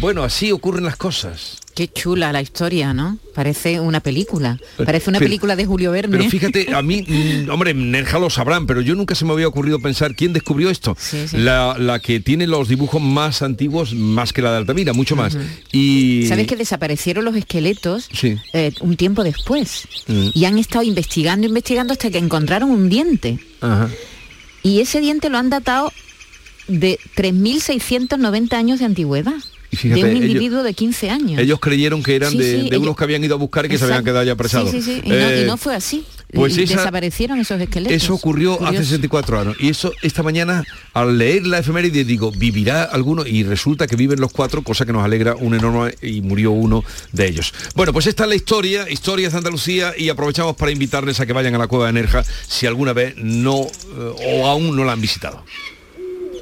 Bueno, 0.00 0.22
así 0.22 0.52
ocurren 0.52 0.84
las 0.84 0.96
cosas. 0.96 1.58
Qué 1.74 1.88
chula 1.88 2.32
la 2.32 2.40
historia, 2.40 2.94
¿no? 2.94 3.18
Parece 3.34 3.80
una 3.80 4.00
película. 4.00 4.58
Parece 4.82 5.10
una 5.10 5.18
Pero- 5.18 5.28
película 5.28 5.56
de 5.56 5.66
Julio 5.66 5.90
Verne. 5.92 6.16
Pero 6.16 6.30
fíjate, 6.30 6.74
a 6.74 6.80
mí, 6.80 7.02
mm, 7.06 7.50
hombre, 7.50 7.74
Nerja 7.74 8.18
lo 8.18 8.30
sabrán, 8.30 8.66
pero 8.66 8.80
yo 8.80 8.94
nunca 8.94 9.14
se 9.14 9.24
me 9.26 9.32
había 9.32 9.46
ocurrido 9.48 9.78
pensar 9.80 10.14
quién 10.14 10.32
descubrió 10.32 10.70
esto. 10.70 10.96
sí. 10.98 11.26
La, 11.32 11.76
la 11.78 11.98
que 11.98 12.20
tiene 12.20 12.46
los 12.46 12.68
dibujos 12.68 13.02
más 13.02 13.42
antiguos, 13.42 13.92
más 13.94 14.32
que 14.32 14.40
la 14.42 14.52
de 14.52 14.58
Altamira, 14.58 14.92
mucho 14.94 15.16
más. 15.16 15.36
Y 15.72 16.26
¿Sabes 16.28 16.46
que 16.46 16.56
desaparecieron 16.56 17.24
los 17.26 17.36
esqueletos 17.36 18.08
Sí. 18.12 18.36
eh, 18.54 18.72
un 18.80 18.96
tiempo 18.96 19.22
después? 19.24 19.86
Mm. 20.06 20.28
Y 20.32 20.44
han 20.46 20.58
estado 20.58 20.82
investigando, 20.84 21.46
investigando 21.46 21.92
hasta 21.92 22.10
que 22.10 22.18
encontraron 22.18 22.70
un 22.70 22.88
diente. 22.88 23.38
Ajá. 23.60 23.90
Y 24.62 24.80
ese 24.80 25.00
diente 25.00 25.28
lo 25.28 25.36
han 25.38 25.50
datado 25.50 25.92
de 26.68 26.98
3.690 27.16 28.52
años 28.56 28.78
de 28.78 28.84
antigüedad. 28.84 29.34
Fíjate, 29.72 30.00
de 30.04 30.10
un 30.10 30.16
ellos- 30.16 30.26
individuo 30.30 30.62
de 30.62 30.72
15 30.74 31.10
años. 31.10 31.38
Ellos 31.40 31.58
creyeron 31.60 32.02
que 32.02 32.14
eran 32.16 32.30
Sí, 32.30 32.38
de, 32.38 32.44
sí, 32.44 32.56
de 32.56 32.66
ellos- 32.68 32.78
unos 32.82 32.96
que 32.96 33.04
habían 33.04 33.22
ido 33.24 33.34
a 33.34 33.38
buscar 33.38 33.66
y 33.66 33.68
que 33.68 33.76
se 33.78 33.84
habían 33.84 34.04
quedado 34.04 34.24
ya 34.24 34.32
apresados. 34.32 34.70
Sí, 34.70 34.80
sí, 34.80 34.94
sí. 34.94 35.02
Y, 35.04 35.08
no, 35.10 35.16
y 35.16 35.40
Eh, 35.40 35.44
no 35.46 35.56
fue 35.56 35.74
así. 35.74 36.04
pues 36.32 36.56
esa- 36.56 36.76
desaparecieron 36.78 37.40
esos 37.40 37.60
esqueletos. 37.60 37.94
Eso 37.94 38.14
ocurrió 38.14 38.52
hace 38.54 38.64
Curioso. 38.64 38.84
64 38.84 39.40
años. 39.40 39.56
Y 39.58 39.68
eso 39.68 39.92
esta 40.02 40.22
mañana, 40.22 40.64
al 40.94 41.18
leer 41.18 41.46
la 41.46 41.58
efeméride, 41.58 42.04
digo, 42.04 42.30
¿vivirá 42.30 42.84
alguno? 42.84 43.26
Y 43.26 43.42
resulta 43.42 43.86
que 43.86 43.96
viven 43.96 44.20
los 44.20 44.32
cuatro, 44.32 44.62
cosa 44.62 44.86
que 44.86 44.92
nos 44.92 45.04
alegra 45.04 45.34
un 45.34 45.54
enorme 45.54 45.94
y 46.00 46.22
murió 46.22 46.52
uno 46.52 46.82
de 47.12 47.26
ellos. 47.28 47.52
Bueno, 47.74 47.92
pues 47.92 48.06
esta 48.06 48.22
es 48.22 48.28
la 48.30 48.36
historia, 48.36 48.88
historias 48.88 49.32
de 49.32 49.38
Andalucía, 49.38 49.92
y 49.98 50.08
aprovechamos 50.08 50.56
para 50.56 50.70
invitarles 50.70 51.20
a 51.20 51.26
que 51.26 51.32
vayan 51.34 51.54
a 51.54 51.58
la 51.58 51.66
Cueva 51.66 51.88
de 51.88 51.92
Nerja 51.92 52.24
si 52.48 52.66
alguna 52.66 52.92
vez 52.94 53.14
no 53.18 53.62
eh, 53.62 54.14
o 54.40 54.46
aún 54.46 54.74
no 54.76 54.84
la 54.84 54.92
han 54.92 55.00
visitado. 55.00 55.44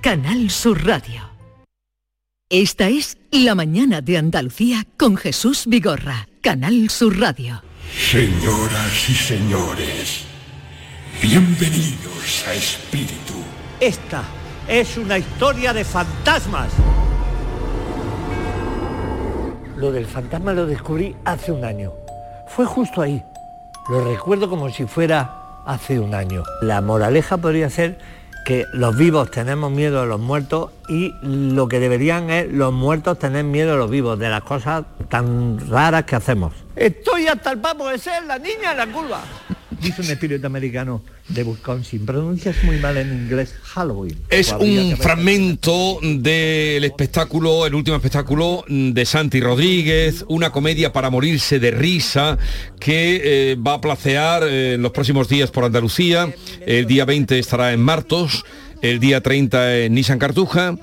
Canal 0.00 0.48
Sur 0.48 0.86
Radio. 0.86 1.22
Esta 2.48 2.88
es 2.88 3.18
La 3.32 3.56
mañana 3.56 4.00
de 4.00 4.16
Andalucía 4.16 4.84
con 4.96 5.16
Jesús 5.16 5.64
Vigorra, 5.66 6.28
Canal 6.40 6.88
Sur 6.88 7.18
Radio. 7.18 7.60
Señoras 7.92 9.08
y 9.08 9.14
señores, 9.14 10.24
bienvenidos 11.20 12.46
a 12.46 12.54
Espíritu. 12.54 13.34
Esta 13.80 14.22
es 14.68 14.96
una 14.96 15.18
historia 15.18 15.72
de 15.72 15.84
fantasmas. 15.84 16.72
Lo 19.76 19.90
del 19.90 20.06
fantasma 20.06 20.52
lo 20.52 20.66
descubrí 20.66 21.16
hace 21.24 21.50
un 21.50 21.64
año. 21.64 21.92
Fue 22.46 22.66
justo 22.66 23.02
ahí. 23.02 23.20
Lo 23.90 24.04
recuerdo 24.04 24.48
como 24.48 24.70
si 24.70 24.84
fuera 24.86 25.62
hace 25.66 25.98
un 25.98 26.14
año. 26.14 26.44
La 26.62 26.80
moraleja 26.80 27.36
podría 27.36 27.68
ser 27.68 27.98
que 28.44 28.66
los 28.72 28.96
vivos 28.96 29.30
tenemos 29.30 29.70
miedo 29.70 30.00
a 30.00 30.06
los 30.06 30.20
muertos 30.20 30.70
y 30.88 31.14
lo 31.22 31.68
que 31.68 31.80
deberían 31.80 32.30
es 32.30 32.50
los 32.50 32.72
muertos 32.72 33.18
tener 33.18 33.44
miedo 33.44 33.74
a 33.74 33.76
los 33.76 33.90
vivos, 33.90 34.18
de 34.18 34.28
las 34.28 34.42
cosas 34.42 34.84
tan 35.08 35.58
raras 35.68 36.04
que 36.04 36.16
hacemos. 36.16 36.54
Estoy 36.74 37.26
hasta 37.26 37.50
el 37.50 37.58
papo 37.58 37.88
de 37.88 37.98
ser 37.98 38.24
la 38.24 38.38
niña 38.38 38.72
en 38.72 38.76
la 38.78 38.86
curva. 38.86 39.20
Dice 39.80 40.02
un 40.02 40.10
espíritu 40.10 40.46
americano 40.46 41.02
de 41.28 41.44
Wisconsin. 41.44 42.04
Pronuncias 42.04 42.56
muy 42.64 42.78
mal 42.78 42.96
en 42.96 43.12
inglés 43.12 43.54
Halloween. 43.62 44.16
Es 44.28 44.52
un 44.52 44.96
fragmento 44.96 46.00
del 46.02 46.82
espectáculo, 46.82 47.64
el 47.64 47.74
último 47.74 47.96
espectáculo 47.96 48.64
de 48.68 49.04
Santi 49.04 49.40
Rodríguez, 49.40 50.24
una 50.28 50.50
comedia 50.50 50.92
para 50.92 51.10
morirse 51.10 51.60
de 51.60 51.70
risa 51.70 52.38
que 52.80 53.20
eh, 53.52 53.56
va 53.56 53.74
a 53.74 53.80
placear 53.80 54.42
eh, 54.44 54.76
los 54.78 54.90
próximos 54.90 55.28
días 55.28 55.50
por 55.50 55.64
Andalucía. 55.64 56.32
El 56.66 56.86
día 56.86 57.04
20 57.04 57.38
estará 57.38 57.72
en 57.72 57.80
Martos, 57.80 58.44
el 58.82 58.98
día 58.98 59.20
30 59.20 59.78
en 59.78 59.94
Nissan 59.94 60.18
Cartuja, 60.18 60.76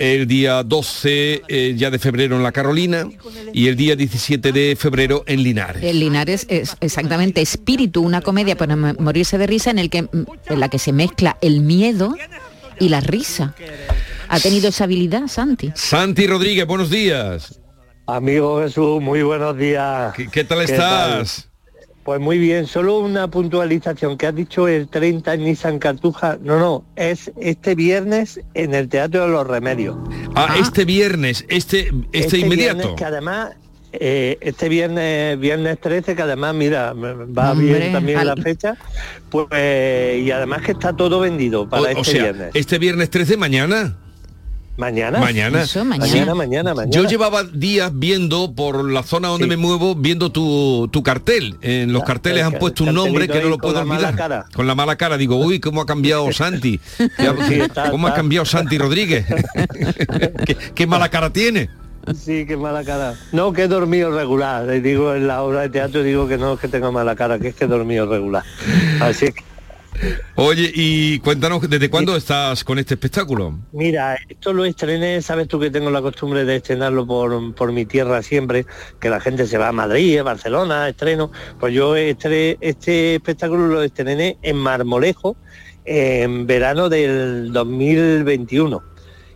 el 0.00 0.26
día 0.26 0.62
12 0.64 1.42
eh, 1.46 1.74
ya 1.76 1.90
de 1.90 1.98
febrero 1.98 2.34
en 2.36 2.42
La 2.42 2.52
Carolina 2.52 3.06
y 3.52 3.68
el 3.68 3.76
día 3.76 3.94
17 3.94 4.50
de 4.50 4.74
febrero 4.74 5.22
en 5.26 5.42
Linares. 5.42 5.82
El 5.84 6.00
Linares 6.00 6.46
es 6.48 6.76
exactamente 6.80 7.42
Espíritu, 7.42 8.00
una 8.02 8.22
comedia 8.22 8.56
para 8.56 8.76
mo- 8.76 8.94
morirse 8.98 9.36
de 9.36 9.46
risa 9.46 9.70
en, 9.70 9.78
el 9.78 9.90
que, 9.90 10.02
mm, 10.04 10.08
en 10.46 10.60
la 10.60 10.68
que 10.70 10.78
se 10.78 10.92
mezcla 10.92 11.36
el 11.42 11.60
miedo 11.60 12.16
y 12.78 12.88
la 12.88 13.00
risa. 13.00 13.54
¿Ha 14.28 14.40
tenido 14.40 14.68
esa 14.68 14.84
habilidad, 14.84 15.26
Santi? 15.28 15.70
Santi 15.74 16.26
Rodríguez, 16.26 16.66
buenos 16.66 16.88
días. 16.88 17.60
Amigo 18.06 18.62
Jesús, 18.62 19.02
muy 19.02 19.22
buenos 19.22 19.56
días. 19.58 20.14
¿Qué, 20.14 20.28
qué 20.28 20.44
tal 20.44 20.62
estás? 20.62 21.49
Pues 22.10 22.20
muy 22.20 22.38
bien, 22.38 22.66
solo 22.66 22.98
una 22.98 23.28
puntualización 23.30 24.18
que 24.18 24.26
has 24.26 24.34
dicho 24.34 24.66
el 24.66 24.88
30 24.88 25.34
en 25.34 25.44
Nissan 25.44 25.78
Cartuja. 25.78 26.38
No, 26.42 26.58
no, 26.58 26.84
es 26.96 27.30
este 27.40 27.76
viernes 27.76 28.40
en 28.54 28.74
el 28.74 28.88
Teatro 28.88 29.26
de 29.26 29.28
los 29.28 29.46
Remedios. 29.46 29.96
Ah, 30.34 30.56
este 30.60 30.84
viernes, 30.84 31.44
este, 31.48 31.92
este, 32.10 32.38
inmediato. 32.38 32.78
viernes 32.78 32.96
que 32.96 33.04
además, 33.04 33.52
eh, 33.92 34.38
este 34.40 34.68
viernes, 34.68 35.38
viernes 35.38 35.80
13, 35.80 36.16
que 36.16 36.22
además, 36.22 36.52
mira, 36.52 36.94
va 36.94 37.52
Hombre, 37.52 37.78
bien 37.78 37.92
también 37.92 38.18
al- 38.18 38.26
la 38.26 38.36
fecha, 38.36 38.76
pues 39.30 39.46
y 40.20 40.32
además 40.32 40.62
que 40.62 40.72
está 40.72 40.92
todo 40.92 41.20
vendido 41.20 41.68
para 41.68 41.82
O- 41.82 41.86
este 41.86 42.00
o 42.00 42.04
sea, 42.04 42.22
viernes. 42.24 42.50
este 42.54 42.78
viernes 42.80 43.08
13 43.10 43.36
mañana. 43.36 43.96
Mañana. 44.80 45.18
Mañana. 45.20 45.64
mañana. 45.84 46.34
Mañana, 46.34 46.34
mañana, 46.74 46.84
Yo 46.88 47.04
llevaba 47.04 47.44
días 47.44 47.92
viendo 47.94 48.52
por 48.54 48.90
la 48.90 49.02
zona 49.02 49.28
donde 49.28 49.46
me 49.46 49.56
muevo, 49.58 49.94
viendo 49.94 50.32
tu, 50.32 50.88
tu 50.90 51.02
cartel. 51.02 51.56
En 51.60 51.92
los 51.92 52.02
carteles 52.04 52.42
han 52.44 52.54
puesto 52.54 52.84
un 52.84 52.94
nombre 52.94 53.28
que 53.28 53.40
no 53.42 53.48
lo 53.50 53.58
con 53.58 53.72
puedo 53.72 53.74
la 53.74 53.84
mala 53.84 54.08
olvidar. 54.08 54.16
cara. 54.16 54.44
Con 54.54 54.66
la 54.66 54.74
mala 54.74 54.96
cara. 54.96 55.16
Digo, 55.18 55.36
uy, 55.36 55.60
¿cómo 55.60 55.82
ha 55.82 55.86
cambiado 55.86 56.32
Santi? 56.32 56.80
¿Cómo 57.90 58.06
ha 58.06 58.10
está- 58.10 58.14
cambiado 58.16 58.46
Santi 58.46 58.78
Rodríguez? 58.78 59.26
¿Qué, 60.46 60.56
qué 60.74 60.86
mala 60.86 61.08
cara 61.08 61.30
tiene? 61.30 61.68
Sí, 62.18 62.46
qué 62.46 62.56
mala 62.56 62.82
cara. 62.82 63.14
No, 63.32 63.52
que 63.52 63.64
he 63.64 63.68
dormido 63.68 64.10
regular. 64.10 64.66
Digo 64.80 65.14
en 65.14 65.26
la 65.28 65.42
obra 65.42 65.60
de 65.60 65.68
teatro, 65.68 66.02
digo 66.02 66.26
que 66.26 66.38
no 66.38 66.54
es 66.54 66.60
que 66.60 66.68
tenga 66.68 66.90
mala 66.90 67.14
cara, 67.14 67.38
que 67.38 67.48
es 67.48 67.54
que 67.54 67.66
he 67.66 67.68
dormido 67.68 68.06
regular. 68.06 68.42
Así 69.00 69.26
que, 69.26 69.42
Oye, 70.36 70.70
y 70.74 71.18
cuéntanos, 71.18 71.68
¿desde 71.68 71.90
cuándo 71.90 72.16
estás 72.16 72.64
con 72.64 72.78
este 72.78 72.94
espectáculo? 72.94 73.58
mira, 73.72 74.16
esto 74.28 74.52
lo 74.52 74.64
estrené, 74.64 75.20
sabes 75.22 75.48
tú 75.48 75.60
que 75.60 75.70
tengo 75.70 75.90
la 75.90 76.00
costumbre 76.00 76.44
de 76.44 76.56
estrenarlo 76.56 77.06
por, 77.06 77.54
por 77.54 77.72
mi 77.72 77.84
tierra 77.86 78.22
siempre, 78.22 78.64
que 79.00 79.10
la 79.10 79.20
gente 79.20 79.46
se 79.46 79.58
va 79.58 79.68
a 79.68 79.72
Madrid, 79.72 80.18
a 80.18 80.22
Barcelona, 80.22 80.88
estreno. 80.88 81.30
Pues 81.58 81.74
yo 81.74 81.96
estre- 81.96 82.56
este 82.60 83.16
espectáculo 83.16 83.66
lo 83.66 83.82
estrené 83.82 84.38
en 84.42 84.56
Marmolejo 84.56 85.36
en 85.84 86.46
verano 86.46 86.88
del 86.88 87.52
2021 87.52 88.82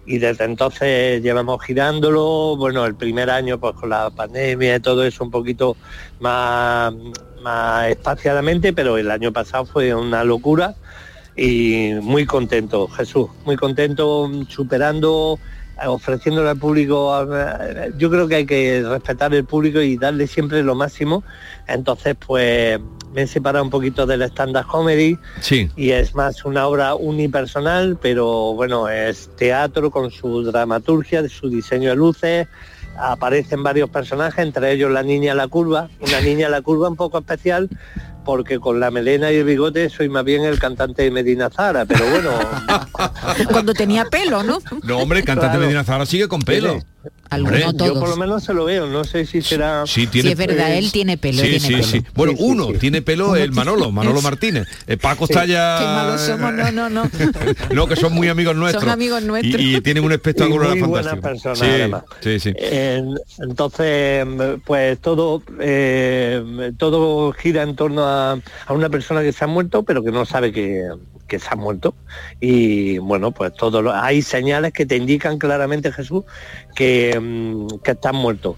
y 0.07 0.19
desde 0.19 0.45
entonces 0.45 1.23
llevamos 1.23 1.63
girándolo, 1.65 2.57
bueno, 2.57 2.85
el 2.85 2.95
primer 2.95 3.31
año 3.31 3.59
pues 3.59 3.75
con 3.75 3.91
la 3.91 4.11
pandemia 4.11 4.77
y 4.77 4.81
todo 4.81 5.05
eso 5.05 5.25
un 5.25 5.31
poquito 5.31 5.77
más, 6.21 6.93
más 7.43 7.89
espaciadamente, 7.89 8.73
pero 8.73 8.99
el 8.99 9.11
año 9.11 9.33
pasado 9.33 9.65
fue 9.65 9.95
una 9.95 10.25
locura 10.25 10.75
y 11.37 11.93
muy 12.01 12.27
contento, 12.27 12.87
Jesús, 12.89 13.29
muy 13.45 13.57
contento 13.57 14.31
superando 14.49 15.39
ofreciéndole 15.87 16.51
al 16.51 16.59
público, 16.59 17.27
yo 17.99 18.11
creo 18.11 18.29
que 18.29 18.35
hay 18.37 18.47
que 18.47 18.83
respetar 18.87 19.35
el 19.35 19.45
público 19.45 19.81
y 19.81 19.97
darle 19.97 20.27
siempre 20.27 20.63
lo 20.63 20.75
máximo. 20.75 21.25
Entonces, 21.67 22.17
pues 22.27 22.79
me 23.13 23.23
he 23.23 23.27
separado 23.27 23.65
un 23.65 23.71
poquito 23.71 24.07
del 24.07 24.23
stand-up 24.23 24.67
comedy 24.67 25.17
Sí. 25.41 25.71
y 25.77 25.91
es 25.91 26.15
más 26.15 26.45
una 26.45 26.67
obra 26.67 26.95
unipersonal, 26.95 27.97
pero 28.01 28.55
bueno, 28.55 28.89
es 28.89 29.31
teatro 29.37 29.91
con 29.91 30.11
su 30.11 30.43
dramaturgia, 30.43 31.29
su 31.29 31.49
diseño 31.49 31.91
de 31.91 31.97
luces, 31.97 32.49
aparecen 32.99 33.63
varios 33.63 33.89
personajes, 33.91 34.45
entre 34.45 34.73
ellos 34.73 34.91
la 34.91 35.03
niña 35.03 35.35
la 35.35 35.49
curva, 35.49 35.89
una 36.01 36.21
niña 36.21 36.49
la 36.49 36.61
curva 36.63 36.89
un 36.89 36.97
poco 36.97 37.19
especial, 37.19 37.69
porque 38.25 38.59
con 38.59 38.81
la 38.81 38.91
melena 38.91 39.31
y 39.31 39.37
el 39.37 39.45
bigote 39.45 39.89
soy 39.91 40.09
más 40.09 40.25
bien 40.25 40.45
el 40.45 40.59
cantante 40.59 41.03
de 41.03 41.11
Medina 41.11 41.51
Zara, 41.51 41.85
pero 41.85 42.05
bueno, 42.11 42.31
Cuando 43.51 43.75
tenía 43.75 44.05
pelo, 44.07 44.43
¿no? 44.43 44.59
No, 44.83 44.99
hombre, 44.99 45.21
el 45.21 45.25
cantante 45.25 45.53
Claro. 45.57 45.67
Medina 45.67 45.85
Zara 45.85 46.07
sigue 46.07 46.29
con 46.29 46.41
pelo. 46.43 46.81
Algunos, 47.31 47.65
Hombre. 47.65 47.87
yo 47.87 47.99
por 47.99 48.09
lo 48.09 48.17
menos 48.17 48.45
se 48.45 48.55
lo 48.55 48.65
veo, 48.67 48.87
no 48.87 49.03
sé 49.05 49.27
si 49.27 49.43
será... 49.43 49.85
Sí, 49.87 50.07
tiene 50.07 50.29
Sí, 50.29 50.33
es 50.33 50.39
verdad, 50.39 50.73
él 50.75 50.93
tiene 50.93 51.17
pelo, 51.19 51.39
Sí, 51.43 51.49
tiene 51.59 51.61
sí, 51.61 51.73
pelo. 51.73 51.83
sí. 51.85 52.05
Bueno, 52.15 52.33
Sí, 52.33 52.39
sí, 52.39 52.45
uno 52.47 52.67
sí. 52.69 52.79
tiene 52.79 53.03
pelo 53.03 53.35
el 53.37 53.51
Manolo, 53.53 53.91
Manolo 53.93 54.23
Martínez. 54.23 54.69
Eh, 54.87 54.97
Paco 54.97 55.25
está 55.25 55.45
ya. 55.45 55.77
Qué 55.81 55.85
malos 55.85 56.21
somos, 56.21 56.53
no, 56.53 56.71
no, 56.73 56.91
no. 56.91 57.11
No, 57.75 57.87
que 57.89 57.97
son 57.97 58.13
muy 58.13 58.29
amigos 58.29 58.55
nuestros. 58.57 58.83
Son 58.85 58.93
amigos 58.93 59.23
nuestros. 59.23 59.61
Y, 59.61 59.77
y 59.77 59.81
tienen 59.81 60.05
un 60.05 60.13
espectáculo 60.13 60.69
muy 60.71 60.81
buena 60.83 61.11
fantástico. 61.11 61.23
persona, 61.53 61.55
sí, 61.57 61.65
además. 61.81 62.03
sí, 62.21 62.39
sí. 62.41 62.53
En- 62.57 63.15
entonces, 63.39 64.27
pues 64.65 64.99
todo 65.01 65.43
eh, 65.61 66.73
todo 66.79 67.33
gira 67.33 67.63
en 67.63 67.75
torno 67.77 68.05
a, 68.07 68.33
a 68.67 68.73
una 68.73 68.89
persona 68.89 69.23
que 69.23 69.33
se 69.33 69.45
ha 69.45 69.49
muerto, 69.49 69.83
pero 69.83 70.03
que 70.05 70.13
no 70.13 70.25
sabe 70.25 70.53
que, 70.53 70.85
que 71.27 71.39
se 71.39 71.49
ha 71.51 71.57
muerto. 71.57 71.95
Y 72.41 72.99
bueno, 72.99 73.33
pues 73.33 73.53
todo 73.55 73.83
lo- 73.83 73.93
hay 73.95 74.23
señales 74.23 74.73
que 74.73 74.87
te 74.87 74.97
indican 74.97 75.39
claramente, 75.39 75.93
Jesús, 75.93 76.25
que, 76.75 76.94
mm, 77.21 77.81
que 77.83 77.91
estás 77.93 78.13
muerto. 78.13 78.57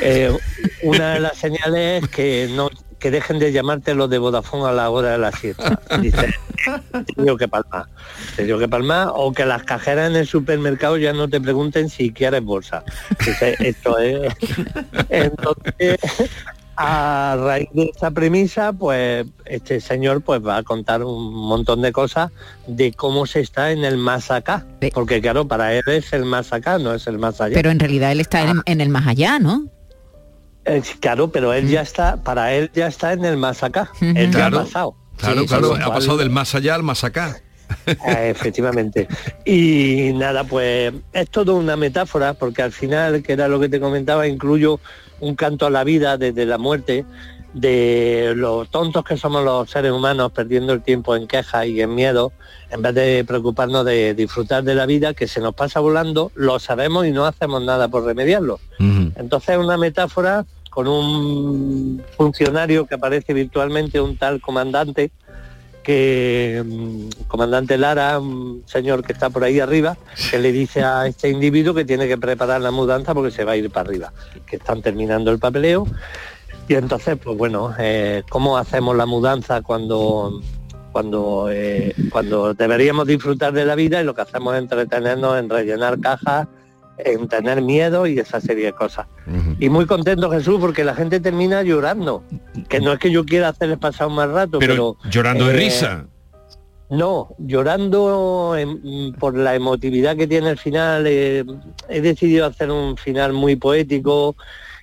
Eh, 0.00 0.36
una 0.82 1.14
de 1.14 1.20
las 1.20 1.36
señales 1.36 2.04
es 2.04 2.08
que 2.10 2.48
no 2.54 2.70
que 2.98 3.10
dejen 3.10 3.38
de 3.38 3.52
llamarte 3.52 3.94
los 3.94 4.08
de 4.08 4.18
Vodafone 4.18 4.68
a 4.68 4.72
la 4.72 4.90
hora 4.90 5.12
de 5.12 5.18
la 5.18 5.32
siesta. 5.32 5.78
Dice, 6.00 6.34
tengo 7.14 7.36
que 7.36 7.48
palmar, 7.48 7.86
tengo 8.36 8.58
que 8.58 8.68
palmar, 8.68 9.08
o 9.12 9.32
que 9.32 9.44
las 9.44 9.62
cajeras 9.64 10.10
en 10.10 10.16
el 10.16 10.26
supermercado 10.26 10.96
ya 10.96 11.12
no 11.12 11.28
te 11.28 11.40
pregunten 11.40 11.88
si 11.88 12.12
quieres 12.12 12.42
bolsa. 12.42 12.84
Dice, 13.24 13.56
esto 13.60 13.98
es. 13.98 14.32
Entonces, 15.10 15.98
a 16.76 17.36
raíz 17.38 17.68
de 17.72 17.84
esta 17.84 18.10
premisa, 18.10 18.72
pues 18.72 19.26
este 19.44 19.80
señor 19.80 20.22
pues 20.22 20.44
va 20.44 20.58
a 20.58 20.62
contar 20.62 21.02
un 21.02 21.34
montón 21.34 21.82
de 21.82 21.92
cosas 21.92 22.30
de 22.66 22.92
cómo 22.92 23.26
se 23.26 23.40
está 23.40 23.72
en 23.72 23.84
el 23.84 23.96
más 23.96 24.30
acá. 24.30 24.66
Porque 24.92 25.20
claro, 25.20 25.48
para 25.48 25.74
él 25.74 25.84
es 25.86 26.12
el 26.12 26.24
más 26.24 26.52
acá, 26.52 26.78
no 26.78 26.94
es 26.94 27.06
el 27.06 27.18
más 27.18 27.40
allá. 27.40 27.54
Pero 27.54 27.70
en 27.70 27.78
realidad 27.78 28.12
él 28.12 28.20
está 28.20 28.42
en, 28.42 28.62
en 28.66 28.80
el 28.80 28.88
más 28.88 29.06
allá, 29.06 29.38
¿no? 29.38 29.66
Eh, 30.66 30.82
claro, 31.00 31.30
pero 31.30 31.52
él 31.52 31.68
ya 31.68 31.80
está, 31.80 32.16
para 32.22 32.52
él 32.52 32.70
ya 32.74 32.88
está 32.88 33.12
en 33.12 33.24
el 33.24 33.36
más 33.36 33.62
acá. 33.62 33.90
Él 34.00 34.32
ya 34.32 34.46
ha 34.46 34.50
pasado. 34.50 34.96
Claro, 35.16 35.42
Sí, 35.42 35.46
claro, 35.46 35.74
ha 35.74 35.92
pasado 35.92 36.18
del 36.18 36.30
más 36.30 36.54
allá 36.54 36.74
al 36.74 36.82
más 36.82 37.04
acá. 37.04 37.40
Eh, 37.86 38.30
efectivamente. 38.30 39.08
Y 39.44 40.12
nada, 40.14 40.44
pues 40.44 40.92
es 41.12 41.30
todo 41.30 41.56
una 41.56 41.76
metáfora, 41.76 42.34
porque 42.34 42.62
al 42.62 42.72
final, 42.72 43.22
que 43.22 43.32
era 43.32 43.48
lo 43.48 43.58
que 43.60 43.68
te 43.68 43.80
comentaba, 43.80 44.26
incluyo 44.26 44.80
un 45.20 45.34
canto 45.34 45.66
a 45.66 45.70
la 45.70 45.84
vida 45.84 46.16
desde 46.16 46.46
la 46.46 46.58
muerte, 46.58 47.04
de 47.56 48.34
lo 48.36 48.66
tontos 48.66 49.02
que 49.02 49.16
somos 49.16 49.42
los 49.42 49.70
seres 49.70 49.90
humanos 49.90 50.30
perdiendo 50.30 50.74
el 50.74 50.82
tiempo 50.82 51.16
en 51.16 51.26
quejas 51.26 51.66
y 51.66 51.80
en 51.80 51.94
miedo, 51.94 52.32
en 52.70 52.82
vez 52.82 52.94
de 52.94 53.24
preocuparnos 53.26 53.84
de 53.86 54.14
disfrutar 54.14 54.62
de 54.62 54.74
la 54.74 54.84
vida, 54.84 55.14
que 55.14 55.26
se 55.26 55.40
nos 55.40 55.54
pasa 55.54 55.80
volando, 55.80 56.30
lo 56.34 56.58
sabemos 56.58 57.06
y 57.06 57.12
no 57.12 57.24
hacemos 57.24 57.62
nada 57.62 57.88
por 57.88 58.04
remediarlo. 58.04 58.60
Entonces 58.78 59.50
es 59.50 59.58
una 59.58 59.78
metáfora 59.78 60.44
con 60.68 60.86
un 60.86 62.02
funcionario 62.18 62.84
que 62.84 62.96
aparece 62.96 63.32
virtualmente, 63.32 64.02
un 64.02 64.18
tal 64.18 64.42
comandante, 64.42 65.10
que 65.86 66.64
mm, 66.66 67.28
comandante 67.28 67.78
Lara, 67.78 68.18
un 68.18 68.64
señor 68.66 69.04
que 69.04 69.12
está 69.12 69.30
por 69.30 69.44
ahí 69.44 69.60
arriba, 69.60 69.96
que 70.32 70.36
le 70.40 70.50
dice 70.50 70.82
a 70.82 71.06
este 71.06 71.28
individuo 71.28 71.74
que 71.74 71.84
tiene 71.84 72.08
que 72.08 72.18
preparar 72.18 72.60
la 72.60 72.72
mudanza 72.72 73.14
porque 73.14 73.30
se 73.30 73.44
va 73.44 73.52
a 73.52 73.56
ir 73.56 73.70
para 73.70 73.88
arriba, 73.88 74.12
que 74.46 74.56
están 74.56 74.82
terminando 74.82 75.30
el 75.30 75.38
papeleo. 75.38 75.86
Y 76.66 76.74
entonces, 76.74 77.16
pues 77.22 77.38
bueno, 77.38 77.72
eh, 77.78 78.24
¿cómo 78.28 78.58
hacemos 78.58 78.96
la 78.96 79.06
mudanza 79.06 79.62
cuando 79.62 80.42
cuando 80.90 81.50
eh, 81.52 81.94
cuando 82.10 82.52
deberíamos 82.52 83.06
disfrutar 83.06 83.52
de 83.52 83.64
la 83.64 83.76
vida 83.76 84.00
y 84.00 84.04
lo 84.04 84.12
que 84.12 84.22
hacemos 84.22 84.56
es 84.56 84.62
entretenernos 84.62 85.38
en 85.38 85.48
rellenar 85.48 86.00
cajas, 86.00 86.48
en 86.98 87.28
tener 87.28 87.60
miedo 87.62 88.06
y 88.06 88.18
esa 88.18 88.40
serie 88.40 88.66
de 88.66 88.72
cosas. 88.72 89.06
Y 89.60 89.68
muy 89.68 89.86
contento 89.86 90.30
Jesús 90.30 90.58
porque 90.60 90.84
la 90.84 90.94
gente 90.94 91.20
termina 91.20 91.62
llorando, 91.62 92.22
que 92.68 92.80
no 92.80 92.92
es 92.92 92.98
que 92.98 93.10
yo 93.10 93.24
quiera 93.24 93.48
hacerles 93.48 93.78
pasar 93.78 94.06
un 94.08 94.14
mal 94.14 94.32
rato, 94.32 94.58
pero, 94.58 94.96
Pero 95.00 95.10
llorando 95.10 95.46
de 95.46 95.54
eh, 95.54 95.56
risa. 95.58 96.06
no, 96.88 97.34
llorando 97.38 98.54
en- 98.56 99.12
por 99.18 99.36
la 99.36 99.54
emotividad 99.54 100.16
que 100.16 100.26
tiene 100.26 100.50
el 100.50 100.58
final. 100.58 101.04
eh, 101.06 101.44
he 101.88 102.00
decidido 102.00 102.46
hacer 102.46 102.70
un 102.70 102.96
final 102.96 103.32
muy 103.32 103.56
poético 103.56 104.36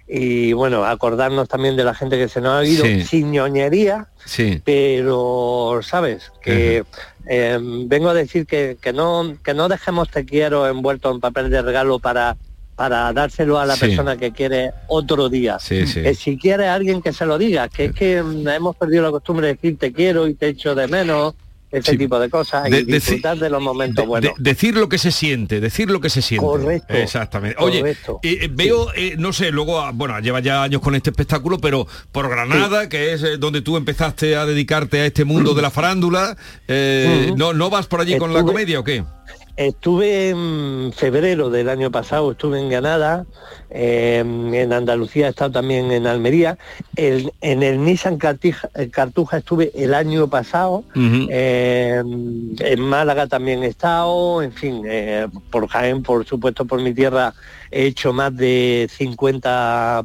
y 0.06 0.52
bueno, 0.52 0.84
acordarnos 0.84 1.48
también 1.48 1.78
de 1.78 1.86
la 1.86 1.96
gente 1.96 2.18
que 2.18 2.28
se 2.28 2.42
nos 2.42 2.54
ha 2.62 2.66
ido, 2.66 2.84
Sí. 2.84 3.02
sin 3.04 3.32
ñoñería, 3.32 4.10
Sí. 4.26 4.62
pero 4.66 5.80
sabes 5.82 6.32
que 6.42 6.84
eh, 7.28 7.58
vengo 7.62 8.10
a 8.10 8.14
decir 8.14 8.46
que, 8.46 8.78
que 8.82 8.92
no 8.94 9.36
que 9.44 9.54
no 9.54 9.70
dejemos 9.70 10.10
te 10.10 10.26
quiero 10.26 10.68
envuelto 10.68 11.12
en 11.12 11.20
papel 11.20 11.50
de 11.50 11.62
regalo 11.62 12.00
para 12.00 12.36
para 12.76 13.14
dárselo 13.14 13.60
a 13.60 13.66
la 13.68 13.76
Sí. 13.76 13.82
persona 13.82 14.18
que 14.18 14.32
quiere 14.32 14.72
otro 14.88 15.30
día. 15.30 15.60
Sí, 15.60 15.86
sí. 15.86 16.02
Que 16.02 16.16
si 16.16 16.38
quiere 16.38 16.68
alguien 16.68 17.04
que 17.04 17.14
se 17.14 17.24
lo 17.26 17.38
diga, 17.38 17.70
que 17.70 17.86
es 17.86 17.94
que 17.94 18.24
mm, 18.24 18.48
hemos 18.48 18.76
perdido 18.76 19.04
la 19.04 19.12
costumbre 19.12 19.46
de 19.48 19.54
decir 19.54 19.78
te 19.78 19.94
quiero 19.94 20.28
y 20.28 20.34
te 20.34 20.48
echo 20.48 20.74
de 20.74 20.88
menos, 20.88 21.36
ese 21.74 21.92
Sí. 21.92 21.98
tipo 21.98 22.20
de 22.20 22.30
cosas, 22.30 22.70
De- 22.70 22.80
y 22.80 22.84
disfrutar 22.86 23.38
de 23.38 23.50
los 23.50 23.62
momentos 23.62 24.06
buenos. 24.06 24.32
De- 24.38 24.52
decir 24.52 24.76
lo 24.78 24.88
que 24.88 24.98
se 24.98 25.12
siente, 25.12 25.60
decir 25.60 25.90
lo 25.90 26.00
que 26.00 26.10
se 26.10 26.22
siente. 26.22 26.46
Correcto. 26.46 26.94
Exactamente. 26.94 27.58
Oye, 27.60 27.80
Correcto. 27.80 28.20
eh, 28.24 28.38
eh, 28.44 28.50
veo, 28.52 28.94
eh, 28.96 29.16
no 29.18 29.34
sé, 29.34 29.52
luego, 29.52 29.80
ah, 29.82 29.92
bueno, 29.94 30.18
lleva 30.20 30.40
ya 30.40 30.64
años 30.64 30.82
con 30.82 30.96
este 30.96 31.10
espectáculo, 31.10 31.58
pero 31.58 31.88
por 32.12 32.30
Granada, 32.30 32.88
que 32.88 33.14
es 33.14 33.24
eh, 33.24 33.38
donde 33.38 33.62
tú 33.62 33.76
empezaste 33.76 34.36
a 34.36 34.46
dedicarte 34.46 35.00
a 35.02 35.06
este 35.08 35.26
mundo 35.26 35.54
de 35.54 35.62
la 35.62 35.72
farándula, 35.72 36.38
eh. 36.68 37.34
¿no, 37.36 37.54
¿no 37.54 37.70
vas 37.70 37.88
por 37.88 38.00
allí 38.02 38.18
con 38.18 38.34
la 38.34 38.44
comedia 38.44 38.80
o 38.80 38.84
qué? 38.84 39.04
Estuve 39.56 40.30
en 40.30 40.92
febrero 40.96 41.52
del 41.52 41.70
año 41.70 41.92
pasado, 41.92 42.32
estuve 42.32 42.60
en 42.60 42.70
Granada, 42.70 43.28
eh, 43.70 44.18
en 44.20 44.74
Andalucía 44.74 45.28
he 45.28 45.30
estado 45.30 45.52
también 45.52 45.92
en 45.92 46.08
Almería, 46.08 46.58
El- 46.96 47.32
en 47.40 47.62
el 47.62 47.84
Nissan 47.84 48.18
Cartija- 48.18 48.70
eh, 48.74 48.90
Cartuja 48.90 49.38
estuve 49.38 49.72
el 49.76 49.94
año 49.94 50.28
pasado, 50.28 50.84
eh, 50.96 52.02
en 52.04 52.80
Málaga 52.82 53.28
también 53.28 53.62
he 53.64 53.68
estado, 53.68 54.42
en 54.42 54.54
fin, 54.54 54.82
eh, 54.88 55.28
por 55.52 55.68
Jaén, 55.68 56.02
por 56.02 56.26
supuesto, 56.26 56.66
por 56.66 56.82
mi 56.82 56.94
tierra 56.96 57.36
he 57.70 57.86
hecho 57.86 58.12
más 58.12 58.36
de 58.36 58.90
50 58.92 60.04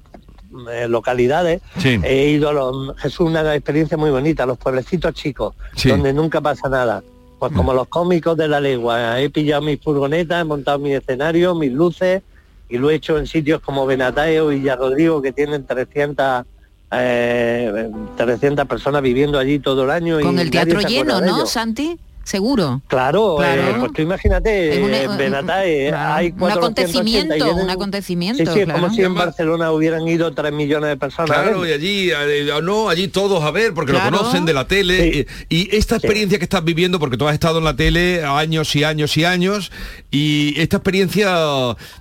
eh, 0.73 0.89
localidades. 0.89 1.61
Sí. 1.79 1.99
He 2.03 2.29
ido 2.31 2.49
a 2.51 2.53
los, 2.53 2.97
Jesús, 2.99 3.21
una 3.29 3.55
experiencia 3.55 3.97
muy 3.97 4.11
bonita, 4.11 4.43
a 4.43 4.47
los 4.47 4.59
pueblecitos 4.59 5.15
chicos, 5.15 5.55
Sí. 5.75 5.89
donde 5.89 6.13
nunca 6.13 6.41
pasa 6.43 6.69
nada. 6.69 7.03
Pues 7.39 7.53
como 7.53 7.73
los 7.73 7.87
cómicos 7.89 8.37
de 8.37 8.49
la 8.49 8.61
legua, 8.61 9.21
he 9.21 9.31
pillado 9.31 9.63
mis 9.63 9.81
furgonetas, 9.81 10.41
he 10.41 10.45
montado 10.45 10.79
mi 10.79 10.93
escenario, 10.93 11.55
mis 11.55 11.73
luces, 11.73 12.23
y 12.69 12.79
lo 12.79 12.91
he 12.91 12.97
hecho 12.97 13.17
en 13.17 13.27
sitios 13.27 13.61
como 13.61 13.87
Benateo 13.87 14.53
y 14.53 14.69
Rodrigo, 14.69 15.23
que 15.23 15.33
tienen 15.33 15.65
300, 15.65 16.45
eh, 16.91 17.91
300 18.17 18.67
personas 18.67 19.03
viviendo 19.03 19.39
allí 19.39 19.61
todo 19.61 19.85
el 19.85 19.91
año. 19.91 20.21
Con 20.21 20.37
y 20.37 20.41
el 20.41 20.51
teatro 20.51 20.81
lleno, 20.81 21.21
¿no. 21.21 21.47
Santi? 21.47 21.99
Seguro. 22.29 22.83
Claro, 22.89 23.37
Claro. 23.39 23.63
eh, 23.63 23.75
pues 23.81 23.93
tú 23.95 24.03
imagínate, 24.03 24.77
en 24.77 24.85
un- 24.85 25.17
Benatae 25.17 25.89
claro, 25.89 26.13
hay 26.13 26.27
un 26.27 26.33
480 26.39 27.39
y 27.39 27.41
acontecimiento, 27.41 27.55
un 27.57 27.71
acontecimiento, 27.71 28.45
Sí, 28.45 28.51
sí, 28.53 28.59
es 28.59 28.65
claro. 28.67 28.81
como 28.83 28.95
si 28.95 29.03
en 29.03 29.15
Barcelona 29.15 29.73
hubieran 29.73 30.07
ido 30.07 30.31
3 30.35 30.53
millones 30.53 30.91
de 30.91 30.97
personas. 30.99 31.31
Claro, 31.31 31.67
y 31.67 31.73
allí, 31.73 32.11
eh, 32.11 32.51
no, 32.63 32.91
allí 32.91 33.09
todos 33.09 33.43
a 33.43 33.51
ver, 33.51 33.73
porque 33.73 33.93
Claro. 33.93 34.11
lo 34.11 34.19
conocen 34.19 34.45
de 34.45 34.53
la 34.53 34.67
tele. 34.69 35.21
eh, 35.21 35.27
Y 35.49 35.75
esta 35.75 35.97
experiencia 35.97 36.37
que 36.39 36.45
estás 36.45 36.63
viviendo, 36.63 36.99
porque 36.99 37.17
tú 37.17 37.27
has 37.27 37.33
estado 37.33 37.59
en 37.61 37.65
la 37.65 37.75
tele 37.77 38.23
años 38.23 38.77
y 38.77 38.85
años 38.85 39.17
y 39.17 39.25
años, 39.25 39.73
y 40.11 40.53
esta 40.61 40.77
experiencia 40.77 41.35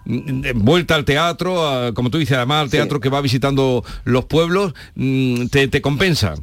mm, 0.04 0.42
vuelta 0.56 0.96
al 0.96 1.06
teatro, 1.06 1.66
a- 1.66 1.94
como 1.94 2.10
tú 2.10 2.18
dices, 2.18 2.36
además 2.36 2.64
al 2.64 2.70
teatro 2.70 3.00
que 3.00 3.08
va 3.08 3.22
visitando 3.22 3.86
los 4.04 4.26
pueblos, 4.26 4.74
mm, 4.96 5.46
te, 5.48 5.70
te 5.70 5.82
compensa. 5.82 6.36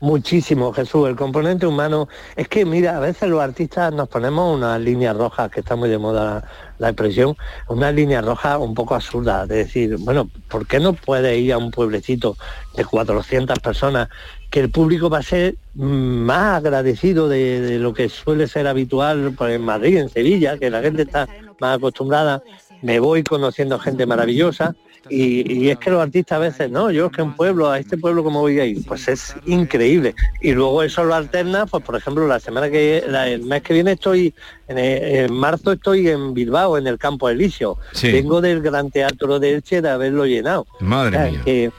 Muchísimo, 0.00 0.72
Jesús. 0.72 1.08
El 1.08 1.16
componente 1.16 1.66
humano 1.66 2.08
es 2.36 2.46
que, 2.46 2.64
mira, 2.64 2.96
a 2.96 3.00
veces 3.00 3.28
los 3.28 3.40
artistas 3.40 3.92
nos 3.92 4.08
ponemos 4.08 4.56
unas 4.56 4.80
líneas 4.80 5.16
rojas, 5.16 5.50
que 5.50 5.58
está 5.58 5.74
muy 5.74 5.88
de 5.88 5.98
moda 5.98 6.44
la 6.78 6.90
expresión, 6.90 7.36
una 7.66 7.90
línea 7.90 8.20
roja 8.20 8.58
un 8.58 8.74
poco 8.74 8.94
absurda, 8.94 9.44
de 9.44 9.56
decir, 9.56 9.96
bueno, 9.98 10.30
¿por 10.48 10.68
qué 10.68 10.78
no 10.78 10.92
puede 10.92 11.36
ir 11.38 11.52
a 11.52 11.58
un 11.58 11.72
pueblecito 11.72 12.36
de 12.76 12.84
400 12.84 13.58
personas 13.58 14.08
que 14.50 14.60
el 14.60 14.70
público 14.70 15.10
va 15.10 15.18
a 15.18 15.22
ser 15.22 15.56
más 15.74 16.58
agradecido 16.58 17.28
de, 17.28 17.60
de 17.60 17.78
lo 17.80 17.92
que 17.92 18.08
suele 18.08 18.46
ser 18.46 18.68
habitual 18.68 19.34
pues, 19.36 19.56
en 19.56 19.62
Madrid, 19.62 19.96
en 19.96 20.10
Sevilla, 20.10 20.58
que 20.58 20.70
la 20.70 20.80
gente 20.80 21.02
está 21.02 21.28
más 21.58 21.76
acostumbrada? 21.76 22.40
Me 22.82 23.00
voy 23.00 23.24
conociendo 23.24 23.80
gente 23.80 24.06
maravillosa 24.06 24.76
y, 25.08 25.52
y 25.64 25.70
es 25.70 25.78
que 25.78 25.90
los 25.90 26.02
artistas 26.02 26.36
a 26.36 26.38
veces, 26.40 26.70
no, 26.70 26.90
yo 26.90 27.06
es 27.06 27.12
que 27.12 27.22
un 27.22 27.34
pueblo, 27.34 27.70
a 27.70 27.78
este 27.78 27.96
pueblo 27.96 28.22
como 28.24 28.40
voy 28.40 28.58
a 28.60 28.64
ir, 28.66 28.84
pues 28.86 29.08
es 29.08 29.34
increíble. 29.46 30.14
Y 30.42 30.52
luego 30.52 30.82
eso 30.82 31.04
lo 31.04 31.14
alterna, 31.14 31.66
pues 31.66 31.82
por 31.84 31.96
ejemplo, 31.96 32.26
la 32.26 32.40
semana 32.40 32.68
que, 32.70 33.04
la- 33.08 33.28
el 33.28 33.42
mes 33.42 33.62
que 33.62 33.74
viene 33.74 33.92
estoy, 33.92 34.34
en, 34.68 34.78
eh, 34.78 35.24
en 35.24 35.32
marzo 35.32 35.72
estoy 35.72 36.08
en 36.08 36.34
Bilbao, 36.34 36.76
en 36.76 36.86
el 36.86 36.98
Campo 36.98 37.28
Elíseo. 37.28 37.78
Sí. 37.92 38.12
Vengo 38.12 38.40
del 38.40 38.60
Gran 38.60 38.90
Teatro 38.90 39.38
de 39.38 39.54
Elche 39.54 39.80
de 39.80 39.88
haberlo 39.88 40.26
llenado. 40.26 40.66
Madre 40.80 41.16
O 41.16 41.20
sea, 41.22 41.30
mía. 41.30 41.40
que, 41.44 41.70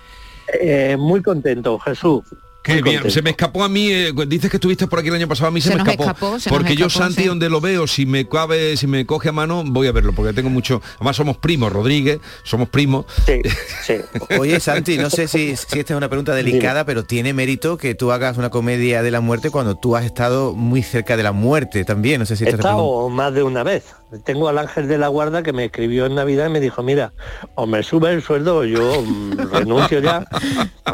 eh, 0.61 0.97
muy 0.97 1.21
contento, 1.21 1.77
Jesús. 1.79 2.23
Qué 2.61 2.73
muy 2.73 2.81
bien, 2.81 2.95
contento. 2.97 3.13
se 3.13 3.21
me 3.21 3.29
escapó 3.29 3.63
a 3.63 3.69
mí, 3.69 3.89
eh, 3.89 4.13
dices 4.27 4.49
que 4.51 4.57
estuviste 4.57 4.85
por 4.87 4.99
aquí 4.99 5.07
el 5.07 5.15
año 5.15 5.27
pasado, 5.27 5.47
a 5.47 5.51
mí 5.51 5.61
se, 5.61 5.69
Se 5.69 5.75
me 5.75 5.79
nos 5.79 5.87
escapó. 5.87 6.03
escapó, 6.11 6.39
se 6.39 6.49
nos 6.49 6.57
porque 6.57 6.75
yo 6.75 6.87
escapó, 6.87 7.05
Santi 7.05 7.21
sí. 7.23 7.27
donde 7.27 7.49
lo 7.49 7.61
veo, 7.61 7.87
si 7.87 8.05
me 8.05 8.27
cabe, 8.27 8.75
si 8.75 8.85
me 8.85 9.05
coge 9.05 9.29
a 9.29 9.31
mano, 9.31 9.63
voy 9.65 9.87
a 9.87 9.91
verlo, 9.93 10.11
porque 10.13 10.33
tengo 10.33 10.49
mucho, 10.49 10.81
además 10.97 11.15
somos 11.15 11.37
primos, 11.37 11.71
Rodríguez, 11.71 12.19
somos 12.43 12.67
primos. 12.69 13.05
Oye, 14.39 14.59
Santi, 14.59 14.97
no 14.97 15.09
sé 15.09 15.27
si, 15.27 15.55
si 15.55 15.79
esta 15.79 15.93
es 15.93 15.97
una 15.97 16.09
pregunta 16.09 16.35
delicada, 16.35 16.85
pero 16.85 17.05
tiene 17.05 17.33
mérito 17.33 17.77
que 17.77 17.95
tú 17.95 18.11
hagas 18.11 18.37
una 18.37 18.49
comedia 18.49 19.01
de 19.03 19.11
la 19.11 19.21
muerte 19.21 19.49
cuando 19.51 19.75
tú 19.75 19.95
has 19.95 20.05
estado 20.05 20.53
muy 20.53 20.83
cerca 20.83 21.17
de 21.17 21.23
la 21.23 21.31
muerte 21.31 21.85
también. 21.85 22.19
No 22.19 22.25
sé 22.25 22.35
si 22.35 22.43
He 22.45 22.49
estado 22.49 23.09
más 23.09 23.33
de 23.33 23.43
una 23.43 23.63
vez. 23.63 23.83
Tengo 24.23 24.49
al 24.49 24.57
ángel 24.57 24.87
de 24.87 24.97
la 24.97 25.07
guarda 25.07 25.43
que 25.43 25.53
me 25.53 25.65
escribió 25.65 26.05
en 26.07 26.15
Navidad 26.15 26.47
y 26.47 26.49
me 26.49 26.59
dijo, 26.59 26.81
mira, 26.81 27.13
o 27.55 27.67
me 27.67 27.83
sube 27.83 28.11
el 28.11 28.23
sueldo 28.23 28.57
o 28.57 28.63
yo 28.65 29.01
mm, 29.01 29.37
renuncio 29.51 29.99
ya. 29.99 30.25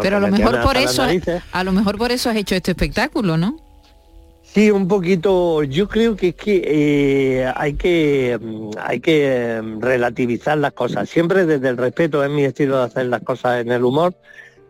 Pero 0.01 0.18
a 0.18 0.20
lo 0.20 0.28
Me 0.28 0.39
mejor 0.39 0.61
por 0.61 0.78
eso, 0.78 1.03
a 1.51 1.63
lo 1.63 1.72
mejor 1.72 1.97
por 1.97 2.11
eso 2.11 2.30
has 2.30 2.36
hecho 2.36 2.55
este 2.55 2.72
espectáculo, 2.72 3.38
¿no? 3.38 3.57
Sí, 4.55 4.72
un 4.72 4.88
poquito. 4.88 5.63
Yo 5.63 5.89
creo 5.89 6.16
que 6.16 6.30
es 6.30 6.36
que 6.36 6.61
eh, 6.66 7.53
hay 7.55 7.74
que 7.74 8.39
mm, 8.41 8.70
hay 8.82 9.01
que 9.01 9.61
mm, 9.61 9.82
relativizar 9.82 10.57
las 10.57 10.72
cosas. 10.72 11.09
Siempre 11.09 11.45
desde 11.45 11.68
el 11.68 11.76
respeto 11.76 12.24
es 12.24 12.30
mi 12.30 12.45
estilo 12.45 12.78
de 12.78 12.86
hacer 12.86 13.07
las 13.07 13.22
cosas 13.22 13.61
en 13.61 13.72
el 13.72 13.84
humor, 13.84 14.16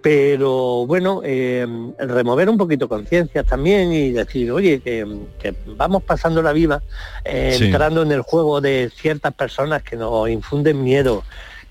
pero 0.05 0.85
bueno, 0.85 1.21
eh, 1.25 1.65
remover 1.97 2.47
un 2.47 2.59
poquito 2.59 2.87
conciencias 2.87 3.43
también 3.43 3.91
y 3.91 4.11
decir, 4.11 4.51
oye, 4.51 4.79
que, 4.79 5.03
que 5.39 5.55
vamos 5.65 6.03
pasando 6.03 6.43
la 6.43 6.53
vida 6.53 6.83
eh, 7.23 7.55
Sí. 7.57 7.65
entrando 7.65 8.03
en 8.03 8.11
el 8.11 8.21
juego 8.21 8.61
de 8.61 8.91
ciertas 8.95 9.33
personas 9.33 9.81
que 9.81 9.95
nos 9.95 10.29
infunden 10.29 10.83
miedo. 10.83 11.23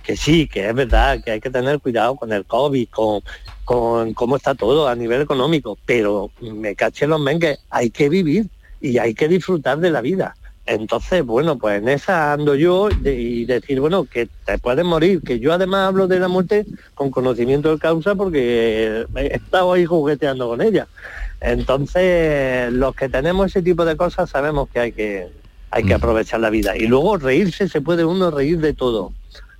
Que 0.03 0.17
sí, 0.17 0.49
que 0.49 0.69
es 0.69 0.75
verdad, 0.75 1.23
que 1.23 1.31
hay 1.31 1.41
que 1.41 1.49
tener 1.49 1.79
cuidado 1.79 2.17
con 2.17 2.33
el 2.33 2.45
COVID, 2.45 2.89
con, 2.89 3.23
con 3.65 4.13
cómo 4.15 4.35
está 4.35 4.57
todo 4.57 4.89
a 4.89 4.97
nivel 4.97 5.23
económico, 5.23 5.79
pero 5.87 6.33
me 6.41 6.75
caché 6.75 7.07
los 7.07 7.21
mengues, 7.21 7.61
hay 7.71 7.91
que 7.91 8.09
vivir 8.09 8.47
y 8.81 8.99
hay 8.99 9.15
que 9.15 9.29
disfrutar 9.29 9.79
de 9.79 9.93
la 9.93 10.01
vida. 10.01 10.35
Entonces, 10.67 11.25
bueno, 11.25 11.59
pues 11.59 11.83
en 11.83 11.89
esa 11.89 12.33
ando 12.33 12.55
yo 12.55 12.89
y 13.05 13.45
decir, 13.45 13.81
bueno, 13.81 14.05
que 14.05 14.29
te 14.47 14.57
puedes 14.59 14.85
morir, 14.85 15.21
que 15.21 15.39
yo 15.39 15.53
además 15.53 15.89
hablo 15.89 16.09
de 16.09 16.19
la 16.19 16.29
muerte 16.29 16.65
con 16.95 17.11
conocimiento 17.11 17.71
de 17.71 17.79
causa 17.79 18.15
porque 18.15 19.05
he 19.15 19.35
estado 19.35 19.75
ahí 19.75 19.85
jugueteando 19.85 20.49
con 20.49 20.63
ella. 20.63 20.87
Entonces, 21.41 22.73
los 22.73 22.95
que 22.95 23.11
tenemos 23.11 23.47
ese 23.47 23.61
tipo 23.61 23.85
de 23.85 23.97
cosas 23.97 24.31
sabemos 24.31 24.71
que 24.71 24.81
hay 24.81 24.93
que, 24.93 25.29
hay 25.71 25.85
que 25.85 25.93
aprovechar 25.93 26.41
la 26.41 26.49
vida. 26.49 26.77
Y 26.77 26.87
luego 26.87 27.19
reírse, 27.19 27.69
se 27.69 27.83
puede 27.83 28.07
uno 28.07 28.31
reír 28.31 28.59
de 28.59 28.73
todo. 28.73 29.13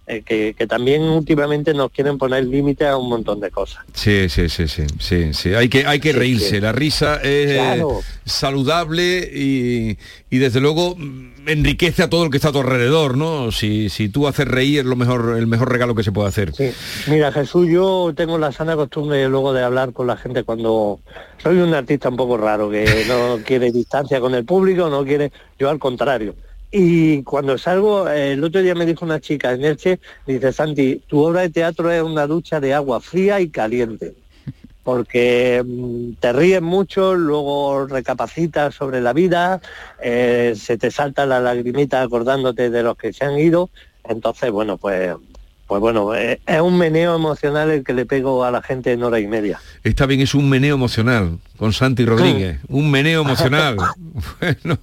Eh, 0.07 0.21
que, 0.21 0.53
que 0.53 0.67
también 0.67 1.01
últimamente 1.03 1.73
nos 1.73 1.91
quieren 1.91 2.19
poner 2.19 2.45
límites 2.45 2.87
a 2.87 2.99
un 2.99 3.09
montón 3.09 3.41
de 3.41 3.51
cosas. 3.51 3.83
Sí, 3.95 4.29
sí, 4.29 4.51
sí, 4.51 4.69
sí, 4.69 4.83
sí, 4.99 5.33
sí. 5.33 5.55
Hay 5.55 5.71
que, 5.71 5.87
hay 5.87 5.99
que 5.99 6.13
Sí, 6.13 6.19
reírse. 6.19 6.51
sí. 6.51 6.61
La 6.61 6.73
risa 6.73 7.17
es 7.23 7.53
Claro. 7.55 8.01
saludable 8.27 9.31
y, 9.33 9.97
y 10.29 10.39
desde 10.39 10.61
luego 10.61 10.95
enriquece 11.47 12.03
a 12.03 12.11
todo 12.11 12.25
el 12.25 12.31
que 12.31 12.37
está 12.37 12.49
a 12.51 12.53
tu 12.53 12.59
alrededor, 12.61 13.17
¿no? 13.17 13.51
Si, 13.51 13.89
si 13.89 14.11
tú 14.11 14.27
haces 14.29 14.47
reír 14.47 14.81
es 14.81 14.85
lo 14.85 14.97
mejor, 14.97 15.37
el 15.39 15.47
mejor 15.47 15.73
regalo 15.73 15.95
que 15.95 16.03
se 16.03 16.13
puede 16.13 16.29
hacer. 16.29 16.53
Mira, 17.09 17.33
Jesús, 17.33 17.67
yo 17.71 18.13
tengo 18.15 18.37
la 18.39 18.53
sana 18.53 18.77
costumbre 18.77 19.27
luego 19.31 19.55
de 19.55 19.63
hablar 19.63 19.95
con 19.95 20.07
la 20.07 20.19
gente 20.19 20.43
cuando 20.45 21.01
soy 21.43 21.57
un 21.59 21.73
artista 21.73 22.11
un 22.11 22.17
poco 22.17 22.37
raro, 22.37 22.69
que 22.71 23.05
no 23.09 23.39
quiere 23.43 23.73
distancia 23.73 24.21
con 24.21 24.35
el 24.35 24.45
público, 24.45 24.91
no 24.91 25.03
quiere, 25.05 25.33
yo 25.59 25.71
al 25.71 25.79
contrario. 25.79 26.35
Y 26.77 27.23
cuando 27.23 27.57
salgo, 27.57 28.09
eh, 28.09 28.33
el 28.33 28.43
otro 28.43 28.61
día 28.61 28.75
me 28.75 28.85
dijo 28.85 29.05
una 29.05 29.21
chica 29.21 29.53
en 29.53 29.65
Elche, 29.65 30.01
dice, 30.27 30.53
Santi, 30.53 31.05
tu 31.07 31.21
obra 31.21 31.43
de 31.43 31.51
teatro 31.51 31.89
es 31.93 32.03
una 32.03 32.27
ducha 32.27 32.59
de 32.59 32.75
agua 32.75 33.01
fría 33.01 33.41
y 33.41 33.49
caliente, 33.49 34.17
porque 34.83 35.63
mm, 35.65 36.15
te 36.19 36.33
ríes 36.33 36.61
mucho, 36.61 37.15
luego 37.15 37.87
recapacitas 37.87 38.75
sobre 38.75 39.01
la 39.01 39.13
vida, 39.13 39.61
eh, 40.03 40.55
se 40.57 40.77
te 40.77 40.91
salta 40.91 41.27
la 41.27 41.39
lagrimita 41.39 42.03
acordándote 42.03 42.71
de 42.71 42.83
los 42.83 42.97
que 42.97 43.13
se 43.13 43.25
han 43.25 43.39
ido, 43.39 43.71
entonces, 44.03 44.51
bueno, 44.51 44.77
pues 44.77 45.15
pues 45.75 45.81
bueno, 45.81 46.15
eh, 46.15 46.41
es 46.47 46.61
un 46.61 46.79
meneo 46.79 47.17
emocional 47.17 47.69
el 47.69 47.83
que 47.83 47.93
le 47.95 48.07
pego 48.07 48.45
a 48.45 48.53
la 48.53 48.63
gente 48.63 48.93
en 48.93 49.03
hora 49.03 49.19
y 49.19 49.27
media. 49.27 49.61
Está 49.83 50.07
bien, 50.07 50.21
es 50.21 50.33
un 50.33 50.49
meneo 50.49 50.77
emocional 50.77 51.39
con 51.57 51.73
Santi 51.73 52.05
Rodríguez. 52.05 52.61
Un 52.69 52.93
meneo 52.93 53.23
emocional. 53.25 53.77
bueno, 54.41 54.79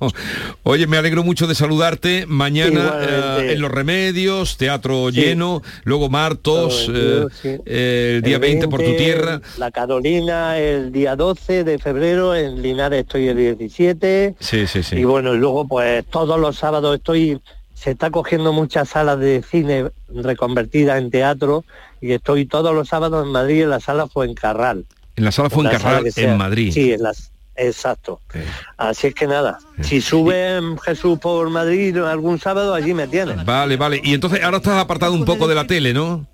oye, 0.64 0.88
me 0.88 0.98
alegro 0.98 1.24
mucho 1.24 1.48
de 1.48 1.56
saludarte. 1.56 2.26
Mañana 2.28 2.96
eh, 3.00 3.54
en 3.54 3.62
Los 3.62 3.72
Remedios, 3.72 4.58
teatro 4.58 5.12
Sí. 5.12 5.22
lleno, 5.22 5.62
luego 5.86 6.10
Martos, 6.10 6.92
eh, 6.94 7.26
eh, 7.66 8.14
el 8.18 8.22
día 8.22 8.38
20 8.38 8.68
por 8.68 8.82
tu 8.82 8.88
20, 8.88 9.02
tierra. 9.02 9.42
La 9.58 9.72
Carolina 9.72 10.58
el 10.60 10.92
día 10.92 11.16
12 11.16 11.64
de 11.64 11.80
febrero, 11.80 12.36
en 12.36 12.62
Linares 12.62 13.00
estoy 13.04 13.30
el 13.30 13.38
17. 13.38 14.36
Sí, 14.42 14.68
sí, 14.68 14.84
sí. 14.84 14.98
Y 14.98 15.06
bueno, 15.06 15.34
y 15.34 15.38
luego 15.38 15.66
pues 15.70 16.06
todos 16.08 16.38
los 16.38 16.58
sábados 16.58 16.98
estoy, 16.98 17.40
se 17.82 17.90
está 17.92 18.12
cogiendo 18.12 18.54
muchas 18.54 18.90
salas 18.90 19.18
de 19.20 19.42
cine 19.42 19.90
reconvertidas 20.08 21.00
en 21.02 21.10
teatro 21.10 21.66
y 22.00 22.12
estoy 22.12 22.46
todos 22.46 22.76
los 22.76 22.90
sábados 22.90 23.26
en 23.26 23.32
Madrid 23.32 23.64
en 23.64 23.72
la 23.72 23.80
sala 23.80 24.06
Fuencarral. 24.06 24.86
En 25.16 25.26
la 25.26 25.32
sala 25.32 25.48
La 25.48 25.50
sala 25.50 25.50
Fuencarral, 25.50 26.04
que 26.04 26.12
sea. 26.12 26.32
en 26.32 26.38
Madrid. 26.38 26.72
Sí, 26.72 26.94
en 26.94 27.02
las, 27.02 27.32
exacto. 27.56 28.22
Así 28.78 29.08
es 29.08 29.16
que 29.16 29.26
nada, 29.26 29.58
si 29.82 30.00
sube 30.00 30.62
Jesús 30.86 31.18
por 31.18 31.50
Madrid 31.50 31.98
algún 31.98 32.38
sábado, 32.40 32.76
allí 32.76 32.94
me 32.94 33.08
tienes. 33.08 33.44
Vale, 33.46 33.78
vale. 33.78 34.00
Y 34.04 34.14
entonces 34.14 34.44
ahora 34.44 34.58
estás 34.58 34.78
apartado 34.80 35.14
un 35.14 35.26
poco 35.26 35.48
de 35.48 35.56
la 35.56 35.66
tele, 35.66 35.92
¿no? 35.92 36.28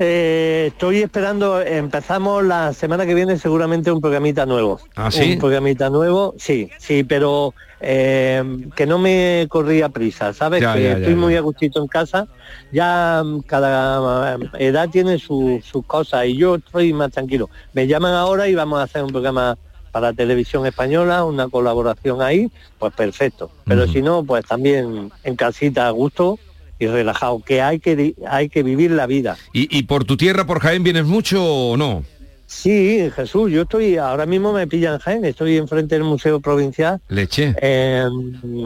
Eh, 0.00 0.66
estoy 0.68 0.98
esperando, 1.02 1.60
empezamos 1.60 2.44
la 2.44 2.72
semana 2.72 3.04
que 3.04 3.14
viene 3.14 3.36
seguramente 3.36 3.90
un 3.90 4.00
programita 4.00 4.46
nuevo. 4.46 4.80
¿Ah, 4.94 5.10
sí? 5.10 5.32
Un 5.32 5.38
programita 5.40 5.90
nuevo, 5.90 6.34
sí, 6.38 6.70
sí, 6.78 7.02
pero 7.02 7.52
eh, 7.80 8.42
que 8.76 8.86
no 8.86 8.98
me 8.98 9.46
corría 9.48 9.88
prisa, 9.88 10.32
¿sabes? 10.32 10.60
Ya, 10.62 10.74
que 10.74 10.82
ya, 10.84 10.90
ya, 10.90 10.96
estoy 10.98 11.14
ya. 11.14 11.18
muy 11.18 11.36
a 11.36 11.40
gustito 11.40 11.80
en 11.80 11.88
casa, 11.88 12.26
ya 12.70 13.22
mm, 13.24 13.40
cada 13.40 14.36
eh, 14.36 14.38
edad 14.58 14.88
tiene 14.88 15.18
su- 15.18 15.60
sus 15.64 15.84
cosas 15.84 16.26
y 16.26 16.36
yo 16.36 16.56
estoy 16.56 16.92
más 16.92 17.10
tranquilo. 17.10 17.50
Me 17.72 17.88
llaman 17.88 18.14
ahora 18.14 18.46
y 18.48 18.54
vamos 18.54 18.78
a 18.78 18.84
hacer 18.84 19.02
un 19.02 19.10
programa 19.10 19.56
para 19.90 20.12
televisión 20.12 20.64
española, 20.64 21.24
una 21.24 21.48
colaboración 21.48 22.22
ahí, 22.22 22.48
pues 22.78 22.92
perfecto. 22.92 23.50
Pero 23.64 23.88
si 23.88 24.00
no, 24.00 24.22
pues 24.22 24.44
también 24.44 25.10
en 25.24 25.34
casita 25.34 25.88
a 25.88 25.90
gusto 25.90 26.38
y 26.78 26.86
relajado, 26.86 27.40
que 27.44 27.60
hay 27.62 27.78
que 27.80 27.96
di- 27.96 28.14
hay 28.28 28.48
que 28.48 28.62
vivir 28.62 28.90
la 28.90 29.06
vida. 29.06 29.36
¿Y, 29.52 29.76
y 29.76 29.82
por 29.84 30.04
tu 30.04 30.16
tierra, 30.16 30.46
por 30.46 30.60
Jaén, 30.60 30.82
vienes 30.82 31.04
mucho 31.04 31.44
o 31.44 31.76
no? 31.76 32.04
Sí, 32.50 33.10
Jesús, 33.14 33.52
yo 33.52 33.62
estoy, 33.62 33.98
ahora 33.98 34.24
mismo 34.24 34.54
me 34.54 34.66
pillan 34.66 34.98
Jaén, 35.00 35.22
estoy 35.26 35.58
enfrente 35.58 35.96
del 35.96 36.04
Museo 36.04 36.40
Provincial 36.40 36.98
Leche. 37.08 37.54
eh, 37.60 38.06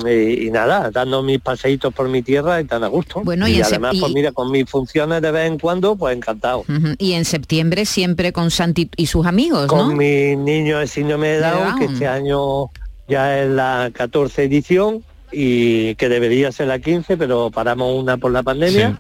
y, 0.07 0.47
y 0.47 0.51
nada, 0.53 0.89
dando 0.93 1.21
mis 1.25 1.41
paseitos 1.41 1.93
por 1.93 2.09
mi 2.09 2.23
tierra 2.23 2.61
y 2.61 2.65
tan 2.65 2.85
a 2.85 2.87
gusto. 2.87 3.23
Bueno, 3.25 3.49
y 3.49 3.61
además, 3.61 3.97
pues 3.99 4.13
mira, 4.13 4.31
con 4.31 4.53
mis 4.53 4.71
funciones 4.71 5.21
de 5.21 5.33
vez 5.33 5.49
en 5.49 5.59
cuando, 5.59 5.97
pues 5.97 6.17
encantado. 6.17 6.65
Y 6.99 7.15
en 7.15 7.25
septiembre 7.25 7.85
siempre 7.85 8.33
con 8.33 8.53
Santi 8.53 8.89
y 8.97 9.07
sus 9.07 9.27
amigos, 9.27 9.67
Con 9.67 9.89
¿no? 9.89 9.97
mi 9.97 10.37
niño 10.37 10.79
de 10.79 10.87
síndrome 10.87 11.27
de 11.29 11.41
Down, 11.41 11.79
que 11.81 11.87
este 11.87 12.07
año 12.07 12.67
ya 13.09 13.43
es 13.43 13.51
la 13.51 13.91
14 13.93 14.45
edición 14.45 15.03
y 15.33 15.95
que 15.97 16.09
debería 16.09 16.53
ser 16.53 16.69
la 16.69 16.79
15, 16.79 17.17
pero 17.17 17.51
paramos 17.51 18.01
una 18.01 18.17
por 18.17 18.31
la 18.33 18.43
pandemia. 18.43 18.99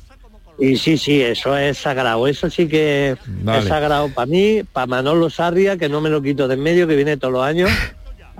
Y 0.58 0.76
sí, 0.76 0.96
sí, 0.98 1.20
eso 1.20 1.56
es 1.56 1.78
sagrado, 1.78 2.26
eso 2.28 2.48
sí 2.50 2.68
que 2.68 3.16
es 3.58 3.64
sagrado 3.68 4.08
para 4.10 4.26
mí, 4.26 4.62
para 4.72 4.86
Manolo 4.86 5.28
Sarria, 5.30 5.76
que 5.76 5.88
no 5.88 6.00
me 6.00 6.10
lo 6.10 6.22
quito 6.22 6.46
de 6.46 6.54
en 6.54 6.60
medio, 6.62 6.86
que 6.86 6.94
viene 6.96 7.16
todos 7.16 7.32
los 7.32 7.42
años. 7.44 7.70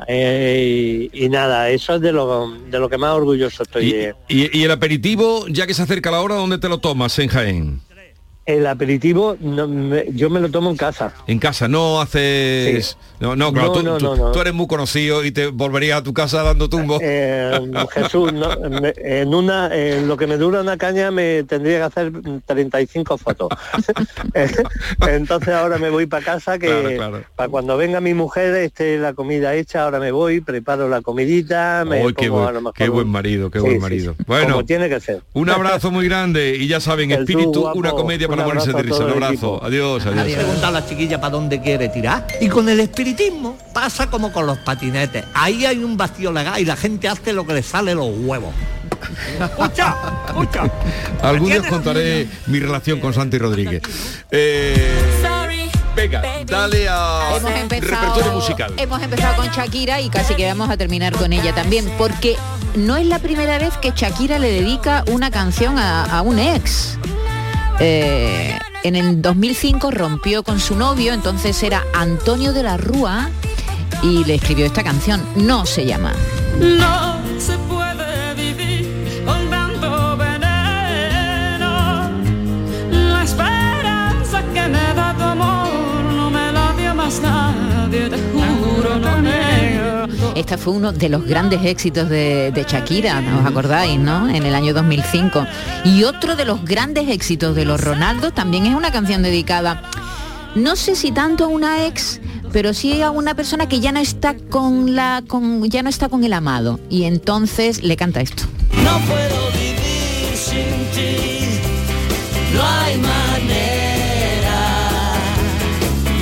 Eh, 0.08 1.08
y, 1.12 1.24
y 1.24 1.28
nada, 1.28 1.68
eso 1.70 1.94
es 1.96 2.00
de 2.00 2.12
lo, 2.12 2.50
de 2.70 2.78
lo 2.78 2.88
que 2.88 2.98
más 2.98 3.12
orgulloso 3.12 3.62
estoy. 3.62 4.14
Y, 4.28 4.42
y- 4.44 4.58
y 4.60 4.64
el 4.64 4.70
aperitivo, 4.70 5.46
ya 5.48 5.66
que 5.66 5.74
se 5.74 5.82
acerca 5.82 6.10
la 6.10 6.20
hora, 6.20 6.34
¿dónde 6.36 6.58
te 6.58 6.68
lo 6.68 6.78
tomas 6.78 7.18
en 7.18 7.28
Jaén? 7.28 7.80
El 8.44 8.66
aperitivo 8.66 9.36
no, 9.40 9.68
me- 9.68 10.06
yo 10.12 10.28
me 10.28 10.40
lo 10.40 10.50
tomo 10.50 10.68
en 10.70 10.76
casa. 10.76 11.12
En 11.28 11.38
casa, 11.38 11.68
no 11.68 12.00
haces... 12.00 12.96
No, 13.20 13.36
no, 13.36 13.52
claro, 13.52 13.68
No, 13.68 13.72
tú, 13.74 13.82
no, 13.84 13.98
tú- 13.98 14.04
no, 14.04 14.16
no. 14.16 14.32
tú 14.32 14.40
eres 14.40 14.52
muy 14.52 14.66
conocido 14.66 15.24
y 15.24 15.30
te 15.30 15.46
volverías 15.46 16.00
a 16.00 16.02
tu 16.02 16.12
casa 16.12 16.42
dando 16.42 16.68
tumbo. 16.68 16.98
Eh, 17.00 17.52
Jesús, 17.92 18.32
me- 18.32 18.94
en 18.96 19.32
una, 19.32 19.72
en 19.72 20.08
lo 20.08 20.16
que 20.16 20.26
me 20.26 20.36
dura 20.38 20.60
una 20.60 20.76
caña 20.76 21.12
me 21.12 21.44
tendría 21.44 21.78
que 21.78 21.82
hacer 21.84 22.12
35 22.46 23.16
fotos. 23.18 23.48
Entonces 25.06 25.48
ahora 25.54 25.78
me 25.78 25.90
voy 25.90 26.06
para 26.06 26.24
casa 26.24 26.58
que 26.58 26.66
Claro, 26.66 26.88
claro. 26.96 27.24
para 27.36 27.48
cuando 27.48 27.76
venga 27.76 28.00
mi 28.00 28.14
mujer 28.14 28.54
esté 28.56 28.98
la 28.98 29.12
comida 29.14 29.54
hecha, 29.54 29.84
ahora 29.84 29.98
me 30.00 30.10
voy, 30.10 30.40
preparo 30.40 30.88
la 30.88 31.00
comidita, 31.00 31.84
me 31.86 32.02
Ay, 32.02 32.12
qué, 32.14 32.28
buen, 32.28 32.48
a 32.48 32.52
lo 32.52 32.60
mejor 32.60 32.74
qué 32.74 32.88
buen 32.88 33.08
marido, 33.08 33.50
qué 33.50 33.58
Sí, 33.60 33.64
buen 33.66 33.80
marido. 33.80 34.14
sí. 34.18 34.24
Bueno, 34.26 34.54
Como 34.54 34.64
tiene 34.66 34.88
que 34.88 35.00
ser. 35.00 35.22
un 35.34 35.48
abrazo 35.50 35.90
muy 35.90 36.06
grande 36.08 36.56
y 36.56 36.66
ya 36.66 36.80
saben, 36.80 37.10
espíritu, 37.12 37.70
una 37.74 37.92
comedia 37.92 38.28
para 38.36 38.48
ponerse 38.48 38.70
abrazo 38.70 38.72
de 38.72 38.78
a 38.78 38.82
risa. 38.82 38.96
todo 38.96 39.06
Un 39.06 39.12
abrazo. 39.12 39.32
equipo. 39.32 39.60
Adiós, 39.64 40.02
adiós. 40.02 40.16
Nadie 40.16 40.36
pregunta 40.36 40.68
a 40.68 40.70
la 40.70 40.86
chiquilla 40.86 41.20
para 41.20 41.30
dónde 41.30 41.60
quiere 41.60 41.88
tirar. 41.88 42.26
Y 42.40 42.48
con 42.48 42.68
el 42.68 42.80
espiritismo 42.80 43.56
pasa 43.72 44.08
como 44.10 44.32
con 44.32 44.46
los 44.46 44.58
patinetes. 44.58 45.24
Ahí 45.34 45.64
hay 45.66 45.78
un 45.84 45.96
vacío 45.96 46.32
legal 46.32 46.60
y 46.60 46.64
la 46.64 46.76
gente 46.76 47.08
hace 47.08 47.32
lo 47.32 47.46
que 47.46 47.54
le 47.54 47.62
sale 47.62 47.94
los 47.94 48.08
huevos. 48.16 48.52
escucha, 49.40 49.96
escucha. 50.26 50.70
Algún 51.22 51.48
día 51.50 51.60
os 51.60 51.66
contaré 51.66 52.28
mi 52.46 52.58
relación 52.60 53.00
con 53.00 53.12
Santi 53.14 53.38
Rodríguez. 53.38 53.82
Eh, 54.30 54.98
venga, 55.96 56.22
dale 56.46 56.88
a 56.88 57.36
Hemos 57.36 57.52
empezado, 57.52 58.00
repertorio 58.02 58.32
musical. 58.32 58.72
hemos 58.76 59.02
empezado 59.02 59.36
con 59.36 59.48
Shakira 59.48 60.00
y 60.00 60.08
casi 60.08 60.34
que 60.34 60.46
vamos 60.46 60.70
a 60.70 60.76
terminar 60.76 61.12
con 61.14 61.32
ella 61.32 61.54
también, 61.54 61.90
porque 61.98 62.36
no 62.76 62.96
es 62.96 63.06
la 63.06 63.18
primera 63.18 63.58
vez 63.58 63.76
que 63.78 63.92
Shakira 63.94 64.38
le 64.38 64.50
dedica 64.50 65.04
una 65.10 65.30
canción 65.30 65.78
a, 65.78 66.04
a 66.04 66.22
un 66.22 66.38
ex. 66.38 66.96
Eh, 67.80 68.58
en 68.84 68.96
el 68.96 69.22
2005 69.22 69.90
rompió 69.90 70.42
con 70.42 70.60
su 70.60 70.74
novio, 70.76 71.12
entonces 71.12 71.62
era 71.62 71.84
Antonio 71.94 72.52
de 72.52 72.62
la 72.62 72.76
Rúa, 72.76 73.30
y 74.02 74.24
le 74.24 74.34
escribió 74.34 74.66
esta 74.66 74.82
canción. 74.82 75.22
No 75.36 75.66
se 75.66 75.86
llama. 75.86 76.12
No 76.58 77.20
se 77.38 77.56
puede 77.58 78.34
vivir 78.34 79.22
con 79.24 79.48
tanto 79.50 80.16
veneno. 80.16 82.10
La 82.90 83.22
esperanza 83.22 84.42
que 84.52 84.68
me 84.68 84.94
da 84.94 85.14
tu 85.16 85.22
amor 85.22 86.04
no 86.12 86.30
me 86.30 86.52
la 86.52 86.72
dio 86.76 86.94
más 86.94 87.20
nadie, 87.20 88.08
te 88.10 88.16
juro, 88.16 88.98
no. 88.98 89.11
Este 90.42 90.58
fue 90.58 90.72
uno 90.72 90.90
de 90.90 91.08
los 91.08 91.24
grandes 91.24 91.64
éxitos 91.64 92.08
de, 92.08 92.50
de 92.50 92.64
Shakira, 92.64 93.20
¿no 93.20 93.38
os 93.38 93.46
acordáis, 93.46 93.96
no? 93.96 94.28
En 94.28 94.42
el 94.42 94.56
año 94.56 94.74
2005. 94.74 95.46
Y 95.84 96.02
otro 96.02 96.34
de 96.34 96.44
los 96.44 96.64
grandes 96.64 97.08
éxitos 97.08 97.54
de 97.54 97.64
los 97.64 97.80
Ronaldo 97.80 98.32
también 98.32 98.66
es 98.66 98.74
una 98.74 98.90
canción 98.90 99.22
dedicada, 99.22 99.82
no 100.56 100.74
sé 100.74 100.96
si 100.96 101.12
tanto 101.12 101.44
a 101.44 101.46
una 101.46 101.86
ex, 101.86 102.20
pero 102.52 102.74
sí 102.74 103.02
a 103.02 103.12
una 103.12 103.36
persona 103.36 103.68
que 103.68 103.78
ya 103.78 103.92
no 103.92 104.00
está 104.00 104.34
con 104.50 104.96
la, 104.96 105.22
con, 105.28 105.70
ya 105.70 105.84
no 105.84 105.88
está 105.88 106.08
con 106.08 106.24
el 106.24 106.32
amado. 106.32 106.80
Y 106.90 107.04
entonces 107.04 107.84
le 107.84 107.96
canta 107.96 108.20
esto. 108.20 108.42
No 108.82 108.98
puedo 109.06 109.50
vivir 109.52 110.34
sin 110.34 110.74
ti, 110.92 111.60
no 112.52 112.62
hay 112.62 112.96
manera. 112.98 113.52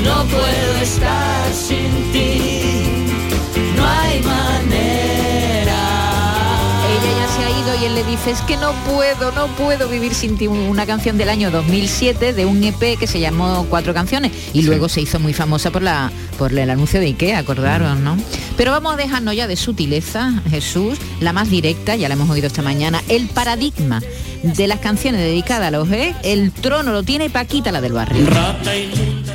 No 0.04 0.24
puedo 0.24 0.82
estar 0.82 1.52
sin 1.54 2.12
ti, 2.12 2.69
él 7.90 7.94
le 7.96 8.04
dice, 8.04 8.30
es 8.30 8.40
que 8.42 8.56
no 8.56 8.72
puedo, 8.86 9.32
no 9.32 9.48
puedo 9.56 9.88
vivir 9.88 10.14
sin 10.14 10.36
ti. 10.36 10.46
Una 10.46 10.86
canción 10.86 11.18
del 11.18 11.28
año 11.28 11.50
2007 11.50 12.32
de 12.32 12.44
un 12.44 12.62
EP 12.62 12.98
que 12.98 13.06
se 13.06 13.18
llamó 13.20 13.66
Cuatro 13.68 13.94
Canciones 13.94 14.32
y 14.52 14.62
luego 14.62 14.88
se 14.88 15.00
hizo 15.00 15.18
muy 15.18 15.32
famosa 15.32 15.70
por, 15.70 15.82
la, 15.82 16.10
por 16.38 16.52
el 16.56 16.70
anuncio 16.70 17.00
de 17.00 17.06
Ikea, 17.06 17.38
acordaron, 17.38 18.04
¿no? 18.04 18.16
Pero 18.56 18.70
vamos 18.70 18.94
a 18.94 18.96
dejarnos 18.96 19.34
ya 19.34 19.46
de 19.46 19.56
sutileza, 19.56 20.40
Jesús, 20.48 20.98
la 21.20 21.32
más 21.32 21.50
directa, 21.50 21.96
ya 21.96 22.08
la 22.08 22.14
hemos 22.14 22.30
oído 22.30 22.46
esta 22.46 22.62
mañana, 22.62 23.02
el 23.08 23.28
paradigma 23.28 24.00
de 24.42 24.68
las 24.68 24.80
canciones 24.80 25.20
dedicadas 25.20 25.68
a 25.68 25.70
los 25.70 25.90
ex, 25.90 26.16
el 26.22 26.52
trono 26.52 26.92
lo 26.92 27.02
tiene 27.02 27.30
Paquita, 27.30 27.72
la 27.72 27.80
del 27.80 27.92
barrio. 27.92 28.26
Rata 28.26 28.76
inmunda, 28.76 29.34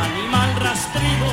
animal 0.00 0.54
rastrigo, 0.60 1.32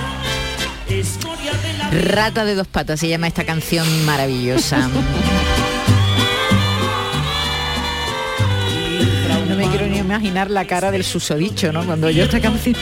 escoria 0.90 1.54
de 1.54 1.78
la 1.78 1.90
Rata 1.92 2.46
de 2.46 2.56
dos 2.56 2.68
patas 2.68 3.00
se 3.00 3.08
llama 3.08 3.28
esta 3.28 3.44
canción 3.44 3.88
maravillosa. 4.06 4.90
imaginar 10.10 10.50
la 10.50 10.66
cara 10.66 10.90
del 10.92 11.04
susodicho, 11.04 11.72
¿no? 11.72 11.86
Cuando 11.86 12.08
oyo 12.08 12.24
esta 12.24 12.40
canción. 12.42 12.76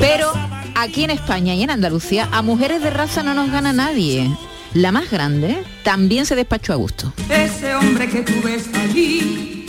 Pero 0.00 0.32
aquí 0.74 1.04
en 1.04 1.10
España 1.10 1.54
y 1.54 1.62
en 1.62 1.70
Andalucía 1.70 2.28
a 2.32 2.42
mujeres 2.42 2.82
de 2.82 2.90
raza 2.90 3.22
no 3.22 3.32
nos 3.32 3.50
gana 3.50 3.72
nadie. 3.72 4.28
La 4.74 4.90
más 4.90 5.08
grande 5.10 5.62
también 5.84 6.26
se 6.26 6.34
despachó 6.34 6.72
a 6.72 6.76
gusto. 6.76 7.12
Ese 7.30 7.74
hombre 7.76 8.08
que 8.08 8.22
tú 8.22 8.32
ves 8.42 8.68
allí, 8.74 9.66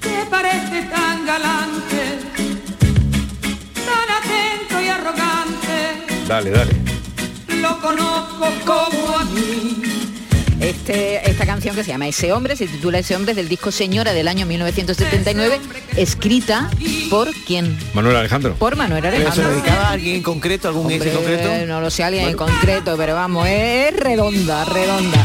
que 0.00 0.24
parece 0.30 0.82
tan 0.90 1.26
galante, 1.26 2.18
tan 3.84 4.08
atento 4.18 4.80
y 4.82 4.88
arrogante, 4.88 6.26
Dale, 6.28 6.50
dale. 6.50 6.72
lo 7.60 7.78
conozco 7.80 8.46
como 8.64 9.18
a 9.18 9.24
mí. 9.24 9.82
Este, 10.66 11.30
esta 11.30 11.46
canción 11.46 11.76
que 11.76 11.84
se 11.84 11.92
llama 11.92 12.08
Ese 12.08 12.32
hombre, 12.32 12.56
se 12.56 12.66
titula 12.66 12.98
Ese 12.98 13.14
hombre 13.14 13.30
es 13.30 13.36
del 13.36 13.48
disco 13.48 13.70
Señora 13.70 14.12
del 14.12 14.26
año 14.26 14.46
1979, 14.46 15.60
escrita 15.96 16.68
por 17.08 17.32
quién? 17.46 17.78
Manuel 17.94 18.16
Alejandro. 18.16 18.54
Por 18.54 18.74
Manuel 18.74 19.00
¿Pero 19.00 19.16
se 19.16 19.22
Alejandro. 19.22 19.44
lo 19.44 19.50
dedicaba 19.50 19.88
a 19.88 19.92
alguien 19.92 20.16
en 20.16 20.22
concreto, 20.24 20.66
algún 20.66 20.90
ex 20.90 21.06
en 21.06 21.16
Hombre, 21.16 21.36
concreto? 21.36 21.66
No 21.66 21.80
lo 21.80 21.88
sé 21.88 22.02
alguien 22.02 22.26
en 22.28 22.36
concreto, 22.36 22.96
pero 22.96 23.14
vamos, 23.14 23.46
es 23.46 23.94
redonda, 23.94 24.64
redonda. 24.64 25.24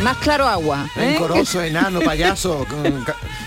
Más 0.00 0.16
claro 0.18 0.46
agua. 0.46 0.88
¿eh? 0.96 1.12
Rencoroso, 1.12 1.62
enano, 1.64 2.00
payaso, 2.00 2.66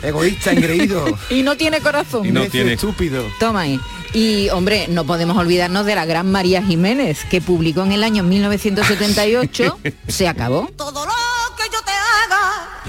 egoísta, 0.01 0.51
engreído. 0.51 1.05
Y 1.29 1.43
no 1.43 1.55
tiene 1.57 1.81
corazón. 1.81 2.25
Y 2.25 2.31
no 2.31 2.45
tiene. 2.47 2.73
estúpido. 2.73 3.23
Toma 3.39 3.61
ahí. 3.61 3.79
Y 4.13 4.49
hombre, 4.49 4.85
no 4.89 5.05
podemos 5.05 5.35
olvidarnos 5.37 5.85
de 5.85 5.95
la 5.95 6.05
gran 6.05 6.31
María 6.31 6.61
Jiménez, 6.61 7.25
que 7.31 7.41
publicó 7.41 7.81
en 7.83 7.93
el 7.93 8.03
año 8.03 8.23
1978, 8.23 9.79
se 10.07 10.27
acabó. 10.27 10.69
Todo 10.77 11.05
lo 11.05 11.11
que 11.57 11.63
yo 11.71 11.79
te 11.83 11.91
haga, 11.91 12.83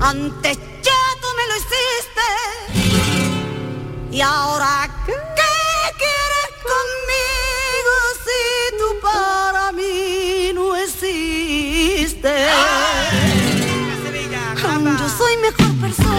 antes 0.00 0.58
ya 0.82 0.92
tú 1.22 1.28
me 1.36 1.46
lo 1.48 1.56
hiciste. 1.56 2.26
Y 4.12 4.20
ahora, 4.20 4.90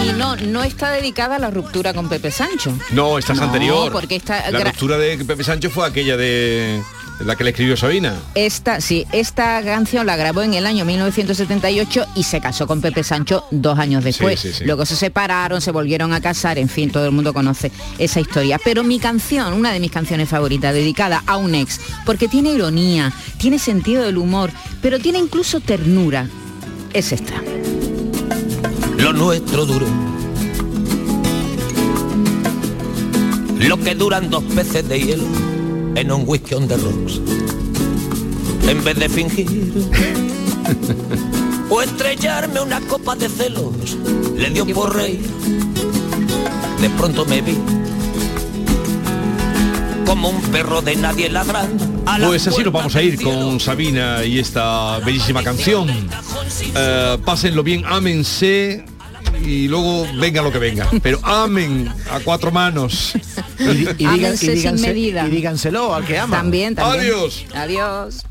Y 0.04 0.12
no, 0.12 0.36
no 0.36 0.62
está 0.62 0.90
dedicada 0.90 1.36
a 1.36 1.38
la 1.38 1.50
ruptura 1.50 1.92
con 1.92 2.08
Pepe 2.08 2.30
Sancho. 2.30 2.72
No, 2.92 3.18
esta 3.18 3.32
es 3.32 3.38
No, 3.38 3.46
anterior. 3.46 3.92
porque 3.92 4.16
esta 4.16 4.50
La 4.50 4.60
ruptura 4.60 4.96
de 4.98 5.18
Pepe 5.24 5.44
Sancho 5.44 5.70
fue 5.70 5.86
aquella 5.86 6.16
de 6.16 6.82
la 7.20 7.34
que 7.34 7.42
le 7.44 7.50
escribió 7.50 7.76
Sabina. 7.76 8.14
Esta, 8.36 8.80
sí, 8.80 9.04
esta 9.12 9.60
canción 9.64 10.06
la 10.06 10.16
grabó 10.16 10.42
en 10.42 10.54
el 10.54 10.66
año 10.66 10.84
1978 10.84 12.06
y 12.14 12.22
se 12.22 12.40
casó 12.40 12.66
con 12.68 12.80
Pepe 12.80 13.02
Sancho 13.02 13.44
dos 13.50 13.76
años 13.78 14.04
después. 14.04 14.38
sí, 14.38 14.52
sí. 14.52 14.64
Luego 14.64 14.86
se 14.86 14.94
separaron, 14.94 15.60
se 15.60 15.72
volvieron 15.72 16.12
a 16.12 16.20
casar, 16.20 16.58
en 16.58 16.68
fin, 16.68 16.90
todo 16.92 17.04
el 17.06 17.12
mundo 17.12 17.34
conoce 17.34 17.72
esa 17.98 18.20
historia. 18.20 18.60
Pero 18.64 18.84
mi 18.84 19.00
canción, 19.00 19.52
una 19.52 19.72
de 19.72 19.80
mis 19.80 19.90
canciones 19.90 20.28
favoritas, 20.28 20.72
dedicada 20.72 21.24
a 21.26 21.36
un 21.36 21.54
ex, 21.56 21.80
porque 22.06 22.28
tiene 22.28 22.50
ironía, 22.52 23.12
tiene 23.38 23.58
sentido 23.58 24.04
del 24.04 24.16
humor, 24.18 24.50
pero 24.80 25.00
tiene 25.00 25.18
incluso 25.18 25.58
ternura, 25.60 26.28
es 26.92 27.10
esta. 27.12 27.42
Lo 29.12 29.18
nuestro 29.18 29.64
duro. 29.64 29.86
Lo 33.58 33.76
que 33.78 33.94
duran 33.94 34.28
dos 34.28 34.44
peces 34.54 34.86
de 34.88 35.00
hielo 35.00 35.24
en 35.94 36.12
un 36.12 36.24
whisky 36.26 36.54
on 36.54 36.68
the 36.68 36.76
rocks. 36.76 37.20
En 38.68 38.84
vez 38.84 38.98
de 38.98 39.08
fingir 39.08 39.72
o 41.70 41.82
estrellarme 41.82 42.60
una 42.60 42.80
copa 42.82 43.16
de 43.16 43.28
celos. 43.28 43.96
Le 44.36 44.50
dio 44.50 44.66
por 44.66 44.94
reír. 44.94 45.26
De 46.80 46.90
pronto 46.90 47.24
me 47.24 47.40
vi 47.40 47.56
como 50.04 50.30
un 50.30 50.40
perro 50.50 50.80
de 50.80 50.96
nadie 50.96 51.28
ladrando. 51.28 51.84
Pues 52.26 52.46
así 52.48 52.62
nos 52.62 52.72
vamos 52.72 52.96
a 52.96 53.02
ir 53.02 53.22
con 53.22 53.60
Sabina 53.60 54.24
y 54.24 54.38
esta 54.38 54.98
bellísima 55.00 55.42
canción. 55.42 55.88
Eh, 56.74 57.18
pásenlo 57.24 57.62
bien, 57.62 57.84
ámense 57.86 58.84
y 59.48 59.68
luego 59.68 60.06
venga 60.18 60.42
lo 60.42 60.52
que 60.52 60.58
venga. 60.58 60.88
Pero 61.02 61.18
amen 61.22 61.88
a 62.10 62.20
cuatro 62.20 62.50
manos. 62.50 63.14
Y, 63.58 63.62
y 63.62 63.66
digan- 63.86 63.96
y 63.98 64.04
Ámense 64.06 64.36
sin 64.46 64.54
díganse- 64.54 64.86
medida. 64.88 65.26
y 65.26 65.30
díganselo 65.30 65.94
al 65.94 66.04
que 66.04 66.18
ama. 66.18 66.36
También, 66.36 66.74
también. 66.74 67.00
Adiós. 67.04 67.44
Adiós. 67.54 68.24